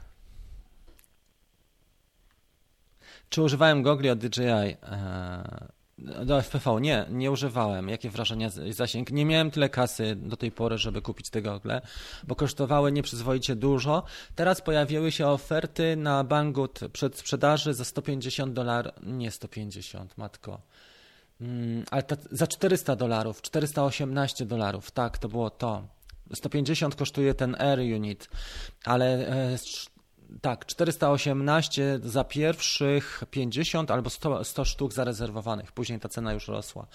Czy 3.29 3.41
używałem 3.41 3.83
gogli 3.83 4.09
od 4.09 4.19
DJI? 4.19 4.41
Eee, 4.41 4.77
do 5.97 6.41
FPV 6.41 6.81
nie, 6.81 7.05
nie 7.09 7.31
używałem. 7.31 7.89
Jakie 7.89 8.09
wrażenia, 8.09 8.49
zasięg? 8.69 9.11
Nie 9.11 9.25
miałem 9.25 9.51
tyle 9.51 9.69
kasy 9.69 10.15
do 10.15 10.37
tej 10.37 10.51
pory, 10.51 10.77
żeby 10.77 11.01
kupić 11.01 11.29
te 11.29 11.41
gogle, 11.41 11.81
bo 12.27 12.35
kosztowały 12.35 12.91
nieprzyzwoicie 12.91 13.55
dużo. 13.55 14.03
Teraz 14.35 14.61
pojawiły 14.61 15.11
się 15.11 15.27
oferty 15.27 15.95
na 15.95 16.23
Banggood 16.23 16.79
przed 16.93 17.17
sprzedaży 17.17 17.73
za 17.73 17.85
150 17.85 18.53
dolarów, 18.53 18.91
nie 19.03 19.31
150, 19.31 20.17
matko. 20.17 20.61
Mm, 21.41 21.83
ale 21.91 22.03
ta, 22.03 22.15
za 22.31 22.47
400 22.47 22.95
dolarów, 22.95 23.41
418 23.41 24.45
dolarów, 24.45 24.91
tak, 24.91 25.17
to 25.17 25.29
było 25.29 25.49
to. 25.49 25.87
150 26.33 26.95
kosztuje 26.95 27.33
ten 27.33 27.55
Air 27.59 27.79
Unit, 27.79 28.29
ale 28.85 29.27
e, 29.27 29.57
tak, 30.41 30.65
418 30.65 31.99
za 32.03 32.23
pierwszych 32.23 33.23
50 33.31 33.91
albo 33.91 34.09
100, 34.09 34.43
100 34.43 34.65
sztuk 34.65 34.93
zarezerwowanych. 34.93 35.71
Później 35.71 35.99
ta 35.99 36.09
cena 36.09 36.33
już 36.33 36.47
rosła. 36.47 36.87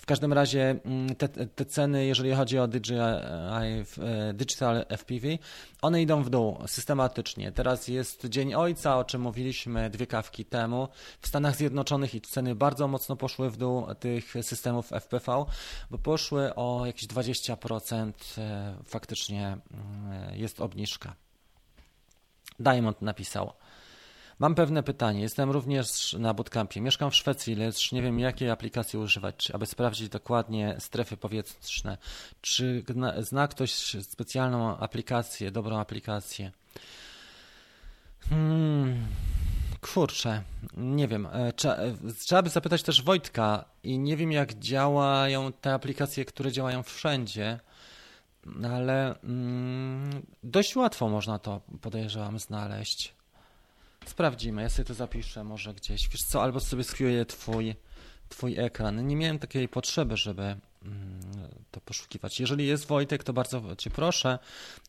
W 0.00 0.06
każdym 0.06 0.32
razie 0.32 0.76
mm, 0.84 1.16
te, 1.16 1.28
te 1.28 1.64
ceny, 1.64 2.06
jeżeli 2.06 2.34
chodzi 2.34 2.58
o 2.58 2.68
DJI, 2.68 2.94
e, 2.94 4.32
Digital 4.34 4.84
FPV, 4.88 5.28
one 5.82 6.02
idą 6.02 6.22
w 6.22 6.30
dół 6.30 6.58
systematycznie. 6.66 7.52
Teraz 7.52 7.88
jest 7.88 8.26
Dzień 8.26 8.54
Ojca, 8.54 8.98
o 8.98 9.04
czym 9.04 9.20
mówiliśmy 9.20 9.90
dwie 9.90 10.06
kawki 10.06 10.44
temu. 10.44 10.88
W 11.20 11.28
Stanach 11.28 11.56
Zjednoczonych 11.56 12.14
i 12.14 12.20
ceny 12.20 12.54
bardzo 12.54 12.88
mocno 12.88 13.16
poszły 13.16 13.50
w 13.50 13.56
dół 13.56 13.86
tych 13.94 14.34
systemów 14.42 14.92
FPV, 14.92 15.44
bo 15.90 15.98
poszły 15.98 16.54
o 16.54 16.86
jakieś 16.86 17.06
20% 17.06 18.12
e, 18.38 18.74
faktycznie 18.84 19.46
mm, 19.46 20.36
jest 20.38 20.60
obniżka. 20.60 21.14
Diamond 22.60 23.02
napisał. 23.02 23.52
Mam 24.38 24.54
pewne 24.54 24.82
pytanie. 24.82 25.20
Jestem 25.20 25.50
również 25.50 26.12
na 26.12 26.34
bootcampie. 26.34 26.80
Mieszkam 26.80 27.10
w 27.10 27.14
Szwecji, 27.14 27.54
lecz 27.54 27.92
nie 27.92 28.02
wiem, 28.02 28.20
jakiej 28.20 28.50
aplikacji 28.50 28.98
używać, 28.98 29.50
aby 29.50 29.66
sprawdzić 29.66 30.08
dokładnie 30.08 30.76
strefy 30.78 31.16
powietrzne. 31.16 31.98
Czy 32.40 32.84
zna 33.18 33.48
ktoś 33.48 33.72
specjalną 34.02 34.78
aplikację, 34.78 35.50
dobrą 35.50 35.78
aplikację? 35.78 36.52
Hmm, 38.28 39.06
kurczę, 39.80 40.42
nie 40.76 41.08
wiem. 41.08 41.28
E, 41.32 41.52
trzeba, 41.52 41.74
e, 41.76 41.94
trzeba 42.18 42.42
by 42.42 42.50
zapytać 42.50 42.82
też 42.82 43.02
Wojtka 43.02 43.64
i 43.82 43.98
nie 43.98 44.16
wiem, 44.16 44.32
jak 44.32 44.54
działają 44.54 45.52
te 45.52 45.74
aplikacje, 45.74 46.24
które 46.24 46.52
działają 46.52 46.82
wszędzie 46.82 47.60
ale 48.64 49.20
mm, 49.20 50.22
dość 50.42 50.76
łatwo 50.76 51.08
można 51.08 51.38
to, 51.38 51.60
podejrzewam, 51.80 52.38
znaleźć. 52.38 53.14
Sprawdzimy, 54.06 54.62
ja 54.62 54.68
sobie 54.68 54.84
to 54.84 54.94
zapiszę 54.94 55.44
może 55.44 55.74
gdzieś. 55.74 56.08
Wiesz 56.08 56.22
co, 56.22 56.42
albo 56.42 56.60
sobie 56.60 56.84
skryję 56.84 57.26
twój, 57.26 57.74
twój 58.28 58.58
ekran. 58.58 59.06
Nie 59.06 59.16
miałem 59.16 59.38
takiej 59.38 59.68
potrzeby, 59.68 60.16
żeby 60.16 60.56
to 61.70 61.80
poszukiwać. 61.80 62.40
Jeżeli 62.40 62.66
jest 62.66 62.86
Wojtek, 62.86 63.24
to 63.24 63.32
bardzo 63.32 63.76
Cię 63.76 63.90
proszę, 63.90 64.38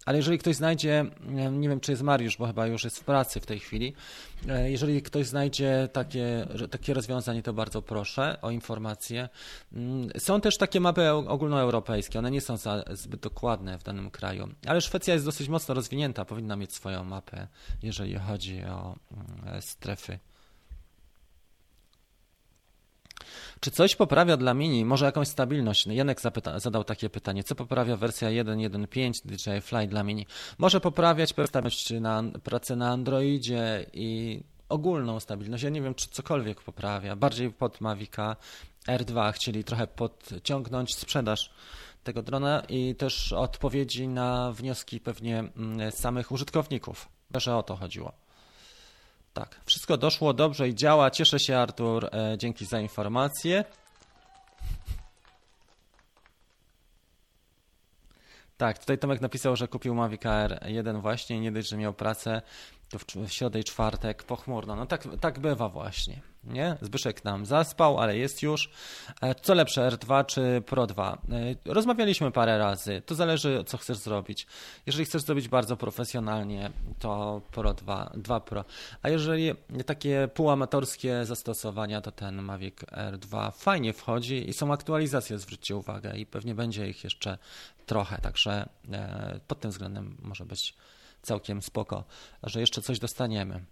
ale 0.05 0.17
jeżeli 0.17 0.37
ktoś 0.37 0.55
znajdzie, 0.55 1.05
nie 1.51 1.69
wiem 1.69 1.79
czy 1.79 1.91
jest 1.91 2.03
Mariusz, 2.03 2.37
bo 2.37 2.47
chyba 2.47 2.67
już 2.67 2.83
jest 2.83 2.99
w 2.99 3.03
pracy 3.03 3.39
w 3.39 3.45
tej 3.45 3.59
chwili, 3.59 3.93
e, 4.47 4.71
jeżeli 4.71 5.01
ktoś 5.01 5.27
znajdzie 5.27 5.89
takie, 5.93 6.47
takie 6.71 6.93
rozwiązanie, 6.93 7.43
to 7.43 7.53
bardzo 7.53 7.81
proszę 7.81 8.37
o 8.41 8.51
informację. 8.51 9.29
Mm, 9.73 10.09
są 10.17 10.41
też 10.41 10.57
takie 10.57 10.79
mapy 10.79 11.11
ogólnoeuropejskie, 11.11 12.19
one 12.19 12.31
nie 12.31 12.41
są 12.41 12.55
zbyt 12.91 13.19
dokładne 13.19 13.79
w 13.79 13.83
danym 13.83 14.11
kraju, 14.11 14.47
ale 14.67 14.81
Szwecja 14.81 15.13
jest 15.13 15.25
dosyć 15.25 15.49
mocno 15.49 15.73
rozwinięta, 15.73 16.25
powinna 16.25 16.55
mieć 16.55 16.73
swoją 16.73 17.03
mapę, 17.03 17.47
jeżeli 17.83 18.15
chodzi 18.15 18.63
o 18.63 18.95
mm, 19.11 19.61
strefy. 19.61 20.19
Czy 23.61 23.71
coś 23.71 23.95
poprawia 23.95 24.37
dla 24.37 24.53
Mini, 24.53 24.85
może 24.85 25.05
jakąś 25.05 25.27
stabilność? 25.27 25.87
Janek 25.87 26.21
zapyta, 26.21 26.59
zadał 26.59 26.83
takie 26.83 27.09
pytanie. 27.09 27.43
Co 27.43 27.55
poprawia 27.55 27.97
wersja 27.97 28.29
1.1.5 28.29 29.21
DJI 29.25 29.61
Fly 29.61 29.87
dla 29.87 30.03
Mini? 30.03 30.25
Może 30.57 30.81
poprawiać 30.81 31.33
stabilność 31.33 32.01
na 32.01 32.23
pracę 32.43 32.75
na 32.75 32.89
Androidzie 32.89 33.85
i 33.93 34.39
ogólną 34.69 35.19
stabilność. 35.19 35.63
Ja 35.63 35.69
nie 35.69 35.81
wiem, 35.81 35.95
czy 35.95 36.09
cokolwiek 36.09 36.61
poprawia. 36.61 37.15
Bardziej 37.15 37.51
pod 37.51 37.81
Mavica 37.81 38.35
R2 38.87 39.33
chcieli 39.33 39.63
trochę 39.63 39.87
podciągnąć 39.87 40.95
sprzedaż 40.95 41.51
tego 42.03 42.21
drona 42.23 42.63
i 42.69 42.95
też 42.95 43.33
odpowiedzi 43.33 44.07
na 44.07 44.51
wnioski 44.51 44.99
pewnie 44.99 45.39
mm, 45.39 45.91
samych 45.91 46.31
użytkowników. 46.31 47.09
Że 47.35 47.55
o 47.55 47.63
to 47.63 47.75
chodziło. 47.75 48.20
Tak, 49.33 49.61
wszystko 49.65 49.97
doszło 49.97 50.33
dobrze 50.33 50.69
i 50.69 50.75
działa. 50.75 51.11
Cieszę 51.11 51.39
się, 51.39 51.57
Artur. 51.57 52.09
E, 52.15 52.37
dzięki 52.37 52.65
za 52.65 52.79
informację. 52.79 53.63
Tak, 58.57 58.79
tutaj 58.79 58.97
Tomek 58.97 59.21
napisał, 59.21 59.55
że 59.55 59.67
kupił 59.67 59.95
Mavic 59.95 60.25
Air 60.25 60.59
1 60.65 61.01
właśnie 61.01 61.39
nie 61.39 61.51
dość, 61.51 61.69
że 61.69 61.77
miał 61.77 61.93
pracę, 61.93 62.41
to 62.89 62.99
w 62.99 63.31
środę 63.33 63.59
i 63.59 63.63
czwartek 63.63 64.23
pochmurno. 64.23 64.75
No 64.75 64.85
tak, 64.85 65.07
tak 65.21 65.39
bywa 65.39 65.69
właśnie. 65.69 66.30
Nie? 66.43 66.77
Zbyszek 66.81 67.23
nam 67.23 67.45
zaspał, 67.45 67.99
ale 67.99 68.17
jest 68.17 68.41
już. 68.43 68.69
E, 69.21 69.35
co 69.35 69.53
lepsze, 69.53 69.89
R2 69.89 70.25
czy 70.25 70.63
Pro 70.65 70.87
2? 70.87 71.13
E, 71.13 71.73
rozmawialiśmy 71.73 72.31
parę 72.31 72.57
razy. 72.57 73.01
To 73.05 73.15
zależy, 73.15 73.63
co 73.67 73.77
chcesz 73.77 73.97
zrobić. 73.97 74.47
Jeżeli 74.85 75.05
chcesz 75.05 75.21
zrobić 75.21 75.47
bardzo 75.47 75.77
profesjonalnie, 75.77 76.71
to 76.99 77.41
Pro 77.51 77.73
2, 77.73 78.11
2 78.15 78.39
Pro. 78.39 78.65
A 79.01 79.09
jeżeli 79.09 79.51
takie 79.85 80.29
półamatorskie 80.33 81.25
zastosowania, 81.25 82.01
to 82.01 82.11
ten 82.11 82.41
Mavic 82.41 82.75
R2 82.75 83.51
fajnie 83.51 83.93
wchodzi 83.93 84.49
i 84.49 84.53
są 84.53 84.73
aktualizacje, 84.73 85.39
zwróćcie 85.39 85.75
uwagę, 85.75 86.17
i 86.17 86.25
pewnie 86.25 86.55
będzie 86.55 86.89
ich 86.89 87.03
jeszcze 87.03 87.37
trochę, 87.85 88.17
także 88.17 88.69
e, 88.91 89.39
pod 89.47 89.59
tym 89.59 89.71
względem 89.71 90.17
może 90.21 90.45
być 90.45 90.73
całkiem 91.21 91.61
spoko, 91.61 92.03
że 92.43 92.59
jeszcze 92.59 92.81
coś 92.81 92.99
dostaniemy 92.99 93.65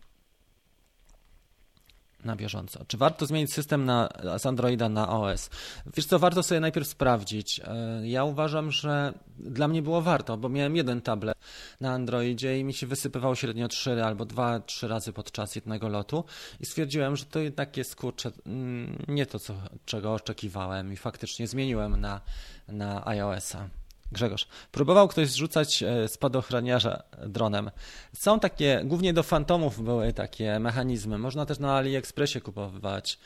na 2.23 2.35
bieżąco. 2.35 2.85
Czy 2.87 2.97
warto 2.97 3.25
zmienić 3.25 3.53
system 3.53 3.85
na, 3.85 4.09
z 4.37 4.45
Androida 4.45 4.89
na 4.89 5.09
OS? 5.09 5.49
Wiesz 5.95 6.05
co, 6.05 6.19
warto 6.19 6.43
sobie 6.43 6.59
najpierw 6.59 6.87
sprawdzić. 6.87 7.61
E, 7.63 8.01
ja 8.07 8.23
uważam, 8.23 8.71
że 8.71 9.13
dla 9.39 9.67
mnie 9.67 9.81
było 9.81 10.01
warto, 10.01 10.37
bo 10.37 10.49
miałem 10.49 10.75
jeden 10.75 11.01
tablet 11.01 11.37
na 11.81 11.91
Androidzie 11.91 12.59
i 12.59 12.63
mi 12.63 12.73
się 12.73 12.87
wysypywał 12.87 13.35
średnio 13.35 13.67
3 13.67 14.03
albo 14.03 14.25
2-3 14.25 14.87
razy 14.87 15.13
podczas 15.13 15.55
jednego 15.55 15.89
lotu 15.89 16.23
i 16.59 16.65
stwierdziłem, 16.65 17.15
że 17.15 17.25
to 17.25 17.39
jednak 17.39 17.77
jest 17.77 17.95
kurczę 17.95 18.31
mm, 18.45 19.05
nie 19.07 19.25
to, 19.25 19.39
co, 19.39 19.53
czego 19.85 20.13
oczekiwałem 20.13 20.93
i 20.93 20.97
faktycznie 20.97 21.47
zmieniłem 21.47 22.01
na, 22.01 22.21
na 22.67 23.07
iOS-a. 23.07 23.69
Grzegorz. 24.11 24.47
Próbował 24.71 25.07
ktoś 25.07 25.29
zrzucać 25.29 25.83
e, 25.83 26.07
spadochroniarza 26.07 27.03
dronem. 27.27 27.71
Są 28.13 28.39
takie, 28.39 28.81
głównie 28.85 29.13
do 29.13 29.23
fantomów 29.23 29.83
były 29.83 30.13
takie 30.13 30.59
mechanizmy. 30.59 31.17
Można 31.17 31.45
też 31.45 31.59
na 31.59 31.75
AliExpressie 31.75 32.41
kupować 32.41 33.19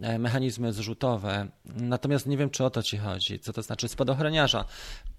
e, 0.00 0.18
mechanizmy 0.18 0.72
zrzutowe. 0.72 1.48
Natomiast 1.64 2.26
nie 2.26 2.36
wiem, 2.36 2.50
czy 2.50 2.64
o 2.64 2.70
to 2.70 2.82
ci 2.82 2.98
chodzi. 2.98 3.38
Co 3.38 3.52
to 3.52 3.62
znaczy 3.62 3.88
spadochroniarza? 3.88 4.64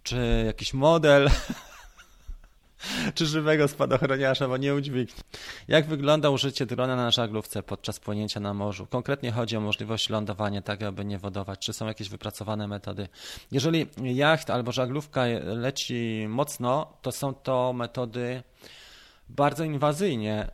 Czy 0.03 0.43
jakiś 0.45 0.73
model? 0.73 1.29
czy 3.15 3.25
żywego 3.25 3.67
spadochroniarza, 3.67 4.47
bo 4.47 4.57
nie 4.57 4.75
udźwignie. 4.75 5.23
Jak 5.67 5.85
wygląda 5.85 6.29
użycie 6.29 6.65
drona 6.65 6.95
na 6.95 7.11
żaglówce 7.11 7.63
podczas 7.63 7.99
płynięcia 7.99 8.39
na 8.39 8.53
morzu? 8.53 8.87
Konkretnie 8.87 9.31
chodzi 9.31 9.57
o 9.57 9.61
możliwość 9.61 10.09
lądowania 10.09 10.61
tak, 10.61 10.83
aby 10.83 11.05
nie 11.05 11.19
wodować. 11.19 11.59
Czy 11.59 11.73
są 11.73 11.87
jakieś 11.87 12.09
wypracowane 12.09 12.67
metody? 12.67 13.07
Jeżeli 13.51 13.87
jacht 14.03 14.49
albo 14.49 14.71
żaglówka 14.71 15.25
leci 15.43 16.25
mocno, 16.29 16.97
to 17.01 17.11
są 17.11 17.33
to 17.33 17.73
metody 17.73 18.43
bardzo 19.35 19.63
inwazyjnie. 19.63 20.47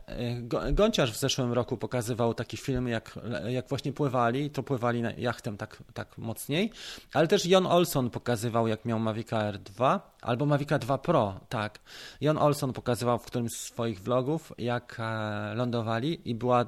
Gąciarz 0.72 1.12
w 1.12 1.16
zeszłym 1.16 1.52
roku 1.52 1.76
pokazywał 1.76 2.34
taki 2.34 2.56
film, 2.56 2.88
jak, 2.88 3.18
jak 3.48 3.68
właśnie 3.68 3.92
pływali, 3.92 4.50
to 4.50 4.62
pływali 4.62 5.02
jachtem 5.16 5.56
tak, 5.56 5.82
tak 5.94 6.18
mocniej, 6.18 6.70
ale 7.12 7.28
też 7.28 7.46
Jon 7.46 7.66
Olson 7.66 8.10
pokazywał, 8.10 8.68
jak 8.68 8.84
miał 8.84 8.98
Mavic 8.98 9.32
r 9.32 9.58
2 9.58 10.17
albo 10.22 10.46
Mavica 10.46 10.78
2 10.78 10.98
Pro, 10.98 11.40
tak. 11.48 11.78
Jon 12.20 12.38
Olson 12.38 12.72
pokazywał 12.72 13.18
w 13.18 13.24
którymś 13.24 13.52
z 13.52 13.60
swoich 13.60 14.00
vlogów, 14.00 14.52
jak 14.58 14.96
e, 15.00 15.54
lądowali 15.54 16.30
i 16.30 16.34
była 16.34 16.66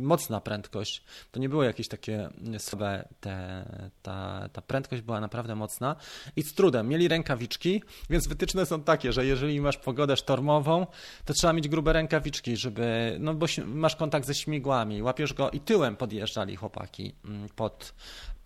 mocna 0.00 0.40
prędkość. 0.40 1.04
To 1.32 1.40
nie 1.40 1.48
było 1.48 1.62
jakieś 1.62 1.88
takie 1.88 2.28
słabe, 2.58 3.08
te, 3.20 3.64
ta, 4.02 4.48
ta 4.52 4.62
prędkość 4.62 5.02
była 5.02 5.20
naprawdę 5.20 5.54
mocna 5.54 5.96
i 6.36 6.42
z 6.42 6.54
trudem. 6.54 6.88
Mieli 6.88 7.08
rękawiczki, 7.08 7.82
więc 8.10 8.26
wytyczne 8.26 8.66
są 8.66 8.82
takie, 8.82 9.12
że 9.12 9.26
jeżeli 9.26 9.60
masz 9.60 9.76
pogodę 9.76 10.16
sztormową, 10.16 10.86
to 11.24 11.34
trzeba 11.34 11.52
mieć 11.52 11.68
grube 11.68 11.92
rękawiczki, 11.92 12.56
żeby, 12.56 13.16
no 13.20 13.34
bo 13.34 13.46
masz 13.66 13.96
kontakt 13.96 14.26
ze 14.26 14.34
śmigłami, 14.34 15.02
łapiesz 15.02 15.34
go 15.34 15.50
i 15.50 15.60
tyłem 15.60 15.96
podjeżdżali 15.96 16.56
chłopaki 16.56 17.14
mm, 17.24 17.48
pod, 17.48 17.94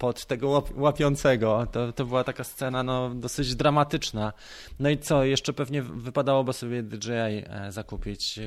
pod 0.01 0.27
tego 0.27 0.63
łapiącego. 0.77 1.67
To, 1.73 1.93
to 1.93 2.05
była 2.05 2.25
taka 2.25 2.45
scena 2.45 2.83
no, 2.83 3.11
dosyć 3.15 3.55
dramatyczna. 3.55 4.33
No 4.79 4.91
i 4.91 4.99
co, 4.99 5.25
jeszcze 5.25 5.53
pewnie 5.53 5.83
wypadałoby 5.83 6.53
sobie 6.53 6.83
DJI 6.83 7.11
e, 7.11 7.73
zakupić 7.73 8.39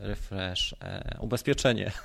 refresh, 0.00 0.74
e, 0.80 1.16
ubezpieczenie. 1.20 1.92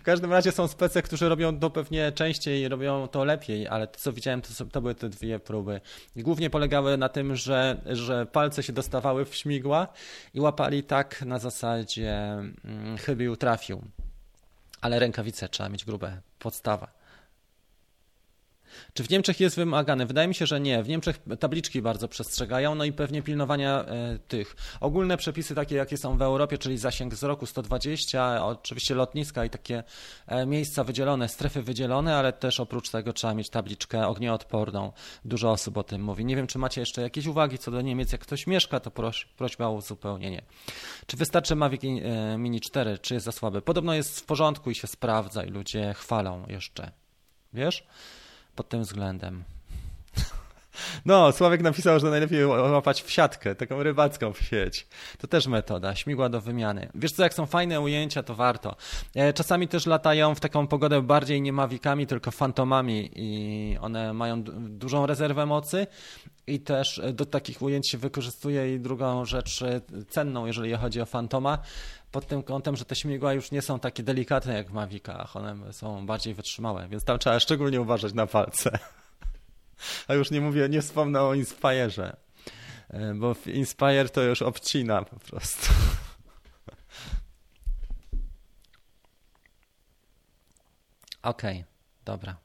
W 0.00 0.02
każdym 0.02 0.32
razie 0.32 0.52
są 0.52 0.68
spece, 0.68 1.02
którzy 1.02 1.28
robią 1.28 1.58
to 1.58 1.70
pewnie 1.70 2.12
częściej 2.12 2.68
robią 2.68 3.08
to 3.08 3.24
lepiej, 3.24 3.68
ale 3.68 3.86
to 3.86 3.98
co 3.98 4.12
widziałem, 4.12 4.42
to, 4.42 4.48
to 4.72 4.80
były 4.80 4.94
te 4.94 5.08
dwie 5.08 5.38
próby. 5.38 5.80
Głównie 6.16 6.50
polegały 6.50 6.96
na 6.96 7.08
tym, 7.08 7.36
że, 7.36 7.80
że 7.86 8.26
palce 8.26 8.62
się 8.62 8.72
dostawały 8.72 9.24
w 9.24 9.34
śmigła 9.34 9.88
i 10.34 10.40
łapali 10.40 10.82
tak 10.82 11.22
na 11.22 11.38
zasadzie 11.38 12.36
hmm, 12.62 12.98
chybił, 12.98 13.36
trafił. 13.36 13.82
Ale 14.80 14.98
rękawice 14.98 15.48
trzeba 15.48 15.68
mieć 15.68 15.84
grube, 15.84 16.20
podstawa. 16.38 17.03
Czy 18.94 19.04
w 19.04 19.10
Niemczech 19.10 19.40
jest 19.40 19.56
wymagane? 19.56 20.06
Wydaje 20.06 20.28
mi 20.28 20.34
się, 20.34 20.46
że 20.46 20.60
nie. 20.60 20.82
W 20.82 20.88
Niemczech 20.88 21.18
tabliczki 21.40 21.82
bardzo 21.82 22.08
przestrzegają, 22.08 22.74
no 22.74 22.84
i 22.84 22.92
pewnie 22.92 23.22
pilnowania 23.22 23.84
e, 23.84 24.18
tych. 24.28 24.56
Ogólne 24.80 25.16
przepisy 25.16 25.54
takie, 25.54 25.76
jakie 25.76 25.96
są 25.96 26.18
w 26.18 26.22
Europie, 26.22 26.58
czyli 26.58 26.78
zasięg 26.78 27.14
wzroku 27.14 27.46
120, 27.46 28.46
oczywiście 28.46 28.94
lotniska 28.94 29.44
i 29.44 29.50
takie 29.50 29.82
e, 30.26 30.46
miejsca 30.46 30.84
wydzielone, 30.84 31.28
strefy 31.28 31.62
wydzielone, 31.62 32.16
ale 32.16 32.32
też 32.32 32.60
oprócz 32.60 32.90
tego 32.90 33.12
trzeba 33.12 33.34
mieć 33.34 33.50
tabliczkę 33.50 34.06
ognioodporną. 34.06 34.92
Dużo 35.24 35.50
osób 35.50 35.76
o 35.78 35.82
tym 35.82 36.02
mówi. 36.02 36.24
Nie 36.24 36.36
wiem, 36.36 36.46
czy 36.46 36.58
macie 36.58 36.80
jeszcze 36.80 37.02
jakieś 37.02 37.26
uwagi 37.26 37.58
co 37.58 37.70
do 37.70 37.80
Niemiec. 37.80 38.12
Jak 38.12 38.20
ktoś 38.20 38.46
mieszka, 38.46 38.80
to 38.80 38.90
proś, 38.90 39.24
prośba 39.24 39.66
o 39.66 39.72
uzupełnienie. 39.72 40.42
Czy 41.06 41.16
wystarczy 41.16 41.56
Mavic 41.56 41.82
e, 41.84 42.38
Mini 42.38 42.60
4, 42.60 42.98
czy 42.98 43.14
jest 43.14 43.26
za 43.26 43.32
słaby? 43.32 43.62
Podobno 43.62 43.94
jest 43.94 44.20
w 44.20 44.24
porządku 44.24 44.70
i 44.70 44.74
się 44.74 44.86
sprawdza 44.86 45.44
i 45.44 45.50
ludzie 45.50 45.94
chwalą 45.94 46.46
jeszcze. 46.48 46.92
Wiesz? 47.52 47.86
Pod 48.54 48.68
tym 48.68 48.82
względem. 48.82 49.44
No, 51.04 51.32
Sławek 51.32 51.62
napisał, 51.62 52.00
że 52.00 52.10
najlepiej 52.10 52.46
łapać 52.46 53.02
w 53.02 53.10
siatkę, 53.10 53.54
taką 53.54 53.82
rybacką 53.82 54.32
w 54.32 54.42
sieć. 54.42 54.86
To 55.18 55.26
też 55.26 55.46
metoda, 55.46 55.94
śmigła 55.94 56.28
do 56.28 56.40
wymiany. 56.40 56.88
Wiesz 56.94 57.12
co, 57.12 57.22
jak 57.22 57.34
są 57.34 57.46
fajne 57.46 57.80
ujęcia, 57.80 58.22
to 58.22 58.34
warto. 58.34 58.76
E, 59.14 59.32
czasami 59.32 59.68
też 59.68 59.86
latają 59.86 60.34
w 60.34 60.40
taką 60.40 60.66
pogodę 60.66 61.02
bardziej 61.02 61.42
nie 61.42 61.52
mawikami, 61.52 62.06
tylko 62.06 62.30
fantomami 62.30 63.10
i 63.14 63.78
one 63.80 64.12
mają 64.12 64.42
dużą 64.68 65.06
rezerwę 65.06 65.46
mocy 65.46 65.86
i 66.46 66.60
też 66.60 67.02
do 67.12 67.26
takich 67.26 67.62
ujęć 67.62 67.90
się 67.90 67.98
wykorzystuje 67.98 68.74
i 68.74 68.80
drugą 68.80 69.24
rzecz 69.24 69.62
e, 69.62 69.80
cenną, 70.08 70.46
jeżeli 70.46 70.74
chodzi 70.74 71.00
o 71.00 71.06
fantoma, 71.06 71.58
pod 72.14 72.26
tym 72.26 72.42
kątem, 72.42 72.76
że 72.76 72.84
te 72.84 72.96
śmigła 72.96 73.32
już 73.32 73.50
nie 73.50 73.62
są 73.62 73.78
takie 73.78 74.02
delikatne 74.02 74.54
jak 74.54 74.68
w 74.68 74.72
Mavicach, 74.72 75.36
one 75.36 75.72
są 75.72 76.06
bardziej 76.06 76.34
wytrzymałe, 76.34 76.88
więc 76.88 77.04
tam 77.04 77.18
trzeba 77.18 77.40
szczególnie 77.40 77.80
uważać 77.80 78.12
na 78.12 78.26
palce. 78.26 78.78
A 80.08 80.14
już 80.14 80.30
nie 80.30 80.40
mówię, 80.40 80.68
nie 80.68 80.82
wspomnę 80.82 81.22
o 81.22 81.32
Inspire'ze, 81.32 82.16
e, 82.90 83.14
bo 83.14 83.36
Inspire 83.46 84.08
to 84.08 84.22
już 84.22 84.42
obcina 84.42 85.02
po 85.02 85.16
prostu. 85.16 85.72
Okej, 91.22 91.56
okay, 91.56 91.64
dobra. 92.04 92.43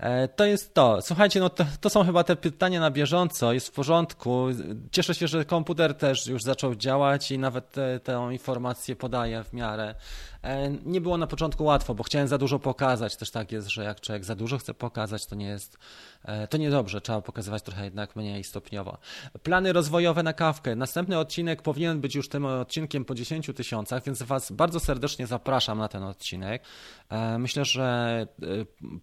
E, 0.00 0.28
to 0.28 0.44
jest 0.44 0.74
to. 0.74 1.02
Słuchajcie, 1.02 1.40
no 1.40 1.50
to, 1.50 1.64
to, 1.80 1.90
są 1.90 2.04
chyba 2.04 2.24
te 2.24 2.36
pytania 2.36 2.80
na 2.80 2.90
bieżąco, 2.90 3.52
jest 3.52 3.68
w 3.68 3.70
porządku. 3.70 4.46
Cieszę 4.92 5.14
się, 5.14 5.28
że 5.28 5.44
komputer 5.44 5.94
też 5.94 6.26
już 6.26 6.42
zaczął 6.42 6.74
działać 6.74 7.30
i 7.30 7.38
nawet 7.38 7.74
tę 8.04 8.28
informację 8.32 8.96
podaje 8.96 9.44
w 9.44 9.52
miarę. 9.52 9.94
E, 10.42 10.70
nie 10.70 11.00
było 11.00 11.18
na 11.18 11.26
początku 11.26 11.64
łatwo, 11.64 11.94
bo 11.94 12.02
chciałem 12.02 12.28
za 12.28 12.38
dużo 12.38 12.58
pokazać. 12.58 13.16
Też 13.16 13.30
tak 13.30 13.52
jest, 13.52 13.68
że 13.68 13.84
jak 13.84 14.00
człowiek 14.00 14.24
za 14.24 14.34
dużo 14.34 14.58
chce 14.58 14.74
pokazać, 14.74 15.26
to 15.26 15.34
nie 15.34 15.46
jest, 15.46 15.78
e, 16.24 16.48
to 16.48 16.56
niedobrze. 16.56 17.00
Trzeba 17.00 17.20
pokazywać 17.20 17.62
trochę 17.62 17.84
jednak 17.84 18.16
mniej 18.16 18.44
stopniowo. 18.44 18.98
Plany 19.42 19.72
rozwojowe 19.72 20.22
na 20.22 20.32
kawkę. 20.32 20.76
Następny 20.76 21.18
odcinek 21.18 21.62
powinien 21.62 22.00
być 22.00 22.14
już 22.14 22.28
tym 22.28 22.44
odcinkiem 22.44 23.04
po 23.04 23.14
10 23.14 23.50
tysiącach, 23.54 24.04
więc 24.04 24.22
Was 24.22 24.52
bardzo 24.52 24.80
serdecznie 24.80 25.26
zapraszam 25.26 25.78
na 25.78 25.88
ten 25.88 26.02
odcinek. 26.02 26.62
E, 27.08 27.38
myślę, 27.38 27.64
że 27.64 28.26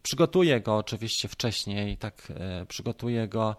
przygotuję 0.03 0.61
go 0.61 0.77
oczywiście 0.77 1.27
wcześniej, 1.27 1.97
tak 1.97 2.33
przygotuję 2.67 3.27
go 3.27 3.55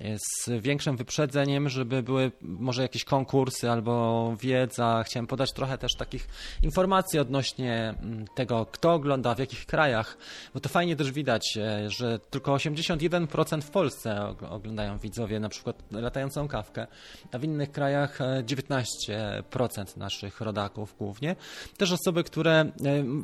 z 0.00 0.62
większym 0.62 0.96
wyprzedzeniem, 0.96 1.68
żeby 1.68 2.02
były 2.02 2.32
może 2.42 2.82
jakieś 2.82 3.04
konkursy 3.04 3.70
albo 3.70 4.34
wiedza. 4.40 5.02
Chciałem 5.06 5.26
podać 5.26 5.52
trochę 5.52 5.78
też 5.78 5.94
takich 5.94 6.28
informacji 6.62 7.18
odnośnie 7.18 7.94
mm, 8.02 8.26
tego, 8.34 8.66
kto 8.66 8.92
ogląda, 8.92 9.34
w 9.34 9.38
jakich 9.38 9.66
krajach, 9.66 10.18
bo 10.54 10.60
to 10.60 10.68
fajnie 10.68 10.96
też 10.96 11.12
widać, 11.12 11.56
e, 11.56 11.90
że 11.90 12.18
tylko 12.18 12.54
81% 12.54 13.60
w 13.60 13.70
Polsce 13.70 14.34
oglądają 14.50 14.98
widzowie 14.98 15.40
na 15.40 15.48
przykład 15.48 15.82
latającą 15.90 16.48
kawkę, 16.48 16.86
a 17.32 17.38
w 17.38 17.44
innych 17.44 17.72
krajach 17.72 18.18
19% 18.42 19.96
e, 19.96 19.98
naszych 19.98 20.40
rodaków 20.40 20.94
głównie. 20.98 21.36
Też 21.76 21.92
osoby, 21.92 22.24
które 22.24 22.60
e, 22.60 22.70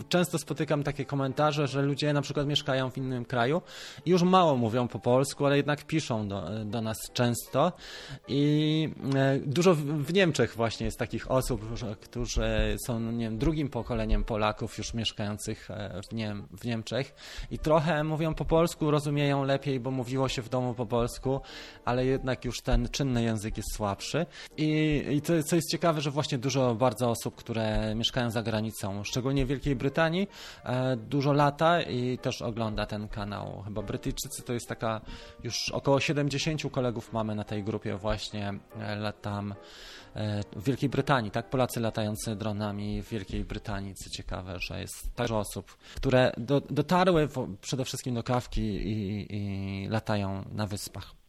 często 0.08 0.38
spotykam 0.38 0.82
takie 0.82 1.04
komentarze, 1.04 1.66
że 1.66 1.82
ludzie 1.82 2.12
na 2.12 2.22
przykład 2.22 2.46
mieszkają 2.46 2.90
w 2.90 2.98
innym 2.98 3.24
kraju 3.24 3.62
i 4.06 4.10
już 4.10 4.22
mało 4.22 4.56
mówią 4.56 4.88
po 4.88 4.98
polsku, 4.98 5.46
ale 5.46 5.56
jednak 5.56 5.84
piszą 5.84 6.28
do, 6.28 6.63
do 6.64 6.80
nas 6.80 6.96
często. 7.12 7.72
I 8.28 8.88
e, 9.14 9.38
dużo 9.38 9.74
w 9.74 10.12
Niemczech 10.12 10.54
właśnie 10.56 10.86
jest 10.86 10.98
takich 10.98 11.30
osób, 11.30 11.62
którzy 12.00 12.76
są 12.86 13.00
nie 13.00 13.24
wiem, 13.24 13.38
drugim 13.38 13.68
pokoleniem 13.68 14.24
Polaków 14.24 14.78
już 14.78 14.94
mieszkających 14.94 15.70
e, 15.70 16.00
w, 16.10 16.14
Niem 16.14 16.46
w 16.60 16.64
Niemczech. 16.64 17.14
I 17.50 17.58
trochę 17.58 18.04
mówią 18.04 18.34
po 18.34 18.44
polsku, 18.44 18.90
rozumieją 18.90 19.44
lepiej, 19.44 19.80
bo 19.80 19.90
mówiło 19.90 20.28
się 20.28 20.42
w 20.42 20.48
domu 20.48 20.74
po 20.74 20.86
polsku, 20.86 21.40
ale 21.84 22.06
jednak 22.06 22.44
już 22.44 22.60
ten 22.60 22.88
czynny 22.88 23.22
język 23.22 23.56
jest 23.56 23.74
słabszy. 23.74 24.26
I, 24.56 25.02
i 25.10 25.20
to, 25.20 25.42
co 25.42 25.56
jest 25.56 25.70
ciekawe, 25.70 26.00
że 26.00 26.10
właśnie 26.10 26.38
dużo 26.38 26.74
bardzo 26.74 27.10
osób, 27.10 27.34
które 27.34 27.94
mieszkają 27.94 28.30
za 28.30 28.42
granicą, 28.42 29.04
szczególnie 29.04 29.44
w 29.46 29.48
Wielkiej 29.48 29.76
Brytanii, 29.76 30.28
e, 30.64 30.96
dużo 30.96 31.32
lata 31.32 31.82
i 31.82 32.18
też 32.18 32.42
ogląda 32.42 32.86
ten 32.86 33.08
kanał. 33.08 33.62
Chyba 33.64 33.82
Brytyjczycy 33.82 34.42
to 34.42 34.52
jest 34.52 34.68
taka 34.68 35.00
już 35.42 35.70
około 35.72 36.00
70 36.00 36.53
kolegów 36.70 37.12
mamy 37.12 37.34
na 37.34 37.44
tej 37.44 37.64
grupie 37.64 37.96
właśnie 37.96 38.55
e, 38.80 38.96
latam 38.96 39.55
e, 40.14 40.42
w 40.57 40.64
Wielkiej 40.64 40.88
Brytanii, 40.88 41.30
tak? 41.30 41.50
Polacy 41.50 41.80
latający 41.80 42.36
dronami 42.36 43.02
w 43.02 43.09
Wielkiej 43.09 43.44
Brytanii, 43.44 43.94
co 43.94 44.11
ciekawe, 44.11 44.59
że 44.59 44.80
jest 44.80 45.14
także 45.14 45.36
osób, 45.36 45.76
które 45.96 46.32
do, 46.36 46.61
dotarły 46.61 47.26
w, 47.26 47.57
przede 47.61 47.84
wszystkim 47.84 48.14
do 48.14 48.22
kawki 48.22 48.62
i, 48.62 49.26
i 49.36 49.88
latają 49.88 50.44
na 50.52 50.66
wyspach. 50.66 51.23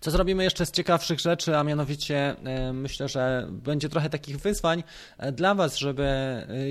Co 0.00 0.10
zrobimy 0.10 0.44
jeszcze 0.44 0.66
z 0.66 0.70
ciekawszych 0.70 1.20
rzeczy, 1.20 1.56
a 1.56 1.64
mianowicie 1.64 2.36
e, 2.44 2.72
myślę, 2.72 3.08
że 3.08 3.48
będzie 3.50 3.88
trochę 3.88 4.10
takich 4.10 4.38
wyzwań 4.38 4.84
dla 5.32 5.54
Was, 5.54 5.78
żeby 5.78 6.06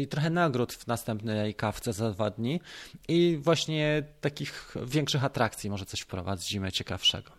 i 0.01 0.07
trochę 0.07 0.29
nagród 0.29 0.73
w 0.73 0.87
następnej 0.87 1.55
kawce 1.55 1.93
za 1.93 2.11
dwa 2.11 2.29
dni 2.29 2.61
i 3.07 3.39
właśnie 3.41 4.03
takich 4.21 4.75
większych 4.85 5.23
atrakcji 5.23 5.69
może 5.69 5.85
coś 5.85 5.99
wprowadzimy 5.99 6.71
ciekawszego. 6.71 7.31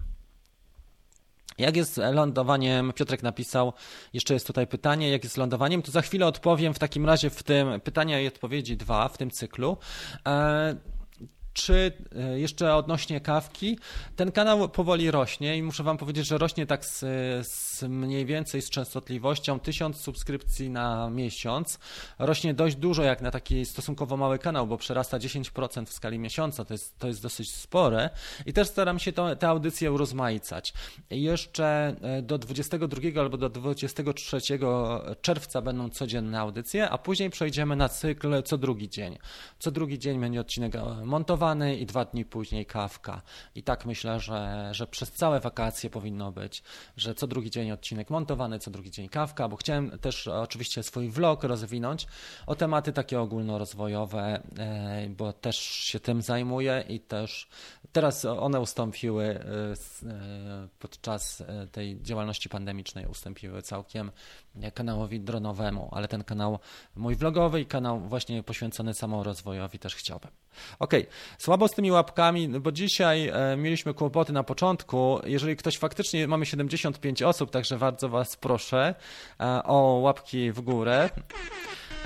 Jak 1.59 1.77
jest 1.77 2.01
lądowaniem? 2.13 2.93
Piotrek 2.93 3.23
napisał, 3.23 3.73
jeszcze 4.13 4.35
jest 4.35 4.47
tutaj 4.47 4.67
pytanie, 4.67 5.11
jak 5.11 5.25
jest 5.25 5.37
lądowaniem, 5.37 5.83
to 5.83 5.91
za 5.93 6.03
chwilę 6.03 6.27
odpowiem 6.27 6.75
w 6.75 6.79
takim 6.79 7.07
razie 7.07 7.31
w 7.31 7.43
tym 7.43 7.81
pytania 7.81 8.21
i 8.21 8.27
odpowiedzi 8.27 8.77
dwa 8.77 9.09
w 9.09 9.19
tym 9.19 9.31
cyklu. 9.31 9.77
Czy 11.53 11.93
e, 12.17 12.41
jeszcze 12.41 12.75
odnośnie 12.75 13.21
kawki, 13.21 13.79
ten 14.17 14.33
kanał 14.33 14.69
powoli 14.69 15.11
rośnie 15.11 15.57
i 15.57 15.63
muszę 15.63 15.83
Wam 15.83 15.97
powiedzieć, 15.97 16.27
że 16.27 16.39
rośnie 16.39 16.67
tak 16.67 16.85
z, 16.85 16.99
z 17.47 17.83
mniej 17.83 18.27
więcej 18.27 18.63
z 18.63 18.71
częstotliwością 18.71 19.61
1000 19.61 20.01
subskrypcji 20.01 20.71
na 20.71 21.11
miesiąc. 21.11 21.79
Rośnie 22.19 22.55
dość 22.55 22.77
dużo 22.77 23.03
jak 23.03 23.23
na 23.23 23.31
taki 23.31 23.67
stosunkowo 23.67 24.17
mały 24.17 24.39
kanał, 24.39 24.67
bo 24.67 24.77
przerasta 24.77 25.19
10% 25.19 25.87
w 25.87 25.93
skali 25.93 26.19
miesiąca, 26.19 26.65
to 26.65 26.75
jest, 26.75 26.99
to 26.99 27.07
jest 27.07 27.23
dosyć 27.23 27.53
spore 27.53 28.11
i 28.47 28.53
też 28.53 28.69
staram 28.69 28.99
się 28.99 29.13
to, 29.13 29.37
te 29.37 29.49
audycje 29.49 29.93
urozmaicać. 29.93 30.73
Jeszcze 31.11 31.97
e, 32.03 32.23
do 32.23 32.39
22 32.39 33.21
albo 33.21 33.37
do 33.37 33.49
23 33.49 34.39
czerwca 35.21 35.63
będą 35.63 35.91
codzienne 35.91 36.41
audycje, 36.41 36.91
a 36.91 36.99
później 36.99 37.31
przejdziemy 37.31 37.77
na 37.77 37.89
cykl 37.89 38.43
co 38.43 38.59
drugi 38.59 38.89
dzień. 38.89 39.19
Co 39.59 39.71
drugi 39.71 39.99
dzień 39.99 40.21
będzie 40.21 40.41
odcinek 40.41 40.75
e, 40.75 41.05
i 41.77 41.87
dwa 41.87 42.05
dni 42.05 42.25
później 42.25 42.67
kawka. 42.67 43.23
I 43.55 43.63
tak 43.63 43.87
myślę, 43.87 44.21
że, 44.21 44.69
że 44.73 44.87
przez 44.87 45.13
całe 45.13 45.41
wakacje 45.41 45.91
powinno 45.91 46.33
być, 46.33 46.63
że 46.97 47.15
co 47.15 47.27
drugi 47.27 47.51
dzień 47.51 47.71
odcinek 47.71 48.11
montowany, 48.11 48.59
co 48.59 48.71
drugi 48.71 48.91
dzień 48.91 49.09
kawka, 49.09 49.49
bo 49.49 49.57
chciałem 49.57 49.99
też 49.99 50.29
oczywiście 50.29 50.83
swój 50.83 51.11
vlog 51.11 51.45
rozwinąć 51.45 52.07
o 52.47 52.55
tematy 52.55 52.93
takie 52.93 53.21
ogólnorozwojowe, 53.21 54.43
e, 54.59 55.09
bo 55.09 55.33
też 55.33 55.57
się 55.61 56.01
tym 56.01 56.23
zajmuję 56.23 56.85
i 56.89 57.01
też 57.01 57.49
teraz 57.93 58.25
one 58.25 58.61
ustąpiły 58.61 59.25
e, 59.25 59.39
e, 60.09 60.69
podczas 60.79 61.41
e, 61.41 61.67
tej 61.67 62.03
działalności 62.03 62.49
pandemicznej, 62.49 63.07
ustąpiły 63.07 63.63
całkiem 63.63 64.11
kanałowi 64.75 65.21
dronowemu, 65.21 65.89
ale 65.93 66.09
ten 66.09 66.25
kanał 66.25 66.59
mój 66.97 67.17
vlogowy 67.17 67.61
i 67.61 67.67
kanał 67.67 68.01
właśnie 68.01 68.43
poświęcony 68.43 68.95
samorozwojowi 68.95 69.79
też 69.79 69.95
chciałbym. 69.95 70.42
Okej, 70.79 71.07
słabo 71.39 71.69
z 71.69 71.71
tymi 71.71 71.91
łapkami, 71.91 72.49
no 72.49 72.61
bo 72.61 72.73
dzisiaj 72.73 73.29
e, 73.29 73.57
mieliśmy 73.57 73.95
kłopoty 73.95 74.33
na 74.33 74.45
początku. 74.45 75.21
Jeżeli 75.25 75.57
ktoś 75.57 75.79
faktycznie, 75.79 76.29
mamy 76.29 76.47
75 76.47 77.23
osób, 77.23 77.51
także 77.51 77.79
bardzo 77.79 78.09
Was 78.09 78.37
proszę 78.37 78.95
e, 79.41 79.63
o 79.65 79.83
łapki 79.83 80.53
w 80.53 80.61
górę. 80.61 81.11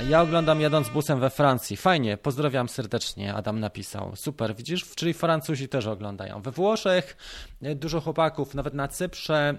Ja 0.09 0.22
oglądam 0.22 0.61
jadąc 0.61 0.88
busem 0.88 1.20
we 1.20 1.30
Francji. 1.30 1.76
Fajnie, 1.76 2.16
pozdrawiam 2.16 2.68
serdecznie, 2.68 3.34
Adam 3.34 3.61
napisał. 3.61 4.16
Super, 4.16 4.57
widzisz, 4.57 4.94
czyli 4.94 5.14
Francuzi 5.14 5.68
też 5.68 5.86
oglądają. 5.86 6.42
We 6.42 6.51
Włoszech 6.51 7.16
e, 7.62 7.74
dużo 7.74 8.01
chłopaków, 8.01 8.55
nawet 8.55 8.74
na 8.74 8.88
Cyprze, 8.88 9.55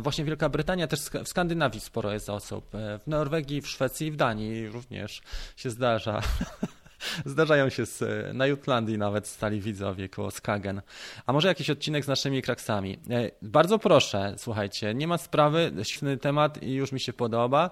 właśnie 0.00 0.24
Wielka 0.24 0.48
Brytania, 0.48 0.86
też 0.86 1.00
w 1.00 1.28
Skandynawii 1.28 1.80
sporo 1.80 2.12
jest 2.12 2.30
osób. 2.30 2.70
W 2.72 3.06
Norwegii, 3.06 3.60
w 3.60 3.68
Szwecji 3.68 4.06
i 4.06 4.10
w 4.10 4.16
Danii 4.16 4.68
również 4.68 5.22
się 5.56 5.70
zdarza. 5.70 6.20
Zdarzają 7.24 7.68
się 7.68 7.86
z, 7.86 8.02
na 8.36 8.46
Jutlandii 8.46 8.98
nawet 8.98 9.26
stali 9.26 9.60
widzowie 9.60 10.08
koło 10.08 10.30
Skagen. 10.30 10.82
A 11.26 11.32
może 11.32 11.48
jakiś 11.48 11.70
odcinek 11.70 12.04
z 12.04 12.08
naszymi 12.08 12.42
kraksami? 12.42 12.98
E, 13.10 13.30
Bardzo 13.42 13.78
proszę, 13.78 14.34
słuchajcie, 14.38 14.94
nie 14.94 15.06
ma 15.08 15.18
sprawy, 15.18 15.72
świetny 15.82 16.16
temat 16.16 16.62
i 16.62 16.72
już 16.72 16.92
mi 16.92 17.00
się 17.00 17.12
podoba. 17.12 17.70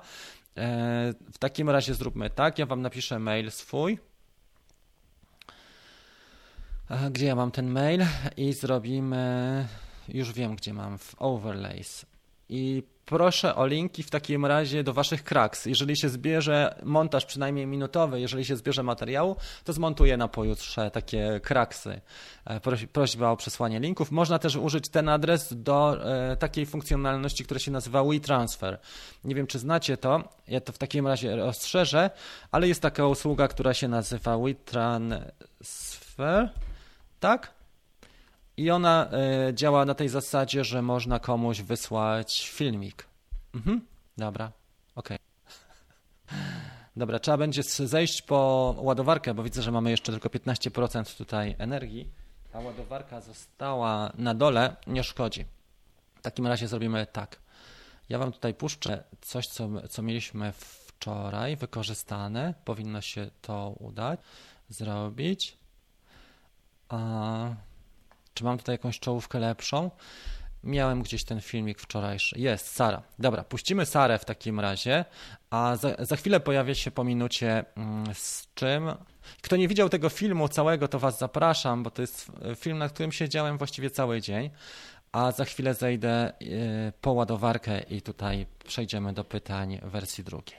E, 0.56 1.14
W 1.32 1.38
takim 1.38 1.70
razie 1.70 1.94
zróbmy 1.94 2.30
tak, 2.30 2.58
ja 2.58 2.66
wam 2.66 2.82
napiszę 2.82 3.18
mail 3.18 3.50
swój. 3.50 3.98
A, 6.88 7.10
Gdzie 7.10 7.26
ja 7.26 7.34
mam 7.34 7.50
ten 7.50 7.70
mail? 7.70 8.04
I 8.36 8.52
zrobimy, 8.52 9.66
już 10.08 10.32
wiem 10.32 10.56
gdzie 10.56 10.74
mam, 10.74 10.98
w 10.98 11.14
overlays. 11.18 12.06
I 12.48 12.82
proszę 13.04 13.56
o 13.56 13.66
linki 13.66 14.02
w 14.02 14.10
takim 14.10 14.46
razie 14.46 14.84
do 14.84 14.92
waszych 14.92 15.24
kraks. 15.24 15.66
Jeżeli 15.66 15.96
się 15.96 16.08
zbierze 16.08 16.74
montaż 16.82 17.24
przynajmniej 17.26 17.66
minutowy, 17.66 18.20
jeżeli 18.20 18.44
się 18.44 18.56
zbierze 18.56 18.82
materiału, 18.82 19.36
to 19.64 19.72
zmontuję 19.72 20.16
na 20.16 20.28
pojutrze 20.28 20.90
takie 20.90 21.40
kraksy. 21.42 22.00
E, 22.44 22.60
proś- 22.60 22.86
Prośba 22.86 23.30
o 23.30 23.36
przesłanie 23.36 23.80
linków. 23.80 24.10
Można 24.10 24.38
też 24.38 24.56
użyć 24.56 24.88
ten 24.88 25.08
adres 25.08 25.54
do 25.62 26.06
e, 26.32 26.36
takiej 26.36 26.66
funkcjonalności, 26.66 27.44
która 27.44 27.60
się 27.60 27.70
nazywa 27.70 28.04
WeTransfer. 28.04 28.78
Nie 29.24 29.34
wiem, 29.34 29.46
czy 29.46 29.58
znacie 29.58 29.96
to. 29.96 30.22
Ja 30.48 30.60
to 30.60 30.72
w 30.72 30.78
takim 30.78 31.06
razie 31.06 31.36
rozszerzę, 31.36 32.10
ale 32.50 32.68
jest 32.68 32.82
taka 32.82 33.06
usługa, 33.06 33.48
która 33.48 33.74
się 33.74 33.88
nazywa 33.88 34.38
WeTransfer. 34.38 36.50
Tak? 37.20 37.57
I 38.58 38.70
ona 38.70 39.10
e, 39.10 39.54
działa 39.54 39.84
na 39.84 39.94
tej 39.94 40.08
zasadzie, 40.08 40.64
że 40.64 40.82
można 40.82 41.18
komuś 41.18 41.60
wysłać 41.60 42.50
filmik. 42.50 43.06
Mhm. 43.54 43.80
Dobra, 44.16 44.52
okej. 44.94 45.18
Dobra, 46.96 47.18
trzeba 47.18 47.36
będzie 47.36 47.62
zejść 47.62 48.22
po 48.22 48.74
ładowarkę, 48.78 49.34
bo 49.34 49.42
widzę, 49.42 49.62
że 49.62 49.72
mamy 49.72 49.90
jeszcze 49.90 50.12
tylko 50.12 50.28
15% 50.28 51.16
tutaj 51.16 51.56
energii, 51.58 52.08
a 52.52 52.58
ładowarka 52.58 53.20
została 53.20 54.12
na 54.14 54.34
dole, 54.34 54.76
nie 54.86 55.04
szkodzi. 55.04 55.44
W 56.16 56.22
takim 56.22 56.46
razie 56.46 56.68
zrobimy 56.68 57.06
tak. 57.12 57.38
Ja 58.08 58.18
Wam 58.18 58.32
tutaj 58.32 58.54
puszczę 58.54 59.04
coś, 59.20 59.46
co, 59.46 59.68
co 59.88 60.02
mieliśmy 60.02 60.52
wczoraj 60.52 61.56
wykorzystane. 61.56 62.54
Powinno 62.64 63.00
się 63.00 63.30
to 63.42 63.74
udać 63.80 64.20
zrobić. 64.68 65.58
A, 66.88 67.48
czy 68.38 68.44
mam 68.44 68.58
tutaj 68.58 68.74
jakąś 68.74 69.00
czołówkę 69.00 69.38
lepszą? 69.38 69.90
Miałem 70.64 71.02
gdzieś 71.02 71.24
ten 71.24 71.40
filmik 71.40 71.80
wczorajszy. 71.80 72.38
Jest, 72.38 72.74
Sara. 72.74 73.02
Dobra, 73.18 73.44
puścimy 73.44 73.86
Sarę 73.86 74.18
w 74.18 74.24
takim 74.24 74.60
razie, 74.60 75.04
a 75.50 75.76
za, 75.76 75.96
za 75.98 76.16
chwilę 76.16 76.40
pojawia 76.40 76.74
się 76.74 76.90
po 76.90 77.04
minucie 77.04 77.64
mm, 77.76 78.14
z 78.14 78.48
czym. 78.54 78.92
Kto 79.42 79.56
nie 79.56 79.68
widział 79.68 79.88
tego 79.88 80.08
filmu 80.08 80.48
całego, 80.48 80.88
to 80.88 80.98
Was 80.98 81.18
zapraszam, 81.18 81.82
bo 81.82 81.90
to 81.90 82.02
jest 82.02 82.30
e, 82.42 82.54
film, 82.54 82.78
na 82.78 82.88
którym 82.88 83.12
siedziałem 83.12 83.58
właściwie 83.58 83.90
cały 83.90 84.20
dzień. 84.20 84.50
A 85.12 85.32
za 85.32 85.44
chwilę 85.44 85.74
zejdę 85.74 86.10
e, 86.10 86.32
po 87.00 87.12
ładowarkę 87.12 87.80
i 87.80 88.02
tutaj 88.02 88.46
przejdziemy 88.64 89.12
do 89.12 89.24
pytań 89.24 89.80
wersji 89.82 90.24
drugiej. 90.24 90.58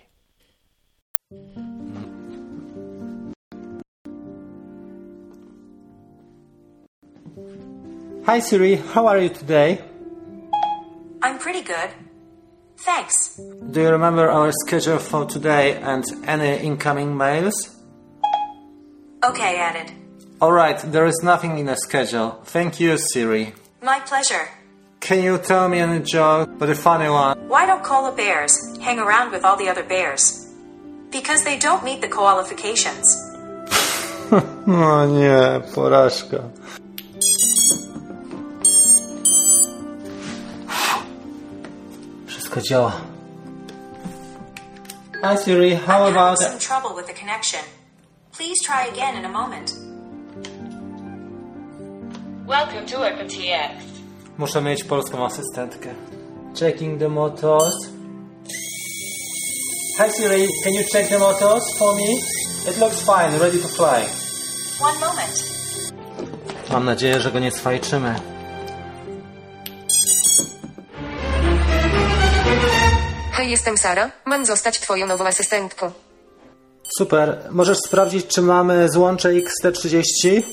Hi 8.30 8.42
Siri, 8.42 8.76
how 8.76 9.08
are 9.08 9.18
you 9.18 9.30
today? 9.30 9.82
I'm 11.24 11.40
pretty 11.40 11.64
good. 11.64 11.90
Thanks. 12.78 13.40
Do 13.72 13.82
you 13.82 13.90
remember 13.90 14.30
our 14.30 14.52
schedule 14.52 15.00
for 15.00 15.26
today 15.26 15.78
and 15.78 16.06
any 16.28 16.58
incoming 16.64 17.18
mails? 17.18 17.56
Okay, 19.24 19.58
added. 19.58 19.92
Alright, 20.40 20.78
there 20.92 21.08
is 21.08 21.24
nothing 21.24 21.58
in 21.58 21.66
the 21.66 21.76
schedule. 21.76 22.40
Thank 22.44 22.80
you, 22.80 23.00
Siri. 23.00 23.54
My 23.82 24.00
pleasure. 24.02 24.48
Can 25.00 25.24
you 25.24 25.40
tell 25.40 25.68
me 25.68 25.80
any 25.80 26.04
joke, 26.04 26.52
but 26.60 26.70
a 26.70 26.76
funny 26.76 27.10
one? 27.10 27.36
Why 27.48 27.66
don't 27.66 27.84
koala 27.84 28.16
bears 28.16 28.54
hang 28.80 29.00
around 29.00 29.32
with 29.32 29.44
all 29.44 29.58
the 29.58 29.70
other 29.70 29.84
bears? 29.84 30.54
Because 31.10 31.44
they 31.46 31.58
don't 31.58 31.84
meet 31.84 32.02
the 32.02 32.10
qualifications. 32.10 33.08
No 34.68 35.06
nie, 35.08 35.62
porażka. 35.74 36.44
Wszystko 42.50 42.70
działa. 42.70 42.92
Hi 45.22 45.38
Siri, 45.44 45.76
how 45.76 45.82
I'm 45.86 45.88
having 45.88 46.18
about... 46.18 46.40
some 46.40 46.60
trouble 46.60 46.96
with 46.96 47.08
the 47.08 47.14
connection. 47.14 47.60
Please 48.38 48.56
try 48.66 48.88
again 48.92 49.16
in 49.16 49.26
a 49.26 49.30
moment. 49.30 49.74
Welcome 52.48 52.86
to 52.86 52.98
OpenTX. 52.98 53.72
Muszę 54.38 54.62
mieć 54.62 54.84
polską 54.84 55.26
asystentkę. 55.26 55.90
Checking 56.60 57.00
the 57.00 57.10
motors. 57.10 57.74
Hi 59.98 60.12
Siri, 60.12 60.48
can 60.64 60.74
you 60.74 60.84
check 60.92 61.10
the 61.10 61.20
motors 61.20 61.78
for 61.78 61.96
me? 61.96 62.14
It 62.70 62.80
looks 62.80 63.02
fine, 63.02 63.40
ready 63.40 63.60
to 63.60 63.68
fly. 63.68 64.06
One 64.82 65.00
moment. 65.00 65.44
Mam 66.72 66.86
nadzieję, 66.86 67.20
że 67.20 67.32
go 67.32 67.40
nie 67.40 67.52
swajczymy. 67.52 68.39
Hej, 73.40 73.50
jestem 73.50 73.78
Sara. 73.78 74.12
Mam 74.26 74.46
zostać 74.46 74.80
twoją 74.80 75.08
nową 75.08 75.26
asystentką. 75.28 75.92
Super. 76.98 77.42
Możesz 77.52 77.78
sprawdzić, 77.78 78.28
czy 78.28 78.42
mamy 78.42 78.88
złącze 78.90 79.30
XT30? 79.30 80.44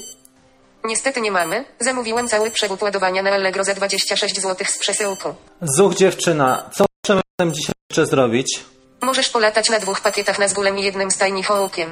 Niestety 0.85 1.21
nie 1.21 1.31
mamy. 1.31 1.65
Zamówiłem 1.81 2.29
cały 2.29 2.51
przewód 2.51 2.83
ładowania 2.83 3.23
na 3.23 3.31
Allegro 3.31 3.65
za 3.65 3.75
26 3.75 4.41
zł 4.41 4.67
z 4.71 4.79
przesyłką. 4.79 5.35
Zuch 5.63 5.95
dziewczyna, 5.95 6.71
co 6.75 6.85
możemy 7.09 7.53
dzisiaj 7.53 7.73
jeszcze 7.91 8.07
zrobić? 8.07 8.65
Możesz 9.03 9.29
polatać 9.29 9.71
na 9.71 9.79
dwóch 9.79 10.01
pakietach 10.01 10.39
na 10.39 10.49
zgulem 10.49 10.79
i 10.79 10.83
jednym 10.83 11.11
stajni 11.11 11.43
hołkiem. 11.43 11.91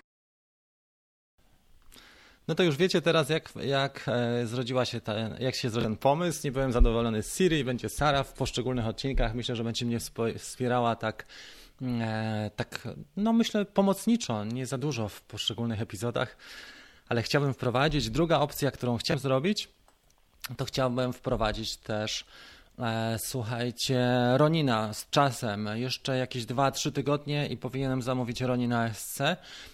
No 2.49 2.55
to 2.55 2.63
już 2.63 2.77
wiecie 2.77 3.03
teraz, 3.03 3.29
jak, 3.29 3.53
jak 3.65 4.05
e, 4.09 4.47
zrodziła 4.47 4.85
się 4.85 5.01
ta, 5.01 5.15
jak 5.39 5.55
się 5.55 5.71
zrodził 5.71 5.91
ten 5.91 5.99
pomysł. 5.99 6.41
Nie 6.45 6.53
byłem 6.53 6.73
zadowolony 6.73 7.23
z 7.23 7.37
Siri, 7.37 7.65
będzie 7.65 7.89
Sara 7.89 8.23
w 8.23 8.33
poszczególnych 8.33 8.87
odcinkach. 8.87 9.35
Myślę, 9.35 9.57
że 9.57 9.65
będzie 9.65 9.87
mnie 9.87 9.99
wspierała 10.39 10.97
tak, 10.97 11.27
e, 11.83 12.51
tak, 12.57 12.89
no 13.17 13.33
myślę 13.33 13.65
pomocniczo, 13.65 14.45
nie 14.45 14.67
za 14.67 14.79
dużo 14.79 15.09
w 15.09 15.23
poszczególnych 15.23 15.83
epizodach, 15.83 16.37
ale 17.09 17.23
chciałbym 17.23 17.55
wprowadzić. 17.55 18.11
Druga 18.11 18.39
opcja, 18.39 18.71
którą 18.71 18.97
chciałem 18.97 19.19
zrobić, 19.19 19.69
to 20.57 20.65
chciałbym 20.65 21.13
wprowadzić 21.13 21.77
też 21.77 22.25
słuchajcie, 23.19 24.07
Ronina 24.37 24.95
z 24.95 25.11
czasem, 25.11 25.69
jeszcze 25.75 26.17
jakieś 26.17 26.45
2-3 26.45 26.93
tygodnie 26.93 27.47
i 27.47 27.57
powinienem 27.57 28.03
zamówić 28.03 28.41
Ronina 28.41 28.95
SC. 28.95 29.19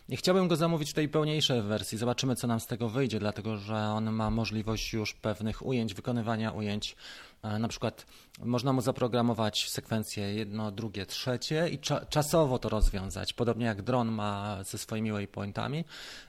I 0.08 0.16
chciałbym 0.16 0.48
go 0.48 0.56
zamówić 0.56 0.90
w 0.90 0.94
tej 0.94 1.08
pełniejszej 1.08 1.62
wersji. 1.62 1.98
Zobaczymy, 1.98 2.36
co 2.36 2.46
nam 2.46 2.60
z 2.60 2.66
tego 2.66 2.88
wyjdzie, 2.88 3.18
dlatego 3.18 3.56
że 3.56 3.76
on 3.76 4.10
ma 4.12 4.30
możliwość 4.30 4.92
już 4.92 5.14
pewnych 5.14 5.66
ujęć, 5.66 5.94
wykonywania 5.94 6.52
ujęć. 6.52 6.96
E, 7.42 7.58
na 7.58 7.68
przykład 7.68 8.06
można 8.38 8.72
mu 8.72 8.80
zaprogramować 8.80 9.70
sekwencje 9.70 10.34
jedno, 10.34 10.72
drugie, 10.72 11.06
trzecie 11.06 11.68
i 11.68 11.78
cza 11.78 12.06
czasowo 12.06 12.58
to 12.58 12.68
rozwiązać. 12.68 13.32
Podobnie 13.32 13.66
jak 13.66 13.82
dron 13.82 14.12
ma 14.12 14.64
ze 14.64 14.78
swoimi 14.78 15.12
waypointami, 15.12 15.84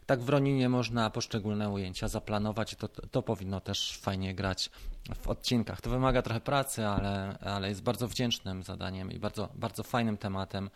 tak 0.06 0.22
w 0.22 0.30
Roninie 0.30 0.70
można 0.70 1.10
poszczególne 1.10 1.70
ujęcia 1.70 2.08
zaplanować 2.08 2.74
i 2.74 2.76
to, 2.76 2.88
to 2.88 3.22
powinno 3.22 3.60
też 3.62 3.98
fajnie 3.98 4.36
grać 4.36 4.70
w 5.16 5.28
odcinkach. 5.28 5.82
To 5.82 5.90
wymaga 5.90 6.22
trochę 6.22 6.42
pracy, 6.42 6.88
ale, 6.88 7.38
ale 7.42 7.70
jest 7.70 7.84
bardzo 7.84 8.08
wdzięcznym 8.08 8.64
zadaniem 8.64 9.12
i 9.12 9.20
bardzo, 9.20 9.50
bardzo 9.56 9.84
fajnym 9.84 10.18
tematem, 10.18 10.70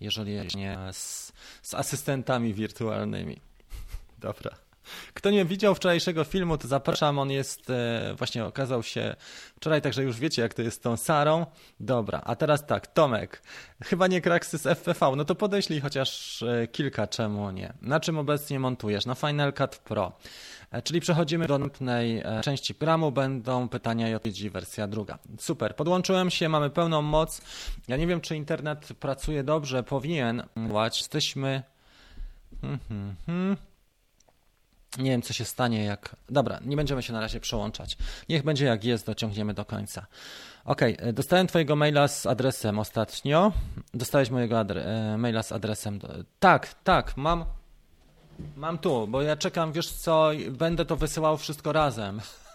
jeżeli 0.00 0.56
nie 0.56 0.78
z, 0.92 1.32
z 1.62 1.74
asystentami 1.74 2.54
wirtualnymi. 2.54 3.40
Dobra. 4.18 4.67
Kto 5.14 5.30
nie 5.30 5.44
widział 5.44 5.74
wczorajszego 5.74 6.24
filmu, 6.24 6.58
to 6.58 6.68
zapraszam. 6.68 7.18
On 7.18 7.30
jest, 7.30 7.70
e, 7.70 8.14
właśnie 8.18 8.44
okazał 8.44 8.82
się 8.82 9.16
wczoraj, 9.56 9.82
także 9.82 10.02
już 10.02 10.18
wiecie, 10.18 10.42
jak 10.42 10.54
to 10.54 10.62
jest 10.62 10.76
z 10.76 10.80
tą 10.80 10.96
Sarą. 10.96 11.46
Dobra, 11.80 12.20
a 12.24 12.36
teraz 12.36 12.66
tak, 12.66 12.86
Tomek. 12.86 13.42
Chyba 13.84 14.06
nie 14.06 14.20
Kraksys 14.20 14.66
FPV, 14.66 15.12
no 15.16 15.24
to 15.24 15.34
podeślij 15.34 15.80
chociaż 15.80 16.42
e, 16.42 16.68
kilka, 16.68 17.06
czemu 17.06 17.50
nie. 17.50 17.72
Na 17.82 18.00
czym 18.00 18.18
obecnie 18.18 18.60
montujesz? 18.60 19.06
Na 19.06 19.14
Final 19.14 19.52
Cut 19.52 19.76
Pro. 19.76 20.12
E, 20.70 20.82
czyli 20.82 21.00
przechodzimy 21.00 21.46
do 21.46 21.58
następnej 21.58 22.22
części 22.42 22.74
programu, 22.74 23.12
będą 23.12 23.68
pytania 23.68 24.08
i 24.08 24.14
odpowiedzi, 24.14 24.50
wersja 24.50 24.86
druga. 24.86 25.18
Super, 25.38 25.76
podłączyłem 25.76 26.30
się, 26.30 26.48
mamy 26.48 26.70
pełną 26.70 27.02
moc. 27.02 27.40
Ja 27.88 27.96
nie 27.96 28.06
wiem, 28.06 28.20
czy 28.20 28.36
internet 28.36 28.88
pracuje 29.00 29.44
dobrze, 29.44 29.82
powinien. 29.82 30.42
Jesteśmy... 30.84 31.62
Hmm, 32.60 32.78
hmm, 32.88 33.16
hmm. 33.26 33.56
Nie 34.98 35.10
wiem, 35.10 35.22
co 35.22 35.32
się 35.32 35.44
stanie, 35.44 35.84
jak. 35.84 36.16
Dobra, 36.28 36.60
nie 36.64 36.76
będziemy 36.76 37.02
się 37.02 37.12
na 37.12 37.20
razie 37.20 37.40
przełączać. 37.40 37.96
Niech 38.28 38.42
będzie 38.42 38.66
jak 38.66 38.84
jest, 38.84 39.06
dociągniemy 39.06 39.54
do 39.54 39.64
końca. 39.64 40.06
Ok, 40.64 40.80
dostałem 41.12 41.46
Twojego 41.46 41.76
maila 41.76 42.08
z 42.08 42.26
adresem 42.26 42.78
ostatnio. 42.78 43.52
Dostałeś 43.94 44.30
mojego 44.30 44.58
adre... 44.58 44.84
E, 44.84 45.18
maila 45.18 45.42
z 45.42 45.52
adresem. 45.52 45.98
Tak, 46.38 46.74
tak, 46.84 47.16
mam. 47.16 47.44
Mam 48.56 48.78
tu, 48.78 49.08
bo 49.08 49.22
ja 49.22 49.36
czekam, 49.36 49.72
wiesz 49.72 49.92
co, 49.92 50.30
będę 50.50 50.84
to 50.84 50.96
wysyłał 50.96 51.36
wszystko 51.36 51.72
razem. 51.72 52.20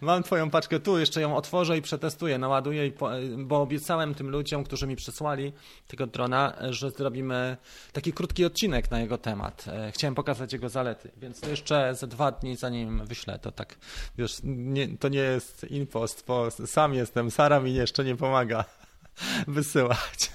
Mam 0.00 0.22
twoją 0.22 0.50
paczkę 0.50 0.80
tu, 0.80 0.98
jeszcze 0.98 1.20
ją 1.20 1.36
otworzę 1.36 1.78
i 1.78 1.82
przetestuję, 1.82 2.38
naładuję, 2.38 2.92
bo 3.36 3.62
obiecałem 3.62 4.14
tym 4.14 4.30
ludziom, 4.30 4.64
którzy 4.64 4.86
mi 4.86 4.96
przysłali 4.96 5.52
tego 5.86 6.06
drona, 6.06 6.54
że 6.70 6.90
zrobimy 6.90 7.56
taki 7.92 8.12
krótki 8.12 8.44
odcinek 8.44 8.90
na 8.90 9.00
jego 9.00 9.18
temat. 9.18 9.64
E, 9.68 9.92
chciałem 9.92 10.14
pokazać 10.14 10.52
jego 10.52 10.68
zalety, 10.68 11.10
więc 11.16 11.40
to 11.40 11.50
jeszcze 11.50 11.94
ze 11.94 12.06
dwa 12.06 12.32
dni 12.32 12.56
zanim 12.56 13.06
wyślę, 13.06 13.38
to 13.38 13.52
tak, 13.52 13.78
wiesz, 14.18 14.36
nie, 14.44 14.98
to 14.98 15.08
nie 15.08 15.18
jest 15.18 15.66
impost, 15.70 16.24
bo 16.26 16.50
sam 16.50 16.94
jestem, 16.94 17.30
Sara 17.30 17.60
mi 17.60 17.74
jeszcze 17.74 18.04
nie 18.04 18.16
pomaga 18.16 18.64
wysyłać. 19.46 20.32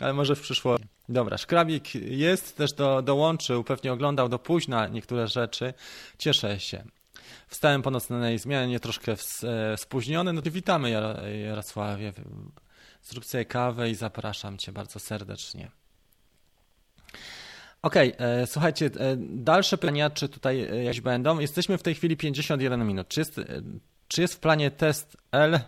Ale 0.00 0.12
może 0.12 0.36
w 0.36 0.40
przyszłości. 0.40 0.86
Dobra, 1.08 1.38
szkrabik 1.38 1.94
jest, 1.94 2.56
też 2.56 2.72
do, 2.72 3.02
dołączył, 3.02 3.64
pewnie 3.64 3.92
oglądał 3.92 4.28
do 4.28 4.38
późna 4.38 4.88
niektóre 4.88 5.28
rzeczy. 5.28 5.74
Cieszę 6.18 6.60
się. 6.60 6.84
Wstałem 7.52 7.82
po 7.82 7.90
nocnej 7.90 8.38
zmianie, 8.38 8.80
troszkę 8.80 9.12
e, 9.12 9.76
spóźniony. 9.76 10.32
No 10.32 10.42
to 10.42 10.50
witamy 10.50 10.90
Jarosławie. 11.44 12.12
Zrób 13.02 13.24
sobie 13.24 13.44
kawę 13.44 13.90
i 13.90 13.94
zapraszam 13.94 14.58
Cię 14.58 14.72
bardzo 14.72 14.98
serdecznie. 14.98 15.70
Okej, 17.82 18.14
okay, 18.14 18.46
słuchajcie, 18.46 18.86
e, 18.86 19.16
dalsze 19.18 19.78
pytania, 19.78 20.10
czy 20.10 20.28
tutaj 20.28 20.84
jakieś 20.84 21.00
będą? 21.00 21.38
Jesteśmy 21.38 21.78
w 21.78 21.82
tej 21.82 21.94
chwili 21.94 22.16
51 22.16 22.86
minut. 22.86 23.08
Czy 23.08 23.20
jest, 23.20 23.38
e, 23.38 23.44
czy 24.08 24.20
jest 24.20 24.34
w 24.34 24.38
planie 24.38 24.70
test 24.70 25.16
L? 25.32 25.60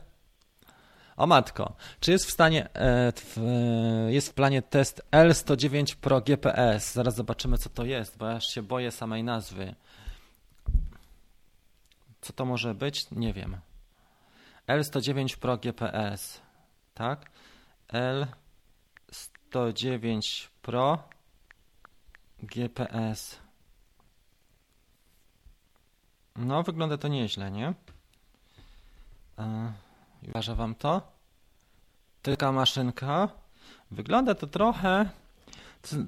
O 1.16 1.26
matko, 1.26 1.76
czy 2.00 2.10
jest 2.10 2.26
w 2.26 2.30
stanie, 2.30 2.68
jest 4.08 4.28
w 4.28 4.34
planie 4.34 4.62
test 4.62 5.02
L109 5.12 5.94
Pro 5.94 6.20
GPS? 6.20 6.92
Zaraz 6.92 7.14
zobaczymy, 7.14 7.58
co 7.58 7.68
to 7.68 7.84
jest, 7.84 8.18
bo 8.18 8.26
ja 8.26 8.40
się 8.40 8.62
boję 8.62 8.90
samej 8.90 9.24
nazwy. 9.24 9.74
Co 12.24 12.32
to 12.32 12.44
może 12.44 12.74
być? 12.74 13.10
Nie 13.10 13.32
wiem. 13.32 13.56
L109 14.68 15.36
Pro 15.36 15.56
GPS, 15.56 16.40
tak? 16.94 17.30
L109 19.52 20.48
Pro 20.62 21.08
GPS. 22.42 23.38
No, 26.36 26.62
wygląda 26.62 26.98
to 26.98 27.08
nieźle, 27.08 27.50
nie? 27.50 27.74
Uważa 30.28 30.54
wam 30.54 30.74
to? 30.74 31.12
Taka 32.22 32.52
maszynka. 32.52 33.28
Wygląda 33.90 34.34
to 34.34 34.46
trochę. 34.46 35.08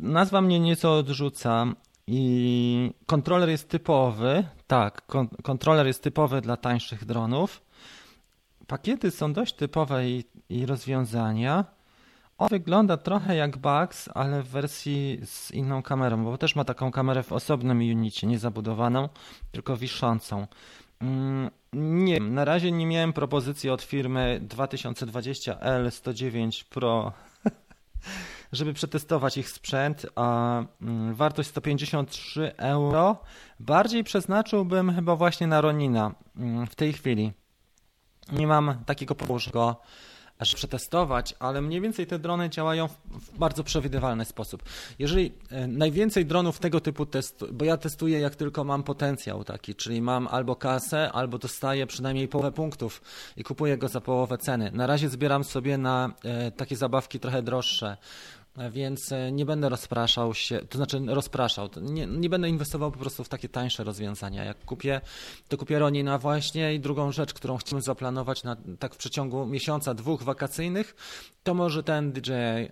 Nazwa 0.01 0.41
mnie 0.41 0.61
nieco 0.61 0.99
odrzuca. 0.99 1.67
I 2.07 2.91
kontroler 3.07 3.49
jest 3.49 3.69
typowy, 3.69 4.45
tak, 4.67 5.07
kon 5.07 5.29
kontroler 5.29 5.87
jest 5.87 6.03
typowy 6.03 6.41
dla 6.41 6.57
tańszych 6.57 7.05
dronów. 7.05 7.63
Pakiety 8.67 9.11
są 9.11 9.33
dość 9.33 9.55
typowe 9.55 10.09
i, 10.09 10.25
i 10.49 10.67
rozwiązania. 10.67 11.65
On 12.39 12.49
wygląda 12.49 12.97
trochę 12.97 13.37
jak 13.37 13.57
Bugs, 13.57 14.09
ale 14.15 14.43
w 14.43 14.49
wersji 14.49 15.21
z 15.25 15.51
inną 15.51 15.83
kamerą, 15.83 16.25
bo 16.25 16.39
też 16.39 16.57
ma 16.57 16.65
taką 16.65 16.91
kamerę 16.91 17.23
w 17.23 17.33
osobnym 17.33 17.79
unicie, 17.79 18.27
nie 18.27 18.39
zabudowaną, 18.39 19.09
tylko 19.53 19.77
wiszącą. 19.77 20.47
Mm, 21.01 21.51
nie 21.73 22.21
na 22.21 22.45
razie 22.45 22.73
nie 22.73 22.87
miałem 22.87 23.13
propozycji 23.13 23.71
od 23.71 23.83
firmy 23.83 24.41
2020L109 24.49 26.65
Pro 26.65 27.13
żeby 28.53 28.73
przetestować 28.73 29.37
ich 29.37 29.49
sprzęt, 29.49 30.07
a 30.15 30.59
mm, 30.83 31.15
wartość 31.15 31.49
153 31.49 32.57
euro 32.57 33.17
bardziej 33.61 34.05
przeznaczyłbym 34.05 34.95
chyba 34.95 35.17
właśnie 35.17 35.47
na 35.47 35.61
Ronina 35.61 36.15
mm, 36.37 36.67
w 36.67 36.75
tej 36.75 36.93
chwili. 36.93 37.33
Nie 38.33 38.47
mam 38.47 38.85
takiego 38.87 39.15
położenia 39.15 39.77
aż 40.39 40.55
przetestować, 40.55 41.35
ale 41.39 41.63
mniej 41.63 41.81
więcej 41.81 42.07
te 42.07 42.19
drony 42.19 42.51
działają 42.51 42.89
w, 42.89 43.39
bardzo 43.39 43.65
przewidywalny 43.65 44.25
sposób. 44.25 44.63
Jeżeli 44.99 45.33
e, 45.51 45.67
najwięcej 45.67 46.27
dronów 46.27 46.59
tego 46.59 46.81
typu 46.81 47.07
testu, 47.07 47.47
bo 47.53 47.65
ja 47.65 47.77
testuję 47.77 48.21
jak 48.21 48.37
tylko 48.37 48.65
mam 48.65 48.83
potencjał 48.83 49.45
taki, 49.45 49.75
czyli 49.75 50.03
mam 50.03 50.29
albo 50.29 50.57
kasę, 50.57 51.13
albo 51.13 51.39
dostaję 51.39 51.87
przynajmniej 51.87 52.29
połowę 52.29 52.53
punktów 52.53 53.03
i 53.37 53.45
kupuję 53.45 53.79
go 53.79 53.89
za 53.89 54.01
połowę 54.01 54.39
ceny. 54.39 54.71
Na 54.75 54.87
razie 54.87 55.09
zbieram 55.09 55.45
sobie 55.45 55.79
na 55.79 56.11
e, 56.25 56.51
takie 56.51 56.77
zabawki 56.77 57.21
trochę 57.21 57.43
droższe 57.43 57.97
więc 58.71 59.13
e, 59.13 59.33
nie 59.33 59.47
będę 59.47 59.69
rozpraszał 59.69 60.35
się, 60.35 60.61
to 60.69 60.79
znaczy 60.79 61.01
rozpraszał, 61.07 61.69
nie, 61.83 62.07
nie, 62.07 62.29
będę 62.29 62.49
inwestował 62.49 62.93
po 62.93 62.99
prostu 62.99 63.25
w 63.25 63.29
takie 63.29 63.49
tańsze 63.49 63.85
rozwiązania. 63.85 64.45
Jak 64.45 64.65
kupię, 64.65 65.01
to 65.49 65.57
kupię 65.57 65.79
Ronina 65.79 66.19
właśnie 66.19 66.75
i 66.75 66.81
drugą 66.81 67.13
rzecz, 67.13 67.35
którą 67.35 67.57
chcemy 67.57 67.83
zaplanować 67.83 68.45
na, 68.45 68.57
tak 68.79 68.95
w 68.95 68.97
przeciągu 68.97 69.47
miesiąca, 69.47 69.95
dwóch 69.95 70.23
wakacyjnych, 70.23 70.97
to 71.43 71.55
może 71.55 71.83
ten 71.83 72.13
DJI 72.13 72.33
e, 72.33 72.71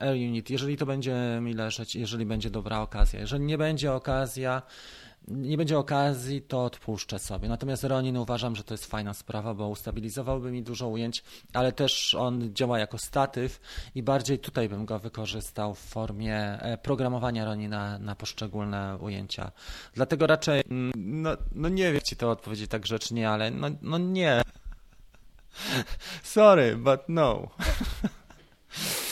Air 0.00 0.16
Unit, 0.16 0.50
jeżeli 0.50 0.76
to 0.76 0.86
będzie 0.86 1.38
mi 1.40 1.54
leżeć, 1.54 1.96
jeżeli 1.96 2.26
będzie 2.26 2.50
dobra 2.50 2.80
okazja. 2.80 3.20
Jeżeli 3.20 3.44
nie 3.44 3.58
będzie 3.58 3.92
okazja, 3.92 4.62
nie 5.28 5.56
będzie 5.56 5.78
okazji, 5.78 6.42
to 6.42 6.64
odpuszczę 6.64 7.18
sobie. 7.18 7.48
Natomiast 7.48 7.84
Ronin 7.84 8.16
uważam, 8.16 8.56
że 8.56 8.64
to 8.64 8.74
jest 8.74 8.86
fajna 8.86 9.14
sprawa, 9.14 9.54
bo 9.54 9.68
ustabilizowałby 9.68 10.50
mi 10.50 10.62
dużo 10.62 10.88
ujęć, 10.88 11.24
ale 11.52 11.72
też 11.72 12.14
on 12.14 12.54
działa 12.54 12.78
jako 12.78 12.98
statyw 12.98 13.60
i 13.94 14.02
bardziej 14.02 14.38
tutaj 14.38 14.68
bym 14.68 14.84
go 14.84 14.98
wykorzystał 14.98 15.74
w 15.74 15.78
formie 15.78 16.36
e, 16.36 16.78
programowania 16.78 17.44
Ronina 17.44 17.98
na 17.98 18.14
poszczególne 18.14 18.98
ujęcia. 19.00 19.50
Dlatego 19.94 20.26
raczej, 20.26 20.62
mm, 20.70 20.92
no, 20.96 21.30
no 21.52 21.68
nie 21.68 21.92
wiem 21.92 22.02
ci 22.02 22.16
to 22.16 22.30
odpowiedzieć 22.30 22.70
tak 22.70 22.82
grzecznie, 22.82 23.30
ale 23.30 23.50
no, 23.50 23.68
no 23.82 23.98
nie. 23.98 24.42
Sorry, 26.22 26.76
but 26.76 27.00
no. 27.08 27.48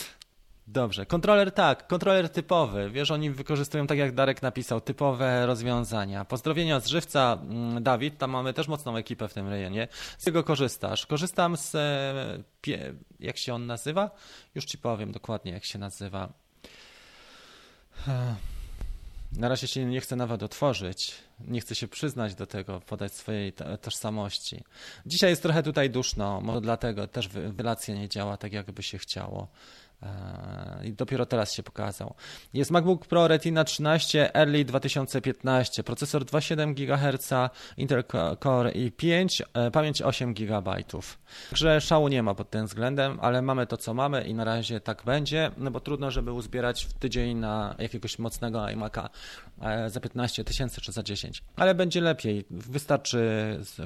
Dobrze, 0.67 1.05
kontroler 1.05 1.51
tak, 1.51 1.87
kontroler 1.87 2.29
typowy. 2.29 2.89
Wiesz, 2.91 3.11
oni 3.11 3.29
wykorzystują, 3.31 3.87
tak 3.87 3.97
jak 3.97 4.11
Darek 4.15 4.41
napisał, 4.41 4.81
typowe 4.81 5.45
rozwiązania. 5.45 6.25
Pozdrowienia 6.25 6.79
z 6.79 6.87
żywca, 6.87 7.37
mm, 7.41 7.83
Dawid, 7.83 8.17
tam 8.17 8.31
mamy 8.31 8.53
też 8.53 8.67
mocną 8.67 8.97
ekipę 8.97 9.27
w 9.27 9.33
tym 9.33 9.49
rejonie. 9.49 9.87
Z 10.17 10.25
czego 10.25 10.43
korzystasz? 10.43 11.05
Korzystam 11.05 11.57
z, 11.57 11.75
e, 11.75 12.37
jak 13.19 13.37
się 13.37 13.53
on 13.53 13.65
nazywa? 13.65 14.11
Już 14.55 14.65
ci 14.65 14.77
powiem 14.77 15.11
dokładnie, 15.11 15.51
jak 15.51 15.65
się 15.65 15.79
nazywa. 15.79 16.29
Na 19.31 19.49
razie 19.49 19.67
się 19.67 19.85
nie 19.85 20.01
chcę 20.01 20.15
nawet 20.15 20.43
otworzyć. 20.43 21.13
Nie 21.39 21.61
chcę 21.61 21.75
się 21.75 21.87
przyznać 21.87 22.35
do 22.35 22.45
tego, 22.45 22.79
podać 22.79 23.13
swojej 23.13 23.53
to- 23.53 23.77
tożsamości. 23.77 24.63
Dzisiaj 25.05 25.29
jest 25.29 25.41
trochę 25.41 25.63
tutaj 25.63 25.89
duszno, 25.89 26.41
może 26.41 26.61
dlatego 26.61 27.07
też 27.07 27.27
wy- 27.27 27.53
wylacja 27.53 27.95
nie 27.95 28.09
działa 28.09 28.37
tak, 28.37 28.53
jakby 28.53 28.83
się 28.83 28.97
chciało. 28.97 29.47
Eee, 30.05 30.87
I 30.87 30.93
dopiero 30.93 31.25
teraz 31.25 31.53
się 31.53 31.63
pokazał. 31.63 32.13
Jest 32.53 32.71
MacBook 32.71 33.05
Pro 33.05 33.27
Retina 33.27 33.63
13 33.63 34.35
Early 34.35 34.65
2015, 34.65 35.83
procesor 35.83 36.25
2,7 36.25 36.73
GHz, 36.73 37.55
Intel 37.77 38.03
Core 38.43 38.71
i5, 38.71 39.41
e, 39.53 39.71
pamięć 39.71 40.01
8 40.01 40.33
GB. 40.33 40.75
Także 41.49 41.81
szału 41.81 42.07
nie 42.07 42.23
ma 42.23 42.35
pod 42.35 42.49
tym 42.49 42.65
względem, 42.65 43.19
ale 43.21 43.41
mamy 43.41 43.67
to, 43.67 43.77
co 43.77 43.93
mamy 43.93 44.23
i 44.23 44.33
na 44.33 44.43
razie 44.43 44.79
tak 44.79 45.03
będzie, 45.05 45.51
no 45.57 45.71
bo 45.71 45.79
trudno, 45.79 46.11
żeby 46.11 46.31
uzbierać 46.31 46.85
w 46.85 46.93
tydzień 46.93 47.37
na 47.37 47.75
jakiegoś 47.79 48.19
mocnego 48.19 48.59
iMac'a 48.59 49.09
e, 49.61 49.89
za 49.89 49.99
15 49.99 50.43
tysięcy 50.43 50.81
czy 50.81 50.91
za 50.91 51.03
10. 51.03 51.43
Ale 51.55 51.75
będzie 51.75 52.01
lepiej. 52.01 52.45
Wystarczy 52.49 53.19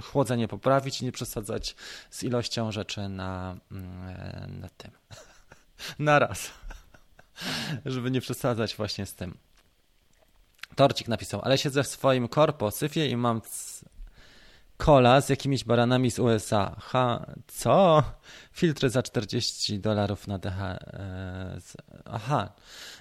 chłodzenie 0.03 0.47
poprawić 0.47 1.01
i 1.01 1.05
nie 1.05 1.11
przesadzać 1.11 1.75
z 2.09 2.23
ilością 2.23 2.71
rzeczy 2.71 3.09
na, 3.09 3.55
mm, 3.71 4.07
e, 4.07 4.47
na 4.61 4.69
tym. 4.69 4.91
Na 5.99 6.19
raz. 6.19 6.51
Żeby 7.85 8.11
nie 8.11 8.21
przesadzać 8.21 8.75
właśnie 8.75 9.05
z 9.05 9.15
tym. 9.15 9.37
Torcik 10.75 11.07
napisał, 11.07 11.41
ale 11.43 11.57
siedzę 11.57 11.83
w 11.83 11.87
swoim 11.87 12.27
korpo, 12.27 12.71
syfie 12.71 13.07
i 13.07 13.17
mam 13.17 13.41
kola 14.77 15.21
z 15.21 15.29
jakimiś 15.29 15.63
baranami 15.63 16.11
z 16.11 16.19
USA. 16.19 16.75
Ha, 16.79 17.25
co? 17.47 18.03
Filtry 18.51 18.89
za 18.89 19.03
40 19.03 19.79
dolarów 19.79 20.27
na 20.27 20.37
DH. 20.37 20.61
E, 20.61 21.59
aha, 22.05 22.49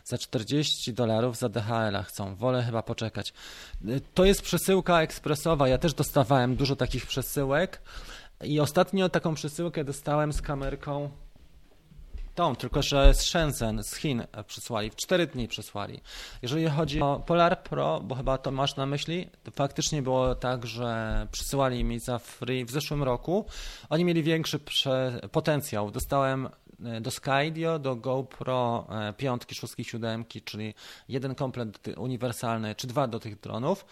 za 0.04 0.18
40 0.18 0.94
dolarów 0.94 1.36
za 1.36 1.48
DHL 1.48 2.02
chcą. 2.04 2.34
Wolę 2.34 2.62
chyba 2.62 2.82
poczekać. 2.82 3.32
E, 3.88 4.00
To 4.14 4.24
jest 4.24 4.42
przesyłka 4.42 5.02
ekspresowa. 5.02 5.68
Ja 5.68 5.78
też 5.78 5.94
dostawałem 5.94 6.56
dużo 6.56 6.76
takich 6.76 7.06
przesyłek 7.06 7.80
i 8.44 8.60
ostatnio 8.60 9.08
taką 9.08 9.34
przesyłkę 9.34 9.84
dostałem 9.84 10.32
z 10.32 10.42
kamerką 10.42 11.10
tą, 12.38 12.56
tylko 12.56 12.82
że 12.82 13.14
z 13.14 13.22
Shenzhen, 13.22 13.82
z 13.82 13.94
Chin 13.94 14.22
przysłali, 14.46 14.90
w 14.90 14.96
4 14.96 15.26
dni 15.26 15.48
przysłali. 15.48 16.00
Jeżeli 16.42 16.68
chodzi 16.68 17.02
o 17.02 17.22
Polar 17.26 17.62
Pro, 17.62 18.00
bo 18.00 18.14
chyba 18.14 18.38
to 18.38 18.50
masz 18.50 18.76
na 18.76 18.86
myśli, 18.86 19.28
to 19.42 19.50
faktycznie 19.50 20.02
było 20.02 20.34
tak, 20.34 20.66
że 20.66 21.26
przysyłali 21.32 21.84
mi 21.84 21.98
za 21.98 22.18
free 22.18 22.64
w 22.64 22.70
zeszłym 22.70 23.02
roku. 23.02 23.46
Oni 23.90 24.04
mieli 24.04 24.22
większy 24.22 24.60
potencjał. 25.32 25.90
Dostałem 25.90 26.48
e, 26.84 27.00
do 27.00 27.10
Skydio, 27.10 27.78
do 27.78 27.96
GoPro 27.96 28.86
e, 28.90 29.12
piątki, 29.12 29.54
szóstki, 29.54 29.84
siódemki, 29.84 30.42
czyli 30.42 30.74
jeden 31.08 31.34
komplet 31.34 31.88
uniwersalny, 31.96 32.74
czy 32.74 32.86
dwa 32.86 33.06
do 33.06 33.20
tych 33.20 33.40
dronów. 33.40 33.86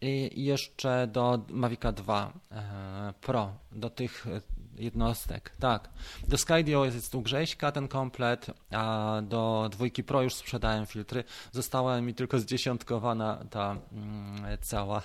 I 0.00 0.30
i 0.40 0.44
jeszcze 0.44 1.06
do 1.06 1.40
Mavica 1.48 1.92
2 1.92 2.32
e, 2.50 3.12
Pro, 3.20 3.52
do 3.72 3.90
tych 3.90 4.26
e, 4.26 4.40
jednostek. 4.78 5.52
Tak. 5.60 5.88
Do 6.28 6.38
Skydio 6.38 6.84
jest 6.84 7.14
u 7.14 7.22
Grześka 7.22 7.72
ten 7.72 7.88
komplet, 7.88 8.46
a 8.70 9.16
do 9.22 9.68
dwójki 9.72 10.04
Pro 10.04 10.22
już 10.22 10.34
sprzedałem 10.34 10.86
filtry. 10.86 11.24
Została 11.52 12.00
mi 12.00 12.14
tylko 12.14 12.38
zdziesiątkowana 12.38 13.44
ta 13.50 13.76
mm, 13.92 14.58
cała 14.60 15.02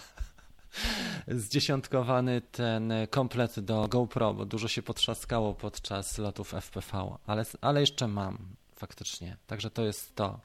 zdziesiątkowany 1.28 2.42
ten 2.42 2.94
komplet 3.10 3.60
do 3.60 3.88
GoPro, 3.88 4.34
bo 4.34 4.46
dużo 4.46 4.68
się 4.68 4.82
potrzaskało 4.82 5.54
podczas 5.54 6.18
lotów 6.18 6.54
FPV, 6.54 7.18
ale, 7.26 7.46
ale 7.62 7.80
jeszcze 7.80 8.08
mam 8.08 8.38
faktycznie. 8.76 9.38
Także 9.48 9.72
to 9.72 9.86
jest 9.86 10.16
to. 10.16 10.40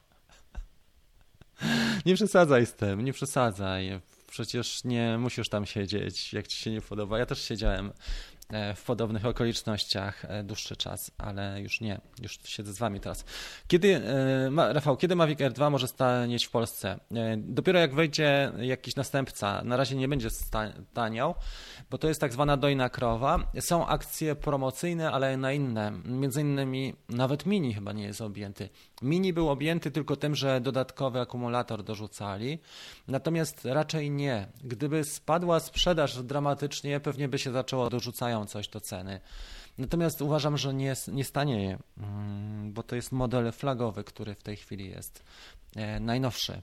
Nie 2.05 2.15
przesadzaj 2.15 2.65
z 2.65 2.73
tym, 2.73 3.01
nie 3.01 3.13
przesadzaj. 3.13 4.01
Przecież 4.27 4.83
nie 4.83 5.17
musisz 5.17 5.49
tam 5.49 5.65
siedzieć, 5.65 6.33
jak 6.33 6.47
ci 6.47 6.57
się 6.57 6.71
nie 6.71 6.81
podoba. 6.81 7.19
Ja 7.19 7.25
też 7.25 7.41
siedziałem 7.41 7.91
w 8.75 8.83
podobnych 8.85 9.25
okolicznościach 9.25 10.25
e, 10.25 10.43
dłuższy 10.43 10.75
czas, 10.75 11.11
ale 11.17 11.61
już 11.61 11.81
nie, 11.81 12.01
już 12.21 12.39
siedzę 12.45 12.73
z 12.73 12.77
wami 12.79 12.99
teraz. 12.99 13.25
Kiedy, 13.67 13.95
e, 13.95 14.73
Rafał, 14.73 14.97
kiedy 14.97 15.15
Mavic 15.15 15.41
Air 15.41 15.53
2 15.53 15.69
może 15.69 15.87
stanieć 15.87 16.45
w 16.45 16.51
Polsce? 16.51 16.99
E, 17.15 17.37
Dopiero 17.37 17.79
jak 17.79 17.95
wejdzie 17.95 18.51
jakiś 18.59 18.95
następca, 18.95 19.61
na 19.63 19.77
razie 19.77 19.95
nie 19.95 20.07
będzie 20.07 20.29
sta- 20.29 20.73
taniał, 20.93 21.35
bo 21.89 21.97
to 21.97 22.07
jest 22.07 22.21
tak 22.21 22.33
zwana 22.33 22.57
dojna 22.57 22.89
krowa. 22.89 23.51
Są 23.59 23.87
akcje 23.87 24.35
promocyjne, 24.35 25.11
ale 25.11 25.37
na 25.37 25.51
inne, 25.53 25.91
między 26.05 26.41
innymi 26.41 26.93
nawet 27.09 27.45
Mini 27.45 27.73
chyba 27.73 27.93
nie 27.93 28.03
jest 28.03 28.21
objęty. 28.21 28.69
Mini 29.01 29.33
był 29.33 29.49
objęty 29.49 29.91
tylko 29.91 30.15
tym, 30.15 30.35
że 30.35 30.61
dodatkowy 30.61 31.19
akumulator 31.19 31.83
dorzucali, 31.83 32.59
natomiast 33.07 33.65
raczej 33.65 34.11
nie. 34.11 34.47
Gdyby 34.63 35.03
spadła 35.03 35.59
sprzedaż 35.59 36.23
dramatycznie, 36.23 36.99
pewnie 36.99 37.27
by 37.27 37.39
się 37.39 37.51
zaczęło 37.51 37.89
coś 38.45 38.67
do 38.67 38.81
ceny. 38.81 39.19
Natomiast 39.77 40.21
uważam, 40.21 40.57
że 40.57 40.73
nie, 40.73 40.93
nie 41.07 41.23
stanieje, 41.23 41.77
mm, 41.97 42.73
bo 42.73 42.83
to 42.83 42.95
jest 42.95 43.11
model 43.11 43.51
flagowy, 43.51 44.03
który 44.03 44.35
w 44.35 44.43
tej 44.43 44.55
chwili 44.55 44.89
jest 44.89 45.23
e, 45.75 45.99
najnowszy. 45.99 46.61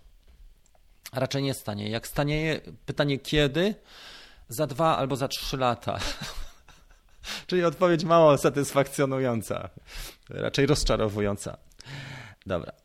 Raczej 1.13 1.43
nie 1.43 1.55
stanie. 1.55 1.89
Jak 1.91 2.07
stanieje, 2.07 2.61
pytanie 2.87 3.19
kiedy? 3.19 3.75
Za 4.49 4.67
dwa 4.67 4.97
albo 4.97 5.17
za 5.17 5.29
trzy 5.29 5.57
lata. 5.57 5.99
Czyli 7.47 7.65
odpowiedź 7.65 8.05
mało 8.05 8.39
satysfakcjonująca, 8.39 9.69
raczej 10.31 10.67
rozczarowująca. 10.67 11.57
Dobra. 12.47 12.84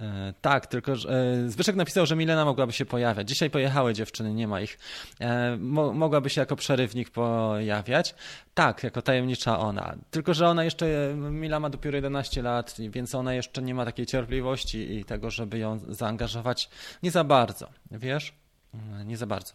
E, 0.00 0.34
Tak, 0.40 0.66
tylko 0.66 0.96
że 0.96 1.08
e, 1.46 1.50
Zbyszek 1.50 1.76
napisał, 1.76 2.06
że 2.06 2.16
Milena 2.16 2.44
mogłaby 2.44 2.72
się 2.72 2.86
pojawiać. 2.86 3.28
Dzisiaj 3.28 3.50
pojechały 3.50 3.94
dziewczyny, 3.94 4.34
nie 4.34 4.48
ma 4.48 4.60
ich. 4.60 4.78
E, 5.20 5.56
mo, 5.56 5.92
mogłaby 5.92 6.30
się 6.30 6.40
jako 6.40 6.56
przerywnik 6.56 7.10
pojawiać. 7.10 8.14
Tak, 8.54 8.82
jako 8.82 9.02
tajemnicza 9.02 9.58
ona. 9.58 9.96
Tylko, 10.10 10.34
że 10.34 10.48
ona 10.48 10.64
jeszcze, 10.64 11.14
Mila 11.16 11.60
ma 11.60 11.70
dopiero 11.70 11.96
11 11.96 12.42
lat, 12.42 12.76
więc 12.78 13.14
ona 13.14 13.34
jeszcze 13.34 13.62
nie 13.62 13.74
ma 13.74 13.84
takiej 13.84 14.06
cierpliwości 14.06 14.94
i 14.94 15.04
tego, 15.04 15.30
żeby 15.30 15.58
ją 15.58 15.80
zaangażować 15.88 16.70
nie 17.02 17.10
za 17.10 17.24
bardzo, 17.24 17.68
wiesz? 17.90 18.34
Nie 19.04 19.16
za 19.16 19.26
bardzo. 19.26 19.54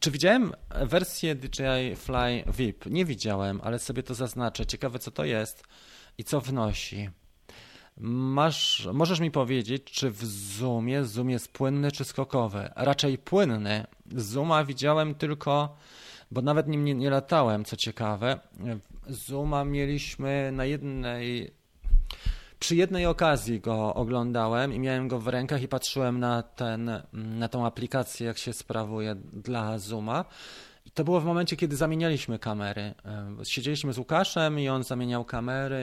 Czy 0.00 0.10
widziałem 0.10 0.52
wersję 0.70 1.34
DJI 1.34 1.96
Fly 1.96 2.44
VIP? 2.58 2.86
Nie 2.86 3.04
widziałem, 3.04 3.60
ale 3.64 3.78
sobie 3.78 4.02
to 4.02 4.14
zaznaczę. 4.14 4.66
Ciekawe, 4.66 4.98
co 4.98 5.10
to 5.10 5.24
jest 5.24 5.62
i 6.18 6.24
co 6.24 6.40
wnosi. 6.40 7.10
Masz, 8.00 8.88
możesz 8.92 9.20
mi 9.20 9.30
powiedzieć, 9.30 9.84
czy 9.84 10.10
w 10.10 10.24
Zoomie 10.24 11.04
Zoom 11.04 11.30
jest 11.30 11.52
płynny 11.52 11.92
czy 11.92 12.04
skokowy? 12.04 12.70
Raczej 12.76 13.18
płynny. 13.18 13.86
Zooma 14.16 14.64
widziałem 14.64 15.14
tylko, 15.14 15.76
bo 16.30 16.42
nawet 16.42 16.68
nim 16.68 16.84
nie, 16.84 16.94
nie 16.94 17.10
latałem, 17.10 17.64
co 17.64 17.76
ciekawe. 17.76 18.40
Zooma 19.08 19.64
mieliśmy 19.64 20.52
na 20.52 20.64
jednej, 20.64 21.50
przy 22.58 22.76
jednej 22.76 23.06
okazji 23.06 23.60
go 23.60 23.94
oglądałem 23.94 24.72
i 24.72 24.78
miałem 24.78 25.08
go 25.08 25.18
w 25.18 25.28
rękach 25.28 25.62
i 25.62 25.68
patrzyłem 25.68 26.20
na, 26.20 26.42
ten, 26.42 26.90
na 27.12 27.48
tą 27.48 27.66
aplikację, 27.66 28.26
jak 28.26 28.38
się 28.38 28.52
sprawuje 28.52 29.14
dla 29.14 29.78
Zooma. 29.78 30.24
To 30.96 31.04
było 31.04 31.20
w 31.20 31.24
momencie, 31.24 31.56
kiedy 31.56 31.76
zamienialiśmy 31.76 32.38
kamery. 32.38 32.94
Siedzieliśmy 33.44 33.92
z 33.92 33.98
Łukaszem 33.98 34.60
i 34.60 34.68
on 34.68 34.84
zamieniał 34.84 35.24
kamery 35.24 35.78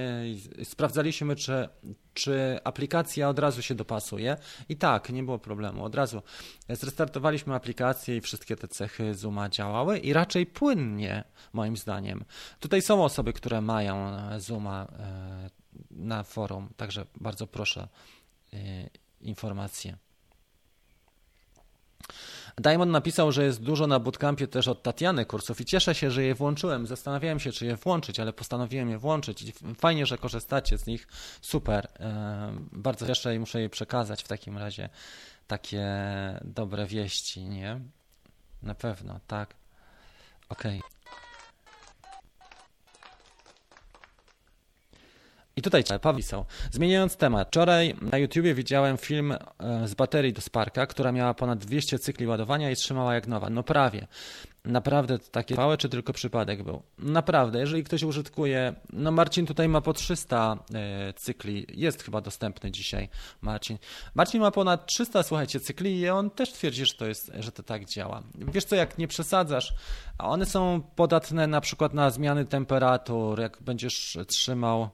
sprawdzaliśmy, 0.64 1.36
czy, 1.36 1.70
czy 2.14 2.60
aplikacja 2.64 3.30
od 3.30 3.40
razu 3.40 3.62
się 3.62 3.76
dopasuje. 3.76 4.38
I 4.70 4.78
tak, 4.78 5.10
nie 5.10 5.24
było 5.24 5.40
problemu. 5.40 5.86
Od 5.86 5.96
razu 5.96 6.22
zrestartowaliśmy 6.70 7.56
aplikację 7.56 8.18
i 8.18 8.22
wszystkie 8.22 8.56
te 8.56 8.68
cechy 8.68 9.16
Zooma 9.16 9.50
działały 9.50 10.00
i 10.00 10.14
raczej 10.14 10.46
płynnie, 10.46 11.24
moim 11.54 11.78
zdaniem. 11.78 12.26
Tutaj 12.60 12.82
są 12.82 13.04
osoby, 13.04 13.34
które 13.34 13.62
mają 13.62 14.08
e, 14.08 14.40
Zooma 14.40 14.88
e, 15.00 15.50
na 15.92 16.24
forum, 16.24 16.70
także 16.78 17.06
bardzo 17.22 17.48
proszę 17.48 17.88
e, 18.54 18.58
informacje. 19.22 19.98
Diamond 22.58 22.92
napisał, 22.92 23.32
że 23.32 23.44
jest 23.44 23.62
dużo 23.62 23.88
na 23.88 24.00
bootcampie 24.00 24.48
też 24.48 24.68
od 24.68 24.84
Tatiany 24.84 25.26
kursów 25.26 25.62
i 25.62 25.66
cieszę 25.66 25.96
się, 25.96 26.12
że 26.12 26.24
je 26.24 26.36
włączyłem. 26.36 26.88
Zastanawiałem 26.88 27.40
się, 27.40 27.52
czy 27.52 27.66
je 27.66 27.76
włączyć, 27.76 28.20
ale 28.20 28.34
postanowiłem 28.34 28.90
je 28.90 28.98
włączyć. 28.98 29.44
Fajnie, 29.78 30.06
że 30.06 30.18
korzystacie 30.18 30.78
z 30.78 30.86
nich. 30.88 31.08
Super. 31.42 31.88
E, 32.00 32.54
Bardzo 32.72 33.08
cieszę 33.08 33.36
i 33.36 33.40
muszę 33.40 33.62
je 33.62 33.70
przekazać 33.70 34.24
w 34.24 34.28
takim 34.28 34.58
razie 34.58 34.90
takie 35.48 35.86
dobre 36.44 36.86
wieści, 36.86 37.44
nie? 37.46 37.80
Na 38.64 38.76
pewno, 38.76 39.20
tak. 39.28 39.54
Okej. 40.50 40.82
I 45.56 45.62
tutaj 45.62 45.84
Paweł. 46.02 46.46
Zmieniając 46.72 47.18
temat, 47.18 47.48
wczoraj 47.48 47.96
na 48.02 48.18
YouTubie 48.18 48.54
widziałem 48.54 48.98
film 48.98 49.32
e, 49.32 49.38
z 49.88 49.94
baterii 49.94 50.34
do 50.34 50.42
Sparka, 50.42 50.86
która 50.86 51.12
miała 51.12 51.34
ponad 51.34 51.60
200 51.60 52.00
cykli 52.00 52.28
ładowania 52.28 52.72
i 52.72 52.76
trzymała 52.76 53.16
jak 53.16 53.28
nowa. 53.28 53.50
No 53.50 53.64
prawie. 53.64 54.08
Naprawdę 54.66 55.20
to 55.20 55.32
takie 55.32 55.56
małe, 55.56 55.78
czy 55.78 55.90
tylko 55.90 56.14
przypadek 56.14 56.64
był? 56.64 56.84
Naprawdę, 56.98 57.60
jeżeli 57.60 57.84
ktoś 57.84 58.04
użytkuje, 58.04 58.74
no 58.94 59.12
Marcin 59.12 59.46
tutaj 59.46 59.70
ma 59.70 59.82
po 59.82 59.94
300 59.94 60.58
e, 60.74 61.14
cykli, 61.14 61.66
jest 61.70 62.04
chyba 62.04 62.22
dostępny 62.22 62.72
dzisiaj 62.72 63.10
Marcin. 63.42 63.78
Marcin 64.16 64.42
ma 64.42 64.52
ponad 64.52 64.86
300, 64.86 65.24
słuchajcie, 65.24 65.60
cykli 65.60 66.00
i 66.00 66.10
on 66.10 66.30
też 66.30 66.54
twierdzi, 66.54 66.86
że 66.86 66.94
to, 66.94 67.06
jest, 67.06 67.32
że 67.40 67.52
to 67.52 67.64
tak 67.64 67.86
działa. 67.86 68.24
Wiesz 68.36 68.66
co, 68.66 68.76
jak 68.76 68.98
nie 68.98 69.08
przesadzasz, 69.08 69.74
a 70.18 70.30
one 70.30 70.46
są 70.46 70.82
podatne 70.96 71.48
na 71.48 71.62
przykład 71.62 71.94
na 71.94 72.10
zmiany 72.10 72.46
temperatur, 72.46 73.40
jak 73.40 73.62
będziesz 73.62 74.18
trzymał 74.28 74.90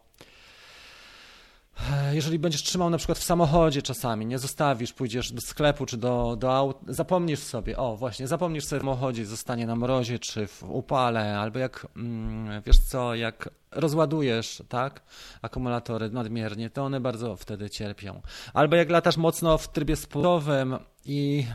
jeżeli 2.11 2.39
będziesz 2.39 2.63
trzymał 2.63 2.89
na 2.89 2.97
przykład 2.97 3.17
w 3.17 3.23
samochodzie 3.23 3.81
czasami, 3.81 4.25
nie 4.25 4.39
zostawisz, 4.39 4.93
pójdziesz 4.93 5.31
do 5.31 5.41
sklepu 5.41 5.85
czy 5.85 5.97
do, 5.97 6.35
do 6.39 6.55
aut, 6.55 6.77
zapomnisz 6.87 7.39
sobie, 7.39 7.77
o 7.77 7.97
właśnie, 7.97 8.27
zapomnisz 8.27 8.65
sobie 8.65 8.79
w 8.79 8.81
samochodzie, 8.81 9.25
zostanie 9.25 9.67
na 9.67 9.75
mrozie 9.75 10.19
czy 10.19 10.47
w 10.47 10.63
upale, 10.63 11.39
albo 11.39 11.59
jak, 11.59 11.87
mm, 11.95 12.61
wiesz 12.61 12.79
co, 12.79 13.15
jak 13.15 13.49
rozładujesz, 13.71 14.63
tak, 14.69 15.01
akumulatory 15.41 16.09
nadmiernie, 16.09 16.69
to 16.69 16.83
one 16.83 16.99
bardzo 16.99 17.35
wtedy 17.35 17.69
cierpią. 17.69 18.21
Albo 18.53 18.75
jak 18.75 18.89
latasz 18.89 19.17
mocno 19.17 19.57
w 19.57 19.67
trybie 19.71 19.95
sportowym 19.95 20.77
i 21.05 21.45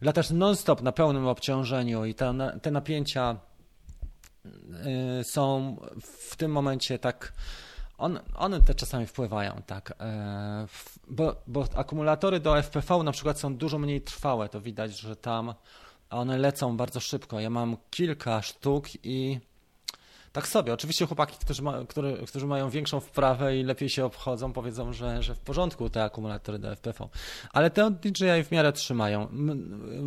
latasz 0.00 0.30
non-stop 0.30 0.82
na 0.82 0.92
pełnym 0.92 1.26
obciążeniu 1.26 2.04
i 2.04 2.14
te, 2.14 2.70
napięcia 2.70 3.36
y, 5.20 5.24
są 5.24 5.76
w 6.30 6.36
tym 6.36 6.52
momencie 6.52 6.98
tak 6.98 7.32
on, 7.98 8.20
one 8.34 8.60
te 8.60 8.74
czasami 8.74 9.06
wpływają, 9.06 9.62
tak. 9.66 9.94
E, 10.00 10.66
bo, 11.08 11.36
bo 11.46 11.64
akumulatory 11.74 12.40
do 12.40 12.62
FPV 12.62 13.02
na 13.02 13.12
przykład 13.12 13.38
są 13.38 13.56
dużo 13.56 13.78
mniej 13.78 14.00
trwałe. 14.00 14.48
To 14.48 14.60
widać, 14.60 14.98
że 14.98 15.16
tam 15.16 15.54
one 16.10 16.38
lecą 16.38 16.76
bardzo 16.76 17.00
szybko. 17.00 17.40
Ja 17.40 17.50
mam 17.50 17.76
kilka 17.90 18.42
sztuk 18.42 18.88
i 19.04 19.40
tak 20.32 20.48
sobie. 20.48 20.72
Oczywiście 20.72 21.06
chłopaki, 21.06 21.36
którzy, 21.40 21.62
ma, 21.62 21.84
który, 21.84 22.26
którzy 22.26 22.46
mają 22.46 22.70
większą 22.70 23.00
wprawę 23.00 23.56
i 23.56 23.62
lepiej 23.62 23.88
się 23.88 24.04
obchodzą, 24.04 24.52
powiedzą, 24.52 24.92
że, 24.92 25.22
że 25.22 25.34
w 25.34 25.40
porządku 25.40 25.90
te 25.90 26.04
akumulatory 26.04 26.58
do 26.58 26.76
FPV. 26.76 27.08
Ale 27.52 27.70
te 27.70 27.86
od 27.86 27.94
DJI 27.94 28.44
w 28.44 28.50
miarę 28.50 28.72
trzymają. 28.72 29.28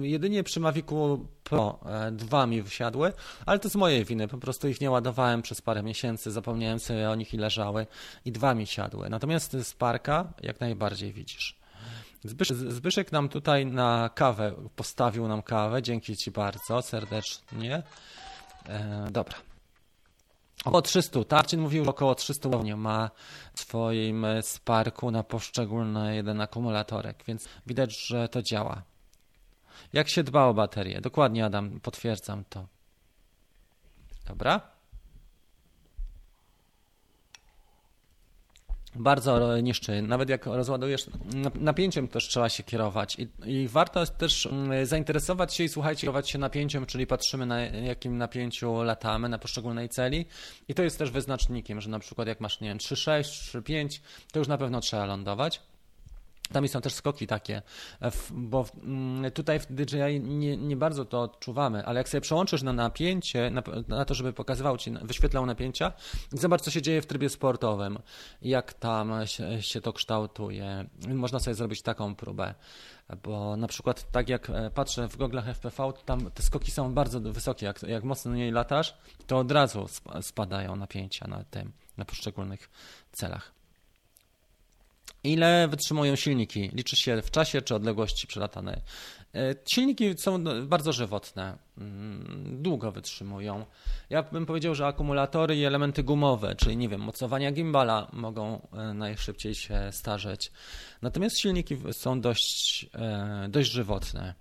Jedynie 0.01 0.43
przy 0.43 0.59
Mavicu 0.59 1.27
Pro 1.43 1.79
2 2.11 2.43
e, 2.43 2.47
mi 2.47 2.61
wysiadły, 2.61 3.13
ale 3.45 3.59
to 3.59 3.69
z 3.69 3.75
mojej 3.75 4.05
winy. 4.05 4.27
Po 4.27 4.37
prostu 4.37 4.67
ich 4.67 4.81
nie 4.81 4.91
ładowałem 4.91 5.41
przez 5.41 5.61
parę 5.61 5.83
miesięcy, 5.83 6.31
zapomniałem 6.31 6.79
sobie 6.79 7.09
o 7.09 7.15
nich 7.15 7.33
i 7.33 7.37
leżały 7.37 7.87
i 8.25 8.31
dwa 8.31 8.53
mi 8.53 8.67
siadły. 8.67 9.09
Natomiast 9.09 9.51
z 9.63 9.73
Parka 9.73 10.33
jak 10.41 10.59
najbardziej 10.59 11.13
widzisz. 11.13 11.61
Zbyszek, 12.23 12.57
Zbyszek 12.57 13.11
nam 13.11 13.29
tutaj 13.29 13.65
na 13.65 14.09
kawę 14.15 14.53
postawił 14.75 15.27
nam 15.27 15.41
kawę. 15.41 15.81
Dzięki 15.81 16.17
Ci 16.17 16.31
bardzo 16.31 16.81
serdecznie. 16.81 17.83
E, 18.69 19.07
dobra. 19.11 19.50
Około 20.65 20.81
300, 20.81 21.23
Tarcin 21.23 21.61
mówił, 21.61 21.83
że 21.83 21.89
około 21.89 22.15
300 22.15 22.49
nie 22.49 22.75
ma 22.75 23.11
w 23.53 23.59
swoim 23.59 24.25
sparku 24.41 25.11
na 25.11 25.23
poszczególny 25.23 26.15
jeden 26.15 26.41
akumulatorek, 26.41 27.23
więc 27.27 27.49
widać, 27.67 28.07
że 28.07 28.29
to 28.29 28.41
działa. 28.41 28.81
Jak 29.93 30.09
się 30.09 30.23
dba 30.23 30.45
o 30.45 30.53
baterię? 30.53 31.01
Dokładnie, 31.01 31.45
Adam, 31.45 31.79
potwierdzam 31.79 32.43
to. 32.49 32.67
Dobra. 34.27 34.70
Bardzo 38.95 39.57
niszczy. 39.61 40.01
Nawet 40.01 40.29
jak 40.29 40.45
rozładujesz, 40.45 41.05
napięciem 41.55 42.07
też 42.07 42.27
trzeba 42.27 42.49
się 42.49 42.63
kierować 42.63 43.17
I, 43.19 43.27
i, 43.45 43.67
warto 43.67 44.05
też 44.05 44.45
mm, 44.45 44.85
zainteresować 44.85 45.53
się 45.53 45.63
i 45.63 45.69
słuchajcie, 45.69 46.01
kierować 46.01 46.29
się 46.29 46.39
napięciem, 46.39 46.85
czyli 46.85 47.07
patrzymy 47.07 47.45
na 47.45 47.61
jakim 47.61 48.17
napięciu 48.17 48.83
latamy 48.83 49.29
na 49.29 49.37
poszczególnej 49.37 49.89
celi 49.89 50.25
i 50.67 50.73
to 50.73 50.83
jest 50.83 50.97
też 50.97 51.11
wyznacznikiem, 51.11 51.81
że 51.81 51.89
na 51.89 51.99
przykład 51.99 52.27
jak 52.27 52.41
masz, 52.41 52.61
nie 52.61 52.67
wiem, 52.69 52.77
3,6, 52.77 53.21
3,5, 53.61 53.99
to 54.31 54.39
już 54.39 54.47
na 54.47 54.57
pewno 54.57 54.81
trzeba 54.81 55.05
lądować. 55.05 55.61
Tam 56.53 56.67
są 56.67 56.81
też 56.81 56.93
skoki 56.93 57.27
takie, 57.27 57.61
bo 58.31 58.65
mm, 58.83 59.31
tutaj 59.31 59.59
w 59.59 59.65
DJI 59.65 60.19
nie, 60.21 60.57
nie 60.57 60.75
bardzo 60.77 61.05
to 61.05 61.21
odczuwamy, 61.21 61.85
ale 61.85 61.99
jak 61.99 62.09
sobie 62.09 62.21
przełączysz 62.21 62.63
na 62.63 62.73
napięcie, 62.73 63.49
na, 63.49 63.63
na, 63.87 64.05
to, 64.05 64.13
żeby 64.13 64.33
pokazywał 64.33 64.77
ci, 64.77 64.91
wyświetlał 65.01 65.45
napięcia, 65.45 65.91
zobacz, 66.31 66.61
co 66.61 66.71
się 66.71 66.81
dzieje 66.81 67.01
w 67.01 67.05
trybie 67.05 67.29
sportowym, 67.29 67.99
jak 68.41 68.73
tam 68.73 69.27
się, 69.27 69.61
się 69.61 69.81
to 69.81 69.93
kształtuje. 69.93 70.85
Można 71.07 71.39
sobie 71.39 71.55
zrobić 71.55 71.81
taką 71.81 72.15
próbę, 72.15 72.55
bo 73.23 73.57
na 73.57 73.67
przykład 73.67 74.11
tak 74.11 74.29
jak 74.29 74.49
e, 74.49 74.69
patrzę 74.69 75.07
w 75.07 75.17
goglach 75.17 75.45
FPV, 75.45 75.93
tam 76.05 76.31
te 76.31 76.43
skoki 76.43 76.71
są 76.71 76.93
bardzo 76.93 77.19
wysokie. 77.19 77.65
Jak, 77.65 77.83
jak 77.83 78.03
mocno 78.03 78.35
niej 78.35 78.51
latasz, 78.51 78.97
to 79.27 79.37
od 79.37 79.51
razu 79.51 79.85
spadają 80.21 80.75
napięcia 80.75 81.27
na 81.27 81.43
tym, 81.43 81.71
na 81.97 82.05
poszczególnych 82.05 82.69
celach. 83.11 83.60
Ile 85.23 85.67
wytrzymują 85.67 86.15
silniki? 86.15 86.69
Liczy 86.73 86.95
się 86.95 87.21
w 87.21 87.31
czasie 87.31 87.61
czy 87.61 87.75
odległości 87.75 88.27
przelatane. 88.27 88.81
E, 89.35 89.55
silniki 89.71 90.17
są 90.17 90.43
bardzo 90.67 90.93
żywotne, 90.93 91.57
mm, 91.77 92.57
długo 92.61 92.91
wytrzymują. 92.91 93.65
Ja 94.09 94.23
bym 94.23 94.45
powiedział, 94.45 94.75
że 94.75 94.85
akumulatory 94.85 95.55
i 95.55 95.63
elementy 95.63 96.03
gumowe, 96.03 96.55
czyli 96.55 96.77
nie 96.77 96.89
wiem, 96.89 97.01
mocowania 97.01 97.51
gimbala 97.51 98.07
mogą 98.13 98.67
e, 98.73 98.93
najszybciej 98.93 99.55
się 99.55 99.89
starzeć. 99.91 100.51
Natomiast 101.01 101.39
silniki 101.39 101.77
są 101.91 102.21
dość, 102.21 102.85
e, 102.95 103.47
dość 103.49 103.71
żywotne. 103.71 104.33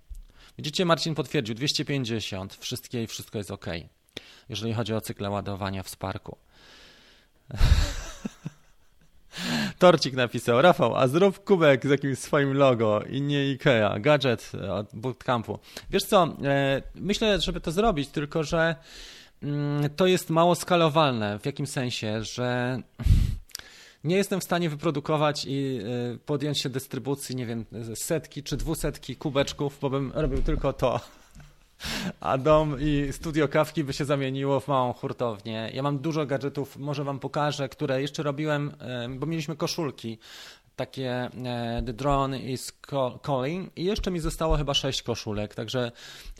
Widzicie, 0.57 0.85
Marcin 0.85 1.15
potwierdził 1.15 1.55
250, 1.55 2.55
wszystkie 2.55 3.03
i 3.03 3.07
wszystko 3.07 3.37
jest 3.37 3.51
ok, 3.51 3.65
jeżeli 4.49 4.73
chodzi 4.73 4.93
o 4.93 5.01
cykle 5.01 5.29
ładowania 5.29 5.83
w 5.83 5.89
Sparku. 5.89 6.37
Torcik 9.79 10.13
napisał, 10.13 10.61
Rafał, 10.61 10.95
a 10.95 11.07
zrób 11.07 11.43
kubek 11.43 11.85
z 11.85 11.89
jakimś 11.89 12.19
swoim 12.19 12.53
logo 12.53 13.01
i 13.09 13.21
nie 13.21 13.51
Ikea, 13.51 13.99
gadżet 13.99 14.51
od 14.71 14.87
bootcampu. 14.93 15.59
Wiesz 15.89 16.03
co, 16.03 16.35
e, 16.43 16.81
myślę, 16.95 17.41
żeby 17.41 17.61
to 17.61 17.71
zrobić, 17.71 18.09
tylko 18.09 18.43
że 18.43 18.75
mm, 19.43 19.89
to 19.95 20.07
jest 20.07 20.29
mało 20.29 20.55
skalowalne. 20.55 21.39
W 21.39 21.45
jakim 21.45 21.67
sensie, 21.67 22.23
że 22.23 22.79
nie 24.03 24.15
jestem 24.15 24.39
w 24.39 24.43
stanie 24.43 24.69
wyprodukować 24.69 25.45
i 25.47 25.79
e, 26.13 26.17
podjąć 26.25 26.61
się 26.61 26.69
dystrybucji, 26.69 27.35
nie 27.35 27.45
wiem, 27.45 27.65
setki 27.95 28.43
czy 28.43 28.57
dwusetki 28.57 29.15
kubeczków, 29.15 29.77
bo 29.81 29.89
bym 29.89 30.11
robił 30.15 30.41
tylko 30.41 30.73
to 30.73 30.99
a 32.19 32.37
dom 32.37 32.77
i 32.79 33.07
studio 33.11 33.47
kawki 33.47 33.83
by 33.83 33.93
się 33.93 34.05
zamieniło 34.05 34.59
w 34.59 34.67
małą 34.67 34.93
hurtownię. 34.93 35.71
Ja 35.73 35.83
mam 35.83 35.99
dużo 35.99 36.25
gadżetów, 36.25 36.77
może 36.77 37.03
wam 37.03 37.19
pokażę, 37.19 37.69
które 37.69 38.01
jeszcze 38.01 38.23
robiłem, 38.23 38.71
bo 39.09 39.25
mieliśmy 39.25 39.55
koszulki 39.55 40.17
takie 40.75 41.11
e, 41.45 41.83
The 41.85 41.93
Drone 41.93 42.39
is 42.39 42.73
Calling 43.25 43.77
i 43.77 43.83
jeszcze 43.83 44.11
mi 44.11 44.19
zostało 44.19 44.57
chyba 44.57 44.73
sześć 44.73 45.03
koszulek, 45.03 45.55
także 45.55 45.91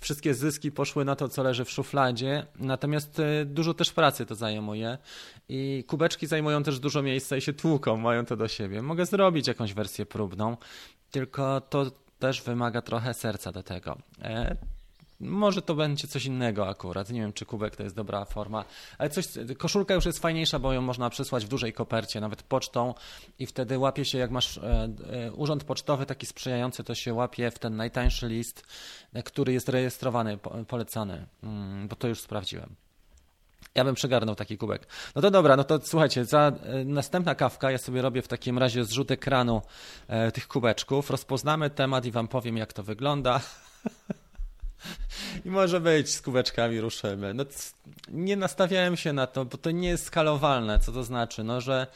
wszystkie 0.02 0.34
zyski 0.34 0.72
poszły 0.72 1.06
na 1.06 1.16
to, 1.16 1.30
co 1.30 1.44
leży 1.44 1.66
w 1.66 1.72
szufladzie, 1.72 2.46
natomiast 2.60 3.20
e, 3.20 3.46
dużo 3.46 3.74
też 3.74 3.92
pracy 3.92 4.26
to 4.26 4.36
zajmuje 4.36 4.98
i 5.50 5.84
kubeczki 5.88 6.28
zajmują 6.28 6.64
też 6.64 6.80
dużo 6.80 7.02
miejsca 7.02 7.38
i 7.38 7.42
się 7.42 7.54
tłuką, 7.54 7.98
mają 7.98 8.26
to 8.26 8.38
do 8.38 8.48
siebie. 8.48 8.82
Mogę 8.82 9.06
zrobić 9.06 9.48
jakąś 9.48 9.74
wersję 9.74 10.06
próbną, 10.06 10.58
tylko 11.12 11.62
to 11.62 11.92
też 12.20 12.42
wymaga 12.42 12.82
trochę 12.82 13.14
serca 13.14 13.52
do 13.52 13.64
tego. 13.64 13.98
Może 15.22 15.62
to 15.62 15.76
będzie 15.76 16.08
coś 16.08 16.26
innego 16.26 16.68
akurat. 16.68 17.10
Nie 17.10 17.22
wiem, 17.22 17.34
czy 17.34 17.46
kubek 17.46 17.76
to 17.76 17.84
jest 17.84 17.96
dobra 17.96 18.26
forma, 18.26 18.66
ale 18.98 19.10
coś, 19.10 19.28
koszulka 19.58 19.94
już 19.94 20.06
jest 20.06 20.20
fajniejsza, 20.20 20.60
bo 20.60 20.74
ją 20.74 20.82
można 20.82 21.10
przesłać 21.10 21.46
w 21.46 21.48
dużej 21.48 21.74
kopercie, 21.74 22.22
nawet 22.22 22.44
pocztą 22.44 22.94
i 23.40 23.46
wtedy 23.46 23.78
łapie 23.78 24.06
się, 24.06 24.18
jak 24.18 24.32
masz 24.32 24.58
e, 24.58 24.90
e, 25.12 25.32
urząd 25.32 25.64
pocztowy 25.64 26.06
taki 26.06 26.26
sprzyjający, 26.26 26.84
to 26.84 26.96
się 26.96 27.14
łapie 27.14 27.52
w 27.52 27.60
ten 27.60 27.76
najtańszy 27.76 28.28
list, 28.28 28.64
e, 29.14 29.24
który 29.24 29.54
jest 29.54 29.70
rejestrowany, 29.70 30.38
polecany, 30.68 31.26
mm, 31.44 31.88
bo 31.88 31.96
to 31.96 32.08
już 32.08 32.22
sprawdziłem. 32.22 32.76
Ja 33.76 33.84
bym 33.84 33.96
przegarnął 33.96 34.36
taki 34.36 34.58
kubek. 34.58 34.88
No 35.16 35.22
to 35.22 35.32
dobra, 35.32 35.56
no 35.56 35.64
to 35.64 35.80
słuchajcie, 35.84 36.26
za 36.26 36.52
następna 36.86 37.36
kawka 37.36 37.72
ja 37.72 37.78
sobie 37.78 38.02
robię 38.02 38.22
w 38.22 38.28
takim 38.28 38.58
razie 38.58 38.86
zrzut 38.86 39.12
ekranu 39.12 39.62
tych 40.34 40.48
kubeczków, 40.48 41.10
rozpoznamy 41.10 41.70
temat 41.70 42.06
i 42.06 42.12
wam 42.12 42.28
powiem, 42.28 42.58
jak 42.58 42.74
to 42.74 42.84
wygląda. 42.84 43.42
I 45.46 45.50
może 45.50 45.80
być, 45.80 46.10
z 46.10 46.22
kubeczkami 46.22 46.82
ruszymy. 46.82 47.34
No, 47.34 47.46
nie 48.10 48.36
nastawiałem 48.36 48.98
się 48.98 49.14
na 49.14 49.28
to, 49.28 49.46
bo 49.46 49.58
to 49.58 49.72
nie 49.72 49.90
jest 49.90 50.06
skalowalne, 50.06 50.80
co 50.80 50.92
to 50.92 51.04
znaczy, 51.04 51.44
no, 51.44 51.62
że 51.62 51.88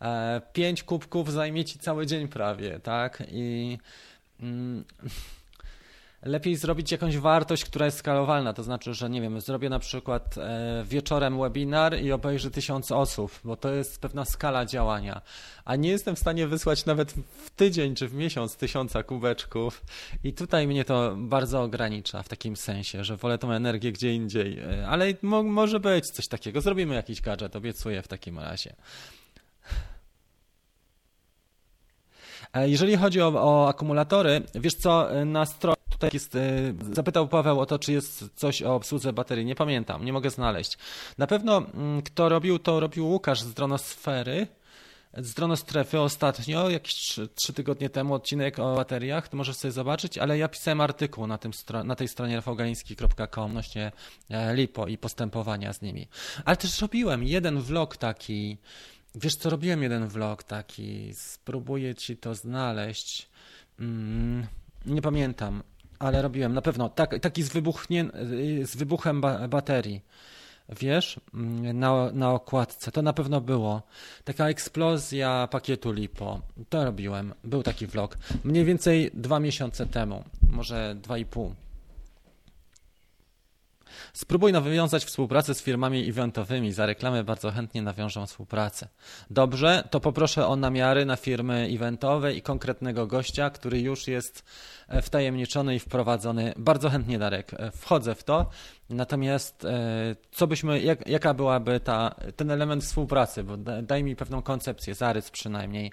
e, 0.00 0.42
pięć 0.52 0.82
kubków 0.82 1.32
zajmie 1.32 1.64
ci 1.64 1.78
cały 1.78 2.06
dzień 2.06 2.28
prawie, 2.28 2.80
tak? 2.80 3.22
I 3.28 3.78
mm, 4.40 4.84
lepiej 6.24 6.56
zrobić 6.56 6.92
jakąś 6.92 7.18
wartość, 7.18 7.64
która 7.64 7.86
jest 7.86 7.98
skalowalna. 7.98 8.52
To 8.52 8.62
znaczy, 8.62 8.94
że 8.94 9.10
nie 9.10 9.20
wiem, 9.20 9.40
zrobię 9.40 9.68
na 9.68 9.78
przykład 9.78 10.38
e, 10.38 10.84
wieczorem 10.88 11.40
webinar 11.40 12.00
i 12.00 12.12
obejrzy 12.12 12.50
tysiąc 12.50 12.92
osób, 12.92 13.40
bo 13.44 13.56
to 13.56 13.72
jest 13.72 14.00
pewna 14.00 14.24
skala 14.24 14.66
działania. 14.66 15.22
A 15.64 15.76
nie 15.76 15.88
jestem 15.88 16.16
w 16.16 16.18
stanie 16.18 16.46
wysłać 16.46 16.84
nawet 16.86 17.12
w 17.44 17.50
tydzień 17.50 17.94
czy 17.94 18.08
w 18.08 18.14
miesiąc 18.14 18.56
tysiąca 18.56 19.02
kubeczków. 19.02 19.84
I 20.24 20.32
tutaj 20.32 20.66
mnie 20.66 20.84
to 20.84 21.14
bardzo 21.16 21.62
ogranicza 21.62 22.22
w 22.22 22.28
takim 22.28 22.56
sensie, 22.56 23.04
że 23.04 23.16
wolę 23.16 23.38
tą 23.38 23.52
energię 23.52 23.92
gdzie 23.92 24.14
indziej. 24.14 24.58
E, 24.58 24.88
Ale 24.88 25.14
mo 25.22 25.42
może 25.42 25.80
być 25.80 26.10
coś 26.10 26.28
takiego. 26.28 26.60
Zrobimy 26.60 26.94
jakiś 26.94 27.20
gadżet, 27.20 27.56
obiecuję 27.56 28.02
w 28.02 28.08
takim 28.08 28.38
razie. 28.38 28.74
E, 32.54 32.68
Jeżeli 32.68 32.96
chodzi 32.96 33.20
o, 33.20 33.28
o 33.34 33.68
akumulatory, 33.68 34.42
wiesz 34.54 34.74
co, 34.74 35.08
na 35.24 35.46
stronie 35.46 35.83
tutaj 36.04 36.16
jest, 36.16 36.34
e, 36.36 36.94
zapytał 36.94 37.28
Paweł 37.28 37.60
o 37.60 37.66
to, 37.66 37.78
czy 37.78 37.92
jest 37.92 38.24
coś 38.34 38.62
o 38.62 38.74
obsłudze 38.74 39.12
baterii. 39.12 39.44
Nie 39.44 39.54
pamiętam, 39.54 40.04
nie 40.04 40.12
mogę 40.12 40.30
znaleźć. 40.30 40.78
Na 41.18 41.26
pewno 41.26 41.58
mm, 41.58 42.02
kto 42.02 42.28
robił, 42.28 42.58
to 42.58 42.80
robił 42.80 43.08
Łukasz 43.08 43.40
z 43.40 43.54
Dronosfery, 43.54 44.46
z 45.18 45.34
Dronostrefy 45.34 46.00
ostatnio, 46.00 46.70
jakieś 46.70 46.94
trzy, 46.94 47.28
trzy 47.28 47.52
tygodnie 47.52 47.90
temu 47.90 48.14
odcinek 48.14 48.58
o 48.58 48.74
bateriach, 48.74 49.28
to 49.28 49.36
możesz 49.36 49.56
sobie 49.56 49.72
zobaczyć, 49.72 50.18
ale 50.18 50.38
ja 50.38 50.48
pisałem 50.48 50.80
artykuł 50.80 51.26
na, 51.26 51.38
tym 51.38 51.52
na 51.84 51.94
tej 51.96 52.08
stronie 52.08 52.36
rafałgaliński.com 52.36 53.44
odnośnie 53.44 53.92
e, 54.30 54.54
LiPo 54.54 54.86
i 54.86 54.98
postępowania 54.98 55.72
z 55.72 55.82
nimi. 55.82 56.08
Ale 56.44 56.56
też 56.56 56.80
robiłem 56.80 57.24
jeden 57.24 57.60
vlog 57.60 57.96
taki, 57.96 58.58
Wiesz 59.14 59.34
co, 59.34 59.50
robiłem 59.50 59.82
jeden 59.82 60.08
vlog 60.08 60.42
taki, 60.42 61.14
spróbuję 61.14 61.94
ci 61.94 62.16
to 62.16 62.34
znaleźć. 62.34 63.28
Mm, 63.80 64.46
nie 64.86 65.02
pamiętam, 65.02 65.62
ale 65.98 66.22
robiłem 66.22 66.54
na 66.54 66.62
pewno 66.62 66.88
tak, 66.88 67.18
taki 67.18 67.42
z, 67.42 67.48
wybuchnie, 67.48 68.04
z 68.62 68.76
wybuchem 68.76 69.20
ba 69.20 69.48
baterii. 69.48 70.00
Wiesz, 70.68 71.20
Mm, 71.34 71.78
na, 71.78 72.12
na 72.12 72.30
okładce, 72.30 72.92
to 72.92 73.02
na 73.02 73.12
pewno 73.12 73.40
było. 73.40 73.82
Taka 74.24 74.48
eksplozja 74.48 75.48
pakietu 75.50 75.92
LiPo. 75.92 76.40
To 76.68 76.84
robiłem. 76.84 77.34
Był 77.44 77.62
taki 77.62 77.86
vlog. 77.86 78.18
Mniej 78.44 78.64
więcej 78.64 79.10
dwa 79.14 79.40
miesiące 79.40 79.86
temu, 79.86 80.24
może 80.50 80.96
dwa 81.02 81.18
i 81.18 81.24
pół. 81.24 81.54
Spróbuj 84.12 84.52
nawiązać 84.52 85.04
współpracę 85.04 85.54
z 85.54 85.62
firmami 85.62 86.08
eventowymi. 86.08 86.72
Za 86.72 86.86
reklamę 86.86 87.24
bardzo 87.24 87.50
chętnie 87.50 87.82
nawiążą 87.82 88.26
współpracę. 88.26 88.88
Dobrze, 89.30 89.88
to 89.90 90.00
poproszę 90.00 90.46
o 90.46 90.56
namiary 90.56 91.04
na 91.04 91.16
firmy 91.16 91.68
eventowe 91.74 92.34
i 92.34 92.42
konkretnego 92.42 93.06
gościa, 93.06 93.50
który 93.50 93.80
już 93.80 94.08
jest 94.08 94.44
e, 94.88 95.02
wtajemniczony 95.02 95.74
i 95.74 95.78
wprowadzony. 95.78 96.52
Bardzo 96.56 96.90
chętnie, 96.90 97.18
Darek, 97.18 97.54
e, 97.54 97.70
wchodzę 97.70 98.14
w 98.14 98.24
to. 98.24 98.46
Natomiast 98.90 99.64
e, 99.64 100.16
co 100.30 100.46
byśmy, 100.46 100.80
jak, 100.80 101.08
jaka 101.08 101.34
byłaby 101.34 101.80
ta, 101.80 102.14
ten 102.36 102.50
element 102.50 102.84
współpracy? 102.84 103.44
Bo 103.44 103.56
da, 103.56 103.82
daj 103.82 104.04
mi 104.04 104.16
pewną 104.16 104.42
koncepcję, 104.42 104.94
zarys 104.94 105.30
przynajmniej. 105.30 105.92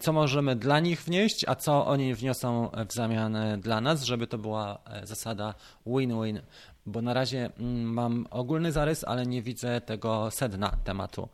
Co 0.00 0.12
możemy 0.12 0.56
dla 0.56 0.80
nich 0.80 1.02
wnieść, 1.02 1.44
a 1.48 1.54
co 1.54 1.86
oni 1.86 2.14
wniosą 2.14 2.70
w 2.88 2.92
zamian 2.92 3.36
dla 3.60 3.80
nas, 3.80 4.02
żeby 4.02 4.26
to 4.26 4.38
była 4.38 4.78
zasada 5.02 5.54
win-win 5.86 6.40
bo 6.86 7.02
na 7.02 7.14
razie 7.14 7.50
mm, 7.58 7.92
mam 7.92 8.26
ogólny 8.30 8.72
zarys, 8.72 9.04
ale 9.04 9.26
nie 9.26 9.42
widzę 9.42 9.80
tego 9.80 10.30
sedna 10.30 10.76
tematu. 10.84 11.28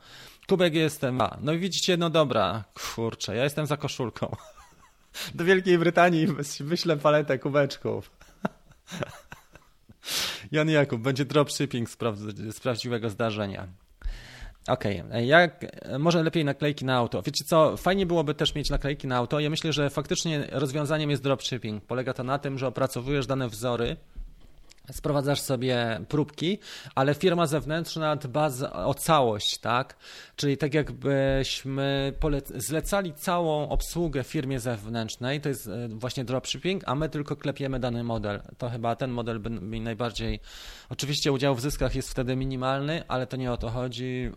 Kubek 0.49 0.74
jestem. 0.74 1.20
A, 1.20 1.36
no 1.40 1.53
i 1.53 1.59
widzicie, 1.59 1.97
no 1.97 2.11
dobra, 2.11 2.64
kurczę, 2.94 3.36
ja 3.36 3.44
jestem 3.44 3.66
za 3.66 3.76
koszulką. 3.76 4.36
Do 5.34 5.44
Wielkiej 5.44 5.78
Brytanii 5.78 6.26
wyślę 6.61 6.97
paletę 6.97 7.38
kubeczków. 7.38 8.11
Jan 10.53 10.68
Jakub, 10.68 11.01
będzie 11.01 11.24
dropshipping 11.24 11.90
z, 11.90 11.97
praw- 11.97 12.53
z 12.53 12.61
prawdziwego 12.61 13.11
zdarzenia. 13.11 13.68
Okej, 14.68 15.03
jak 15.26 15.66
może 15.99 16.22
lepiej 16.22 16.44
naklejki 16.44 16.84
na 16.84 16.97
auto? 16.97 17.22
Wiecie 17.22 17.44
co, 17.44 17.76
fajnie 17.76 18.07
byłoby 18.07 18.34
też 18.34 18.55
mieć 18.55 18.70
naklejki 18.70 19.07
na 19.07 19.16
auto. 19.16 19.40
Ja 19.40 19.51
myślę, 19.51 19.72
że 19.72 19.90
faktycznie 19.90 20.47
rozwiązaniem 20.53 21.11
jest 21.11 21.22
dropshipping. 21.22 21.84
Polega 21.84 22.12
to 22.12 22.24
na 22.24 22.38
tym, 22.38 22.59
że 22.59 22.66
opracowujesz 22.66 23.26
dane 23.26 23.49
wzory, 23.49 23.97
sprowadzasz 24.93 25.41
sobie 25.41 26.01
próbki, 26.09 26.59
ale 26.95 27.14
firma 27.14 27.47
zewnętrzna 27.47 28.16
dba 28.16 28.51
o 28.72 28.95
całość, 28.95 29.59
tak? 29.59 29.97
Czyli 30.37 30.57
tak 30.57 30.74
jakbyśmy 30.74 32.12
zlecali 32.55 33.14
całą 33.14 33.68
obsługę 33.68 34.24
firmie 34.24 34.61
zewnętrznej, 34.61 35.41
to 35.41 35.49
jest 35.49 35.66
e, 35.66 35.89
właśnie 35.89 36.24
dropshipping, 36.24 36.82
a 36.87 36.95
my 36.95 37.09
tylko 37.09 37.37
klepiemy 37.37 37.80
dany 37.80 38.05
model. 38.05 38.43
To 38.59 38.70
chyba 38.70 38.97
ten 38.97 39.11
model 39.11 39.41
by 39.41 39.51
mi 39.51 39.80
najbardziej... 39.80 40.41
Oczywiście 40.89 41.32
udział 41.32 41.55
w 41.55 41.61
zyskach 41.61 41.95
jest 41.95 42.11
wtedy 42.11 42.37
minimalny, 42.37 43.03
ale 43.09 43.26
to 43.26 43.37
nie 43.37 43.53
o 43.53 43.57
to 43.57 43.70
chodzi. 43.70 44.30